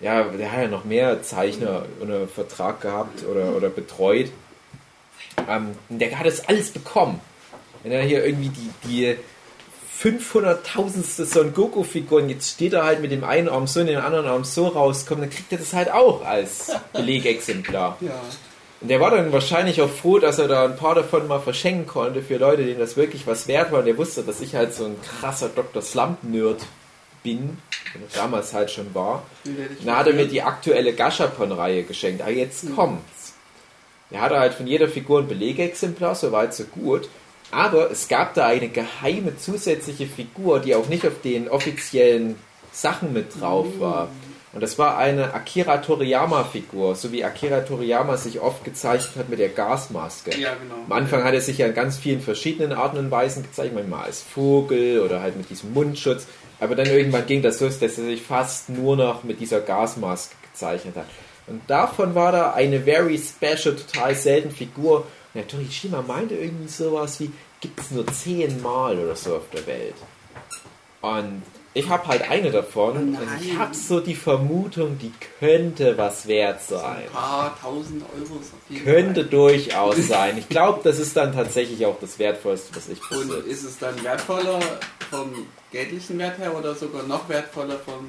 ja, 0.00 0.22
der 0.22 0.50
hat 0.50 0.62
ja 0.62 0.68
noch 0.68 0.84
mehr 0.84 1.22
Zeichner 1.22 1.84
unter 2.00 2.26
Vertrag 2.28 2.80
gehabt 2.80 3.24
oder, 3.26 3.54
oder 3.54 3.68
betreut. 3.68 4.30
Ähm, 5.48 5.76
der 5.88 6.18
hat 6.18 6.26
das 6.26 6.48
alles 6.48 6.70
bekommen. 6.70 7.20
Wenn 7.82 7.92
er 7.92 8.02
hier 8.02 8.24
irgendwie 8.24 8.48
die, 8.48 8.70
die 8.88 9.16
500.000ste 10.02 11.24
Son 11.26 11.54
Goku-Figur 11.54 12.22
und 12.22 12.28
jetzt 12.28 12.50
steht 12.50 12.72
er 12.72 12.84
halt 12.84 13.00
mit 13.00 13.12
dem 13.12 13.22
einen 13.24 13.48
Arm 13.48 13.66
so 13.66 13.80
und 13.80 13.86
dem 13.86 14.00
anderen 14.00 14.26
Arm 14.26 14.44
so 14.44 14.66
rauskommt, 14.66 15.22
dann 15.22 15.30
kriegt 15.30 15.52
er 15.52 15.58
das 15.58 15.72
halt 15.72 15.92
auch 15.92 16.24
als 16.24 16.72
Belegexemplar. 16.92 17.98
Ja. 18.00 18.20
Und 18.80 18.88
der 18.88 18.98
war 18.98 19.12
dann 19.12 19.32
wahrscheinlich 19.32 19.80
auch 19.80 19.90
froh, 19.90 20.18
dass 20.18 20.40
er 20.40 20.48
da 20.48 20.64
ein 20.64 20.76
paar 20.76 20.96
davon 20.96 21.28
mal 21.28 21.38
verschenken 21.38 21.86
konnte 21.86 22.20
für 22.20 22.36
Leute, 22.36 22.64
denen 22.64 22.80
das 22.80 22.96
wirklich 22.96 23.28
was 23.28 23.46
wert 23.46 23.70
war. 23.70 23.78
Und 23.78 23.86
der 23.86 23.96
wusste, 23.96 24.24
dass 24.24 24.40
ich 24.40 24.56
halt 24.56 24.74
so 24.74 24.86
ein 24.86 24.96
krasser 25.20 25.48
Dr. 25.50 25.80
Slump-Nerd 25.80 26.62
bin, 27.22 27.58
und 27.94 28.16
damals 28.16 28.52
halt 28.52 28.70
schon 28.70 28.92
war. 28.94 29.22
Und 29.44 29.86
dann 29.86 29.96
hat 29.96 30.06
er 30.06 30.14
mir 30.14 30.26
die 30.26 30.42
aktuelle 30.42 30.92
Gashapon-Reihe 30.94 31.84
geschenkt. 31.84 32.22
Aber 32.22 32.32
jetzt 32.32 32.74
kommt's. 32.74 33.34
Er 34.10 34.20
hatte 34.20 34.38
halt 34.38 34.54
von 34.54 34.66
jeder 34.66 34.88
Figur 34.88 35.20
ein 35.20 35.28
Belegexemplar, 35.28 36.14
so 36.14 36.32
weit 36.32 36.54
so 36.54 36.64
gut. 36.64 37.08
Aber 37.52 37.90
es 37.90 38.08
gab 38.08 38.34
da 38.34 38.46
eine 38.46 38.68
geheime 38.68 39.36
zusätzliche 39.36 40.06
Figur, 40.06 40.58
die 40.58 40.74
auch 40.74 40.88
nicht 40.88 41.06
auf 41.06 41.20
den 41.22 41.48
offiziellen 41.48 42.36
Sachen 42.72 43.12
mit 43.12 43.38
drauf 43.40 43.66
war. 43.78 44.08
Und 44.54 44.62
das 44.62 44.78
war 44.78 44.98
eine 44.98 45.32
Akira 45.34 45.78
Toriyama-Figur, 45.78 46.94
so 46.94 47.12
wie 47.12 47.24
Akira 47.24 47.60
Toriyama 47.60 48.16
sich 48.16 48.40
oft 48.40 48.64
gezeichnet 48.64 49.16
hat 49.16 49.28
mit 49.28 49.38
der 49.38 49.50
Gasmaske. 49.50 50.30
Ja, 50.38 50.54
genau. 50.54 50.74
Am 50.86 50.92
Anfang 50.92 51.24
hat 51.24 51.34
er 51.34 51.40
sich 51.40 51.58
ja 51.58 51.66
in 51.66 51.74
ganz 51.74 51.98
vielen 51.98 52.20
verschiedenen 52.20 52.72
Arten 52.72 52.98
und 52.98 53.10
Weisen 53.10 53.42
gezeigt, 53.42 53.74
manchmal 53.74 54.04
als 54.04 54.22
Vogel 54.22 55.00
oder 55.00 55.20
halt 55.20 55.36
mit 55.36 55.48
diesem 55.48 55.72
Mundschutz. 55.72 56.26
Aber 56.60 56.74
dann 56.74 56.86
irgendwann 56.86 57.26
ging 57.26 57.42
das 57.42 57.58
so, 57.58 57.66
dass 57.66 57.82
er 57.82 57.90
sich 57.90 58.22
fast 58.22 58.68
nur 58.68 58.96
noch 58.96 59.24
mit 59.24 59.40
dieser 59.40 59.60
Gasmaske 59.60 60.34
gezeichnet 60.50 60.96
hat. 60.96 61.06
Und 61.46 61.62
davon 61.68 62.14
war 62.14 62.32
da 62.32 62.52
eine 62.52 62.80
very 62.80 63.18
special, 63.18 63.74
total 63.74 64.14
selten 64.14 64.50
Figur. 64.50 65.06
Und 65.34 65.40
der 65.40 65.48
Torishima 65.48 66.02
meinte 66.02 66.34
irgendwie 66.34 66.68
sowas 66.68 67.18
wie, 67.20 67.30
gibt 67.60 67.80
es 67.80 67.90
nur 67.90 68.06
zehnmal 68.08 68.98
oder 68.98 69.16
so 69.16 69.36
auf 69.36 69.48
der 69.52 69.66
Welt. 69.66 69.94
Und 71.00 71.42
ich 71.74 71.88
habe 71.88 72.06
halt 72.06 72.28
eine 72.30 72.50
davon 72.50 72.96
und 72.96 73.18
ich 73.40 73.56
habe 73.56 73.74
so 73.74 74.00
die 74.00 74.14
Vermutung, 74.14 74.98
die 74.98 75.10
könnte 75.40 75.96
was 75.96 76.26
wert 76.26 76.60
sein. 76.62 77.04
Ein 77.06 77.12
paar 77.12 77.58
tausend 77.60 78.04
Euro 78.14 78.40
jeden 78.68 78.84
Könnte 78.84 79.22
Fall. 79.22 79.30
durchaus 79.30 79.96
sein. 80.06 80.36
Ich 80.36 80.50
glaube, 80.50 80.80
das 80.84 80.98
ist 80.98 81.16
dann 81.16 81.32
tatsächlich 81.32 81.86
auch 81.86 81.96
das 81.98 82.18
Wertvollste, 82.18 82.76
was 82.76 82.88
ich 82.90 83.00
Und 83.10 83.28
besitze. 83.28 83.48
ist 83.48 83.64
es 83.64 83.78
dann 83.78 84.04
wertvoller 84.04 84.60
vom 85.10 85.32
geldlichen 85.70 86.18
Wert 86.18 86.36
her 86.38 86.54
oder 86.56 86.74
sogar 86.74 87.04
noch 87.04 87.26
wertvoller 87.30 87.78
vom. 87.78 88.06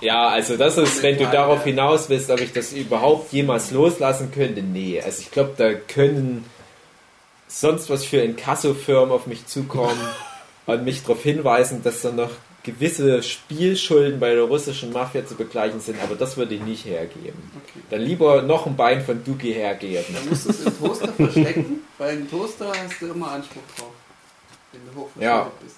Ja, 0.00 0.28
also 0.28 0.56
das 0.56 0.76
ist, 0.76 1.02
wenn 1.02 1.16
du 1.18 1.24
darauf 1.26 1.64
hinaus 1.64 2.08
willst, 2.08 2.30
ob 2.30 2.40
ich 2.40 2.52
das 2.52 2.72
überhaupt 2.72 3.32
jemals 3.32 3.70
loslassen 3.70 4.30
könnte, 4.30 4.62
nee. 4.62 5.00
Also 5.00 5.22
ich 5.22 5.30
glaube, 5.30 5.52
da 5.56 5.72
können 5.72 6.44
sonst 7.48 7.88
was 7.90 8.04
für 8.04 8.18
Inkasso-Firmen 8.18 9.10
auf 9.10 9.26
mich 9.26 9.46
zukommen 9.46 9.98
und 10.66 10.84
mich 10.84 11.02
darauf 11.02 11.22
hinweisen, 11.22 11.82
dass 11.82 12.02
dann 12.02 12.16
noch 12.16 12.30
gewisse 12.62 13.22
Spielschulden 13.22 14.18
bei 14.18 14.34
der 14.34 14.42
russischen 14.42 14.92
Mafia 14.92 15.24
zu 15.24 15.36
begleichen 15.36 15.80
sind, 15.80 16.02
aber 16.02 16.16
das 16.16 16.36
würde 16.36 16.56
ich 16.56 16.60
nicht 16.62 16.84
hergeben. 16.84 17.50
Okay. 17.64 17.80
Dann 17.90 18.00
lieber 18.00 18.42
noch 18.42 18.66
ein 18.66 18.74
Bein 18.76 19.04
von 19.04 19.22
Duki 19.24 19.52
hergeben. 19.54 20.04
Dann 20.12 20.28
musst 20.28 20.46
du 20.46 20.50
es 20.50 20.60
im 20.64 20.76
Toaster 20.78 21.12
verstecken, 21.16 21.84
weil 21.96 22.16
im 22.16 22.28
Toaster 22.28 22.68
hast 22.70 23.00
du 23.00 23.06
immer 23.06 23.30
Anspruch 23.30 23.62
drauf. 23.78 23.92
Wenn 24.72 24.80
du 24.84 25.00
hochverschuldet 25.00 25.22
Ja. 25.22 25.50
bist. 25.62 25.76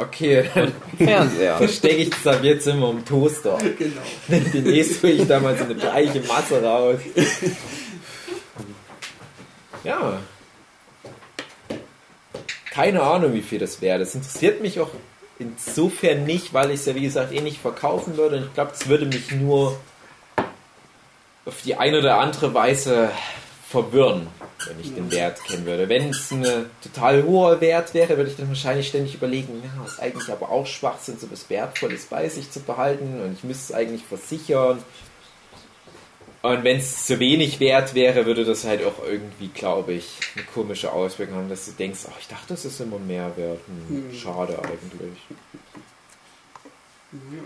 Okay, 0.00 0.48
dann 0.54 0.72
Fernseher. 0.96 1.56
verstecke 1.58 1.96
ich 1.96 2.10
das 2.10 2.26
ab 2.26 2.42
jetzt 2.42 2.66
immer 2.66 2.88
im 2.88 3.04
Toaster. 3.04 3.58
Genau. 3.78 4.00
Demnächst 4.28 5.02
hole 5.02 5.12
ich 5.12 5.28
da 5.28 5.40
mal 5.40 5.56
so 5.58 5.64
eine 5.64 5.74
bleiche 5.74 6.20
Masse 6.20 6.62
raus. 6.62 6.98
Ja. 9.84 10.18
Keine 12.70 13.02
Ahnung, 13.02 13.34
wie 13.34 13.42
viel 13.42 13.58
das 13.58 13.82
wäre. 13.82 13.98
Das 13.98 14.14
interessiert 14.14 14.62
mich 14.62 14.80
auch 14.80 14.90
insofern 15.38 16.24
nicht, 16.24 16.54
weil 16.54 16.70
ich 16.70 16.80
es 16.80 16.86
ja, 16.86 16.94
wie 16.94 17.02
gesagt, 17.02 17.32
eh 17.34 17.40
nicht 17.42 17.60
verkaufen 17.60 18.16
würde. 18.16 18.38
Und 18.38 18.44
ich 18.44 18.54
glaube, 18.54 18.72
es 18.72 18.88
würde 18.88 19.04
mich 19.04 19.30
nur 19.32 19.78
auf 21.44 21.60
die 21.62 21.74
eine 21.74 21.98
oder 21.98 22.18
andere 22.18 22.54
Weise 22.54 23.10
verwirren, 23.70 24.26
wenn 24.66 24.80
ich 24.80 24.92
den 24.92 25.12
Wert 25.12 25.44
kennen 25.44 25.64
würde. 25.64 25.88
Wenn 25.88 26.10
es 26.10 26.32
ein 26.32 26.44
total 26.82 27.22
hoher 27.22 27.60
Wert 27.60 27.94
wäre, 27.94 28.16
würde 28.16 28.28
ich 28.30 28.36
dann 28.36 28.48
wahrscheinlich 28.48 28.88
ständig 28.88 29.14
überlegen, 29.14 29.62
ja, 29.62 29.84
ist 29.86 30.00
eigentlich 30.00 30.28
aber 30.28 30.50
auch 30.50 30.66
Schwachsinn, 30.66 31.18
so 31.20 31.30
was 31.30 31.48
Wertvolles 31.48 32.06
bei 32.06 32.28
sich 32.28 32.50
zu 32.50 32.58
behalten 32.60 33.20
und 33.22 33.32
ich 33.32 33.44
müsste 33.44 33.72
es 33.72 33.78
eigentlich 33.78 34.02
versichern. 34.02 34.82
Und 36.42 36.64
wenn 36.64 36.78
es 36.78 37.06
zu 37.06 37.20
wenig 37.20 37.60
wert 37.60 37.94
wäre, 37.94 38.26
würde 38.26 38.44
das 38.44 38.64
halt 38.64 38.82
auch 38.84 39.04
irgendwie, 39.04 39.48
glaube 39.48 39.92
ich, 39.92 40.18
eine 40.34 40.44
komische 40.46 40.90
Auswirkung 40.92 41.36
haben, 41.36 41.48
dass 41.48 41.66
du 41.66 41.72
denkst, 41.72 42.00
ach, 42.10 42.18
ich 42.18 42.26
dachte, 42.28 42.46
das 42.48 42.64
ist 42.64 42.80
immer 42.80 42.98
mehr 42.98 43.36
wert. 43.36 43.60
Hm, 43.88 44.10
Hm. 44.10 44.18
Schade 44.18 44.58
eigentlich. 44.58 45.18
Ja. 47.12 47.42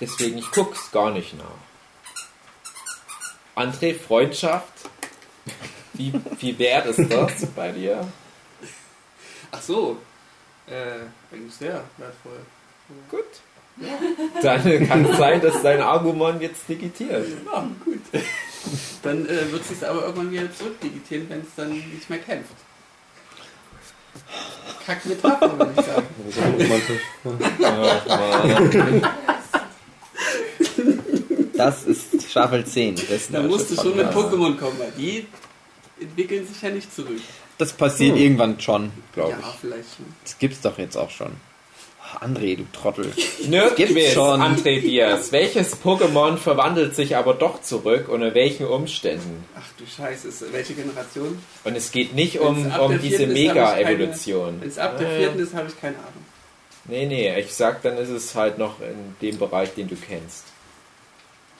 Deswegen, 0.00 0.38
ich 0.38 0.50
guck's 0.52 0.92
gar 0.92 1.10
nicht 1.10 1.36
nach. 1.36 1.71
André, 3.54 3.94
Freundschaft. 3.94 4.72
Wie, 5.94 6.12
wie 6.38 6.58
wert 6.58 6.86
ist 6.86 7.10
das 7.10 7.46
bei 7.54 7.70
dir? 7.72 8.06
Ach 9.50 9.60
so. 9.60 9.98
Äh, 10.66 11.34
eigentlich 11.34 11.54
sehr 11.54 11.84
wertvoll. 11.98 12.40
Gut. 13.10 13.24
Dann 14.42 14.86
kann 14.86 15.04
es 15.04 15.16
sein, 15.16 15.40
dass 15.40 15.62
dein 15.62 15.80
Argument 15.80 16.40
jetzt 16.40 16.68
digitiert. 16.68 17.26
Ja, 17.46 17.66
gut. 17.84 18.00
Dann 19.02 19.26
äh, 19.26 19.50
wird 19.50 19.62
es 19.62 19.68
sich 19.68 19.86
aber 19.86 20.02
irgendwann 20.02 20.30
wieder 20.30 20.52
zurückdigitieren, 20.52 21.28
wenn 21.28 21.40
es 21.40 21.54
dann 21.56 21.70
nicht 21.70 22.08
mehr 22.08 22.20
kämpft. 22.20 22.54
Kack 24.86 25.04
Metapher, 25.06 25.58
würde 25.58 25.72
ich 25.76 25.84
sagen. 25.86 26.06
Das 26.18 26.28
ist 26.28 26.42
auch 26.42 26.52
romantisch. 26.58 27.02
Das 31.54 31.84
ist 31.84 32.21
Staffel 32.32 32.64
10. 32.64 32.94
Das, 33.10 33.28
Da 33.30 33.42
musst 33.42 33.70
du 33.70 33.74
schon 33.76 33.94
mit 33.94 34.08
Pokémon 34.08 34.56
kommen, 34.56 34.78
weil 34.78 34.92
die 34.96 35.26
entwickeln 36.00 36.46
sich 36.46 36.60
ja 36.62 36.70
nicht 36.70 36.92
zurück. 36.94 37.20
das 37.58 37.74
passiert 37.74 38.16
irgendwann 38.16 38.58
schon. 38.58 38.90
Glaube 39.14 39.32
ja, 39.32 39.54
vielleicht 39.60 39.96
schon. 39.96 40.06
Das 40.24 40.38
gibt's 40.38 40.62
doch 40.62 40.78
jetzt 40.78 40.96
auch 40.96 41.10
schon. 41.10 41.32
Ach, 42.02 42.22
André, 42.22 42.56
du 42.56 42.64
Trottel. 42.72 43.12
ich. 43.14 43.48
Nerdquiz, 43.48 43.88
Gibt's 43.88 44.12
schon. 44.14 44.40
André 44.40 44.80
Diaz. 44.80 45.30
Welches 45.30 45.76
Pokémon 45.82 46.38
verwandelt 46.38 46.96
sich 46.96 47.16
aber 47.16 47.34
doch 47.34 47.60
zurück? 47.60 48.08
Unter 48.08 48.34
welchen 48.34 48.66
Umständen? 48.66 49.44
Ach 49.54 49.68
du 49.76 49.84
Scheiße, 49.86 50.28
welche 50.52 50.72
Generation? 50.72 51.38
Und 51.64 51.76
es 51.76 51.92
geht 51.92 52.14
nicht 52.14 52.40
um, 52.40 52.66
um 52.80 52.98
diese 52.98 53.24
ich 53.24 53.28
Mega-Evolution. 53.28 54.60
Wenn 54.60 54.68
es 54.68 54.78
ab 54.78 54.96
der 54.98 55.10
vierten 55.18 55.38
ist, 55.38 55.54
habe 55.54 55.68
ich 55.68 55.78
keine 55.78 55.96
Ahnung. 55.96 56.24
Nee, 56.86 57.04
nee, 57.06 57.38
ich 57.38 57.54
sag, 57.54 57.82
dann 57.82 57.98
ist 57.98 58.08
es 58.08 58.34
halt 58.34 58.56
noch 58.56 58.80
in 58.80 59.14
dem 59.20 59.38
Bereich, 59.38 59.74
den 59.74 59.86
du 59.88 59.96
kennst. 59.96 60.44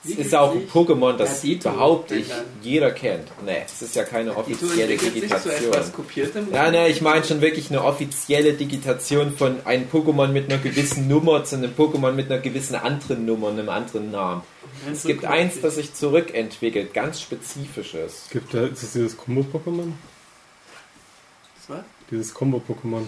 Es 0.04 0.10
ist 0.10 0.34
auch 0.34 0.52
ein 0.52 0.68
Pokémon, 0.68 1.16
das 1.16 1.44
Ja, 1.44 1.58
behaupte 1.62 2.16
ich, 2.16 2.26
jeder 2.60 2.90
kennt. 2.90 3.28
Nee, 3.44 3.62
es 3.64 3.82
ist 3.82 3.94
ja 3.94 4.02
keine 4.02 4.36
offizielle 4.36 4.94
entwickelt 4.94 5.00
sich 5.00 5.22
Digitation. 5.22 5.72
etwas 5.72 5.92
kopiertem. 5.92 6.52
Ja, 6.52 6.70
ne, 6.72 6.88
ich 6.88 7.00
meine 7.02 7.24
schon 7.24 7.40
wirklich 7.40 7.70
eine 7.70 7.84
offizielle 7.84 8.54
Digitation 8.54 9.36
von 9.36 9.64
einem 9.64 9.88
Pokémon 9.88 10.28
mit 10.28 10.50
einer 10.52 10.60
gewissen 10.60 11.06
Nummer 11.06 11.44
zu 11.44 11.54
einem 11.56 11.72
Pokémon 11.72 12.12
mit 12.12 12.30
einer 12.32 12.40
gewissen 12.40 12.74
anderen 12.74 13.26
Nummer, 13.26 13.50
einem 13.50 13.68
anderen 13.68 14.10
Namen. 14.10 14.42
Es 14.90 15.02
so 15.02 15.08
gibt 15.08 15.24
eins, 15.24 15.60
das 15.60 15.76
sich 15.76 15.94
zurückentwickelt, 15.94 16.92
ganz 16.94 17.20
spezifisches. 17.20 18.24
Es 18.24 18.30
gibt 18.30 18.52
da, 18.54 18.66
ist 18.66 18.82
das 18.82 18.92
dieses 18.94 19.16
Combo-Pokémon? 19.16 19.92
Das 21.60 21.68
war? 21.76 21.84
Dieses 22.10 22.34
Combo-Pokémon, 22.34 23.04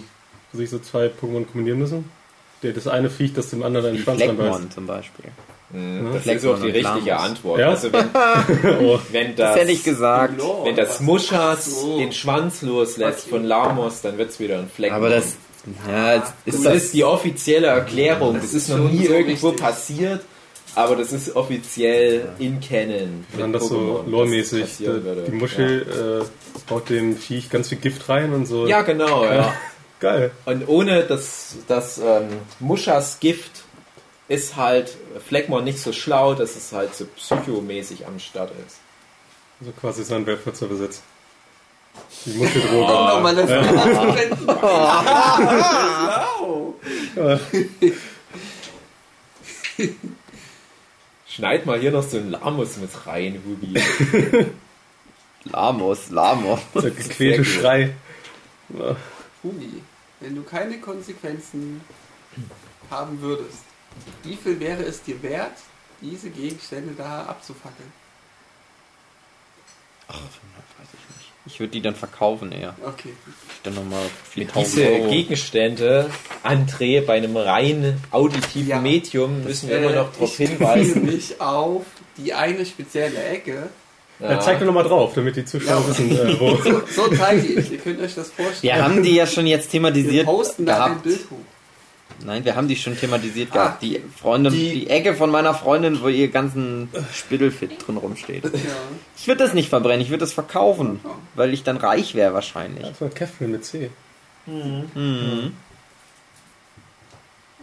wo 0.53 0.57
sich 0.57 0.69
so 0.69 0.79
zwei 0.79 1.07
Pokémon 1.07 1.45
kombinieren 1.45 1.79
müssen? 1.79 2.09
Der, 2.63 2.71
das 2.71 2.87
eine 2.87 3.09
Viech, 3.09 3.33
das 3.33 3.49
dem 3.49 3.63
anderen 3.63 3.87
einen 3.87 3.97
Schwanz 3.99 4.21
anbeißt. 4.21 4.71
Zum 4.73 4.87
Beispiel. 4.87 5.25
Hm, 5.71 6.05
Das 6.07 6.15
ist 6.17 6.23
Fleckmon 6.23 6.53
auch 6.55 6.59
die 6.59 6.69
richtige 6.69 7.09
Lamus. 7.09 7.25
Antwort. 7.25 7.59
Ja? 7.59 7.69
Also 7.69 7.91
wenn, 7.91 8.05
Oh, 8.85 8.99
wenn 9.11 9.35
Das 9.35 9.51
das, 9.53 9.61
hätte 9.61 9.71
ich 9.71 9.83
gesagt. 9.83 10.33
Wenn 10.63 10.75
das 10.75 10.99
Muschas 10.99 11.65
so. 11.65 11.97
den 11.97 12.11
Schwanz 12.11 12.61
loslässt 12.61 13.27
von 13.29 13.43
Lamos, 13.43 14.01
dann 14.01 14.17
wird 14.17 14.29
es 14.29 14.39
wieder 14.39 14.59
ein 14.59 14.69
Fleck. 14.69 14.91
Aber 14.91 15.09
das, 15.09 15.35
ja, 15.87 16.13
es 16.15 16.21
ist 16.45 16.57
das 16.65 16.73
das, 16.73 16.83
ist 16.83 16.93
die 16.93 17.03
offizielle 17.03 17.67
Erklärung. 17.67 18.33
Das, 18.35 18.43
Das 18.43 18.53
ist 18.53 18.69
ist 18.69 18.77
noch 18.77 18.89
nie 18.89 19.07
so 19.07 19.13
irgendwo 19.13 19.47
richtig. 19.49 19.65
passiert, 19.65 20.21
aber 20.75 20.95
das 20.95 21.11
ist 21.11 21.35
offiziell 21.35 22.29
in 22.37 22.59
Canon. 22.59 23.25
dann 23.37 23.51
mit 23.51 23.61
das 23.61 23.69
so 23.69 23.75
Pokémon, 23.75 24.03
dass 24.03 24.11
loremäßig. 24.11 24.61
das 24.61 24.69
passieren 24.69 25.03
würde. 25.03 25.23
Die 25.23 25.31
Muschel 25.31 26.21
äh, 26.69 26.71
haut 26.71 26.89
dem 26.89 27.17
Viech 27.17 27.49
ganz 27.49 27.69
viel 27.69 27.79
Gift 27.79 28.07
rein 28.07 28.33
und 28.33 28.45
so. 28.45 28.63
Ja, 28.67 28.77
ja 28.77 28.81
genau, 28.83 29.23
ja. 29.33 29.53
Geil. 29.99 30.31
Und 30.45 30.67
ohne 30.67 31.03
das, 31.03 31.55
das 31.67 31.97
ähm, 31.97 32.27
Muschas 32.59 33.19
Gift 33.19 33.63
ist 34.27 34.55
halt 34.55 34.95
Fleckmon 35.27 35.63
nicht 35.63 35.79
so 35.79 35.93
schlau, 35.93 36.33
dass 36.33 36.55
es 36.55 36.71
halt 36.71 36.95
so 36.95 37.05
psychomäßig 37.05 38.07
am 38.07 38.19
Start 38.19 38.51
ist. 38.65 38.79
So 39.61 39.71
quasi 39.71 40.03
sein 40.03 40.25
Weltfurzer 40.25 40.67
Besitz. 40.67 41.01
Die 42.25 42.31
Muscheldroge. 42.31 42.93
Oh, 42.93 43.07
nochmal 43.07 43.35
das 43.35 43.49
Ja. 47.15 47.39
Schneid 51.27 51.65
mal 51.65 51.79
hier 51.79 51.91
noch 51.91 52.03
so 52.03 52.17
einen 52.17 52.31
Lamus 52.31 52.77
mit 52.77 52.89
rein, 53.05 53.41
Hubi. 53.45 53.81
Lamos, 55.45 56.09
Lamos. 56.09 56.59
Der 56.73 56.91
gequälte. 56.91 57.45
Schrei. 57.45 57.93
Hubi, 59.43 59.81
wenn 60.19 60.35
du 60.35 60.43
keine 60.43 60.79
Konsequenzen 60.79 61.81
haben 62.89 63.21
würdest, 63.21 63.63
wie 64.23 64.35
viel 64.35 64.59
wäre 64.59 64.83
es 64.83 65.01
dir 65.03 65.21
wert, 65.23 65.53
diese 66.01 66.29
Gegenstände 66.29 66.93
da 66.97 67.23
abzufackeln? 67.23 67.91
Ach, 70.07 70.15
weiß 70.15 70.87
ich 70.93 71.15
nicht. 71.17 71.31
Ich 71.47 71.59
würde 71.59 71.71
die 71.71 71.81
dann 71.81 71.95
verkaufen 71.95 72.51
eher. 72.51 72.75
Okay. 72.83 73.13
Dann 73.63 73.75
nochmal 73.75 74.03
4000 74.31 74.65
Diese 74.75 74.87
Euro. 74.89 75.09
Gegenstände, 75.11 76.09
André, 76.43 77.01
bei 77.05 77.13
einem 77.17 77.37
rein 77.37 78.01
auditiven 78.11 78.67
Ja. 78.67 78.81
Medium 78.81 79.43
müssen 79.43 79.69
wir 79.69 79.77
Äh, 79.77 79.83
immer 79.85 79.95
noch 79.95 80.11
darauf 80.13 80.39
ich 80.39 80.47
hinweisen. 80.49 81.05
mich 81.05 81.39
auf 81.39 81.85
die 82.17 82.33
eine 82.33 82.65
spezielle 82.65 83.23
Ecke. 83.23 83.69
Ja. 84.19 84.39
Zeig 84.39 84.59
doch 84.59 84.65
nochmal 84.65 84.85
drauf, 84.85 85.13
damit 85.13 85.35
die 85.35 85.45
Zuschauer 85.45 85.81
Ja. 85.81 85.87
wissen, 85.89 86.11
äh, 86.11 86.39
wo. 86.39 86.55
So, 86.55 86.81
so 86.87 87.15
zeige 87.15 87.45
ich. 87.47 87.71
Ihr 87.71 87.77
könnt 87.79 87.99
euch 87.99 88.15
das 88.15 88.29
vorstellen. 88.31 88.61
Wir 88.61 88.83
haben 88.83 89.03
die 89.03 89.13
ja 89.15 89.27
schon 89.27 89.45
jetzt 89.45 89.65
Wir 89.65 89.71
thematisiert 89.71 90.25
posten 90.25 90.65
da 90.65 90.85
ein. 90.85 91.01
Bild 91.01 91.29
hoch. 91.29 91.37
Nein, 92.23 92.45
wir 92.45 92.55
haben 92.55 92.67
die 92.67 92.75
schon 92.75 92.97
thematisiert 92.97 93.49
Ah. 93.51 93.53
gehabt. 93.55 93.83
Die 93.83 94.01
Freundin, 94.19 94.53
Die- 94.53 94.71
die, 94.81 94.89
Ecke 94.89 95.15
von 95.15 95.29
meiner 95.29 95.53
Freundin, 95.53 96.01
wo 96.01 96.07
ihr 96.07 96.29
ganzen 96.29 96.89
Spittelfit 97.13 97.85
drin 97.85 97.97
rumsteht. 97.97 98.43
Ja. 98.45 98.51
Ich 99.17 99.27
würde 99.27 99.43
das 99.43 99.53
nicht 99.53 99.69
verbrennen, 99.69 100.01
ich 100.01 100.09
würde 100.09 100.21
das 100.21 100.31
verkaufen, 100.33 100.99
weil 101.35 101.53
ich 101.53 101.63
dann 101.63 101.77
reich 101.77 102.15
wäre 102.15 102.33
wahrscheinlich. 102.33 102.87
Das 102.87 103.01
war 103.01 103.09
Catherine 103.09 103.51
mit 103.51 103.65
C. 103.65 103.89
Mhm. 104.45 105.53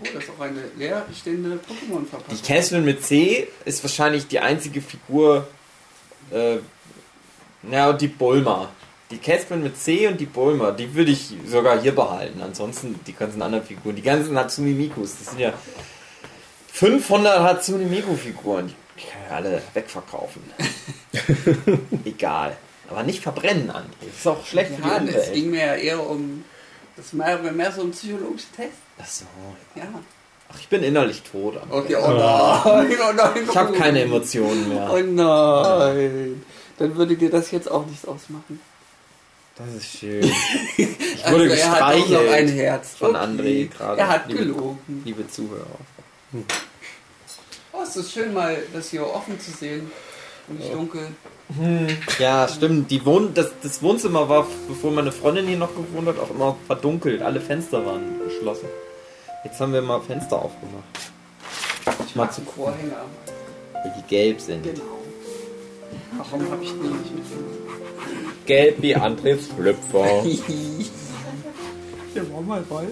Oh, 0.01 0.05
das 0.14 0.24
ist 0.24 0.30
auch 0.36 0.40
eine 0.43 0.61
leerstehende 0.76 1.59
Die 1.68 1.72
Pokémon-Verpackung. 1.93 2.43
Catherine 2.45 2.82
mit 2.84 3.05
C 3.05 3.49
ist 3.64 3.82
wahrscheinlich 3.84 4.26
die 4.26 4.40
einzige 4.40 4.80
Figur. 4.82 5.47
Äh, 6.32 6.57
ja, 7.70 7.90
und 7.90 8.01
die 8.01 8.09
Bulma. 8.09 8.68
Die 9.13 9.19
Catherine 9.19 9.63
mit 9.63 9.79
C 9.79 10.09
und 10.09 10.19
die 10.21 10.27
Bulma, 10.27 10.71
die 10.73 10.95
würde 10.95 11.13
ich 11.13 11.33
sogar 11.47 11.81
hier 11.81 11.95
behalten. 11.95 12.41
Ansonsten 12.43 12.99
die 13.07 13.13
ganzen 13.13 13.43
anderen 13.43 13.65
Figuren, 13.65 13.95
die 13.95 14.03
ganzen 14.03 14.37
Hatsune 14.39 14.71
Mikus, 14.71 15.17
das 15.19 15.29
sind 15.29 15.39
ja 15.41 15.53
500 16.73 17.41
Hatsune 17.41 17.85
Miku 17.85 18.17
Figuren. 18.17 18.73
Die 18.97 19.03
kann 19.03 19.21
ich 19.27 19.33
alle 19.33 19.63
wegverkaufen. 19.75 20.43
Egal. 22.05 22.57
Aber 22.89 23.03
nicht 23.03 23.23
verbrennen, 23.23 23.71
André. 23.71 23.85
Das 24.07 24.17
ist 24.19 24.27
auch 24.27 24.45
schlecht 24.47 24.73
für 24.77 24.83
Ja, 24.89 24.99
die 24.99 25.09
es 25.09 25.15
Umwelt. 25.15 25.33
ging 25.35 25.51
mir 25.51 25.67
ja 25.67 25.75
eher 25.75 26.07
um. 26.11 26.45
Das 26.97 27.17
war 27.17 27.39
mehr, 27.39 27.53
mehr 27.53 27.73
so 27.73 27.83
ein 27.83 27.91
psychologischer 27.91 28.49
Test. 28.57 28.73
Ach 29.01 29.07
so. 29.07 29.25
Ja. 29.75 29.85
Ach, 30.51 30.59
ich 30.59 30.69
bin 30.69 30.83
innerlich 30.83 31.23
tot. 31.23 31.57
André. 31.57 31.71
Okay, 31.73 31.97
oh 31.97 32.09
nein, 32.09 32.99
oh 33.09 33.13
nein. 33.15 33.49
Ich 33.49 33.57
habe 33.57 33.73
keine 33.73 34.03
Emotionen 34.03 34.69
mehr. 34.69 34.91
Oh 34.91 34.99
nein. 35.01 36.43
Dann 36.79 36.97
würde 36.97 37.17
dir 37.17 37.31
das 37.31 37.51
jetzt 37.51 37.71
auch 37.71 37.87
nichts 37.87 38.07
ausmachen. 38.07 38.61
Das 39.57 39.74
ist 39.74 39.98
schön. 39.98 40.22
Ich 40.76 41.24
Also, 41.24 41.38
wurde 41.38 41.57
er 41.57 41.70
hat 41.70 41.82
auch 41.82 41.88
noch 41.88 41.94
ein 41.94 42.00
gestreichelt. 42.46 42.57
Herz. 42.57 42.94
Von 42.96 43.11
Okay. 43.11 43.18
André 43.24 43.68
gerade. 43.68 44.00
Er 44.00 44.09
hat 44.09 44.26
Liebe- 44.28 44.38
gelogen. 44.40 45.03
Liebe 45.05 45.28
Zuhörer. 45.28 45.66
Oh, 47.72 47.82
es 47.82 47.96
ist 47.96 48.12
schön 48.12 48.32
mal 48.34 48.57
das 48.72 48.90
hier 48.90 49.07
offen 49.07 49.38
zu 49.38 49.50
sehen. 49.53 49.90
Und 50.48 50.59
nicht 50.59 50.72
dunkel. 50.74 51.09
Ja, 52.18 52.48
stimmt. 52.48 52.90
Die 52.90 53.05
Wohn 53.07 53.32
das, 53.34 53.53
das 53.62 53.80
Wohnzimmer 53.82 54.28
war, 54.28 54.46
bevor 54.68 54.90
meine 54.90 55.12
Freundin 55.12 55.46
hier 55.46 55.59
noch 55.59 55.74
gewohnt 55.74 56.09
hat, 56.09 56.18
auch 56.18 56.30
immer 56.30 56.57
verdunkelt. 56.66 57.22
Alle 57.22 57.40
Fenster 57.40 57.84
waren 57.86 58.18
geschlossen. 58.24 58.66
Jetzt 59.44 59.61
haben 59.61 59.72
wir 59.72 59.82
mal 59.82 60.00
Fenster 60.00 60.36
aufgemacht. 60.36 60.82
Ich 62.07 62.16
mag 62.16 62.32
zum 62.32 62.46
Vorhänger. 62.46 63.05
Weil 63.74 63.92
die 63.98 64.03
gelb 64.09 64.40
sind. 64.40 64.62
Genau. 64.64 64.82
Warum 66.16 66.50
habe 66.50 66.62
ich 66.64 66.70
die 66.70 66.76
nicht 66.76 67.14
mitgenommen? 67.14 67.62
Gelb 68.47 68.82
wie 68.82 68.95
Andres 68.97 69.49
Schlüpfer. 69.55 70.24
Der 72.14 72.32
war 72.32 72.40
mal 72.43 72.61
Ball. 72.62 72.88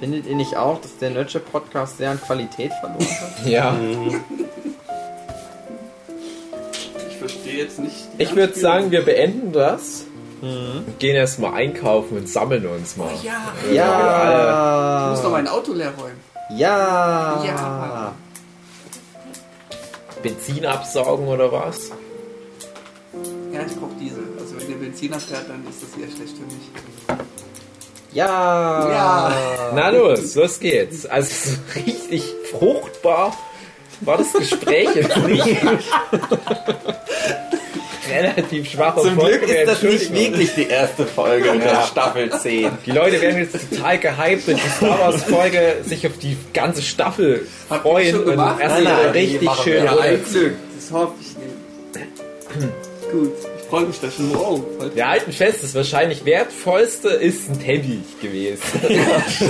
Findet 0.00 0.26
ihr 0.26 0.34
nicht 0.36 0.56
auch, 0.56 0.80
dass 0.80 0.96
der 0.98 1.10
Nurture 1.10 1.42
Podcast 1.42 1.98
sehr 1.98 2.10
an 2.10 2.20
Qualität 2.20 2.72
verloren 2.80 3.06
hat? 3.06 3.46
ja. 3.46 3.74
Ich 7.08 7.16
verstehe 7.16 7.62
jetzt 7.62 7.78
nicht. 7.78 7.94
Ich 8.18 8.34
würde 8.34 8.58
sagen, 8.58 8.90
wir 8.90 9.04
beenden 9.04 9.52
das. 9.52 10.04
Und 10.42 10.98
gehen 10.98 11.16
erstmal 11.16 11.54
einkaufen 11.54 12.18
und 12.18 12.28
sammeln 12.28 12.66
uns 12.66 12.98
mal. 12.98 13.08
Oh 13.14 13.18
ja. 13.24 13.54
Äh, 13.70 13.74
Ja! 13.76 15.04
Ich 15.06 15.10
muss 15.16 15.22
noch 15.22 15.30
mein 15.30 15.48
Auto 15.48 15.72
leer 15.72 15.92
räumen. 15.96 16.20
Ja! 16.50 17.42
Ja. 17.46 18.12
Benzin 20.24 20.64
absaugen 20.64 21.28
oder 21.28 21.52
was? 21.52 21.90
Ja, 23.52 23.60
ich 23.66 23.76
brauche 23.76 23.94
Diesel. 24.00 24.26
Also 24.40 24.58
wenn 24.58 24.68
der 24.68 24.76
Benzin 24.76 25.12
abfährt, 25.12 25.44
dann 25.48 25.62
ist 25.68 25.82
das 25.82 25.90
eher 26.00 26.08
schlecht 26.10 26.38
für 26.38 26.46
mich. 26.46 26.70
Ja. 28.12 28.88
Ja. 28.88 29.32
Na 29.74 29.90
los, 29.90 30.34
los 30.34 30.58
geht's. 30.58 31.04
Also 31.04 31.50
so 31.50 31.56
richtig 31.74 32.24
fruchtbar 32.50 33.36
war 34.00 34.16
das 34.16 34.32
Gespräch 34.32 34.88
jetzt 34.94 35.14
nicht. 35.18 35.44
Relativ 38.10 38.70
schwach 38.70 38.96
Zum 38.96 39.18
Glück 39.18 39.42
ist 39.48 39.66
das 39.68 39.82
nicht 39.82 40.12
wirklich 40.14 40.54
die 40.54 40.68
erste 40.68 41.06
Folge 41.06 41.48
Ja. 41.48 41.54
der 41.56 41.82
Staffel 41.86 42.30
10. 42.30 42.70
Die 42.86 42.90
Leute 42.90 43.20
werden 43.20 43.38
jetzt 43.38 43.56
total 43.70 43.98
gehypt 43.98 44.48
und 44.48 44.56
die 44.62 44.68
Star 44.76 44.98
Wars 45.00 45.22
Folge 45.24 45.76
sich 45.84 46.06
auf 46.06 46.18
die 46.20 46.36
ganze 46.52 46.82
Staffel 46.82 47.46
ihr 47.70 47.76
freuen 47.78 48.10
schon 48.10 48.20
und 48.24 48.30
gemacht? 48.30 48.60
erst 48.60 48.74
Nein, 48.74 48.84
nein, 48.84 49.10
richtig 49.10 49.50
schön 49.62 49.88
ein. 49.88 50.24
Glück. 50.30 50.54
Das 50.76 50.90
hoffe 50.92 51.12
ich 51.20 51.28
nicht. 51.36 52.72
Gut. 53.12 53.32
Ich 53.58 53.68
freue 53.70 53.86
mich 53.86 53.98
da 54.00 54.10
schon 54.10 54.28
morgen. 54.32 54.62
Wir 54.94 55.08
halten 55.08 55.32
fest, 55.32 55.62
das 55.62 55.74
wahrscheinlich 55.74 56.24
wertvollste 56.24 57.08
ist 57.08 57.48
ein 57.48 57.58
Teppich 57.58 58.20
gewesen. 58.20 58.62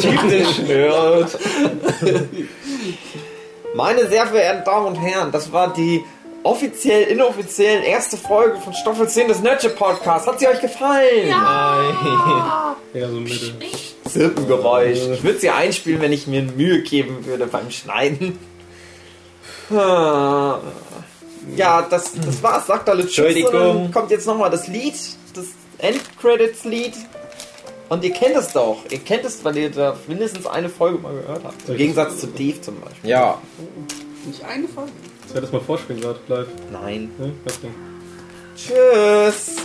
Typisch 0.01 0.59
Nerd. 0.67 1.39
Meine 3.75 4.07
sehr 4.09 4.27
verehrten 4.27 4.65
Damen 4.65 4.87
und 4.87 4.95
Herren, 4.97 5.33
das 5.33 5.53
war 5.53 5.73
die 5.75 6.05
offiziell, 6.45 7.05
inoffiziell 7.05 7.83
erste 7.83 8.17
Folge 8.17 8.61
von 8.61 8.73
Staffel 8.73 9.09
10 9.09 9.29
des 9.29 9.41
Nerdship 9.41 9.77
Podcasts. 9.77 10.29
Hat 10.29 10.39
sie 10.39 10.47
euch 10.47 10.61
gefallen? 10.61 11.29
Ja, 11.29 12.77
so 12.95 13.21
Mitte. 13.21 13.55
Zirpengeräusch. 14.09 14.99
Ich 15.15 15.25
würde 15.25 15.41
sie 15.41 15.51
einspielen, 15.51 16.01
wenn 16.01 16.13
ich 16.13 16.27
mir 16.27 16.43
Mühe 16.43 16.83
geben 16.83 17.25
würde 17.25 17.47
beim 17.47 17.71
Schneiden. 17.71 18.39
Ah. 19.71 20.61
Ja, 21.57 21.83
das, 21.83 22.13
das 22.13 22.43
war's, 22.43 22.67
sagt 22.67 22.89
alle 22.89 23.07
Tschüss. 23.07 23.35
Entschuldigung. 23.35 23.91
Kommt 23.91 24.11
jetzt 24.11 24.27
nochmal 24.27 24.51
das 24.51 24.69
Lied, 24.69 24.95
das 25.35 25.47
Endcredits-Lied. 25.79 26.95
Und 27.89 28.05
ihr 28.05 28.13
kennt 28.13 28.37
es 28.37 28.53
doch. 28.53 28.79
Ihr 28.91 28.99
kennt 28.99 29.25
es, 29.25 29.45
weil 29.45 29.57
ihr 29.57 29.71
da 29.71 29.97
mindestens 30.07 30.47
eine 30.47 30.69
Folge 30.69 30.99
mal 30.99 31.15
gehört 31.15 31.45
habt. 31.45 31.69
Im 31.69 31.77
Gegensatz 31.77 32.19
zu 32.19 32.27
Dave 32.29 32.61
zum 32.61 32.81
Beispiel. 32.81 33.11
Ja, 33.11 33.39
nicht 34.27 34.45
eine 34.45 34.69
Folge. 34.69 34.93
Soll 35.35 35.43
ich 35.43 35.51
das 35.51 35.53
mal 35.53 35.67
vorspielen 35.67 36.01
gerade 36.01 36.21
live? 36.29 36.47
Nein. 36.71 37.11
Ne? 37.19 37.33
Okay. 37.45 37.71
Tschüss. 38.55 39.57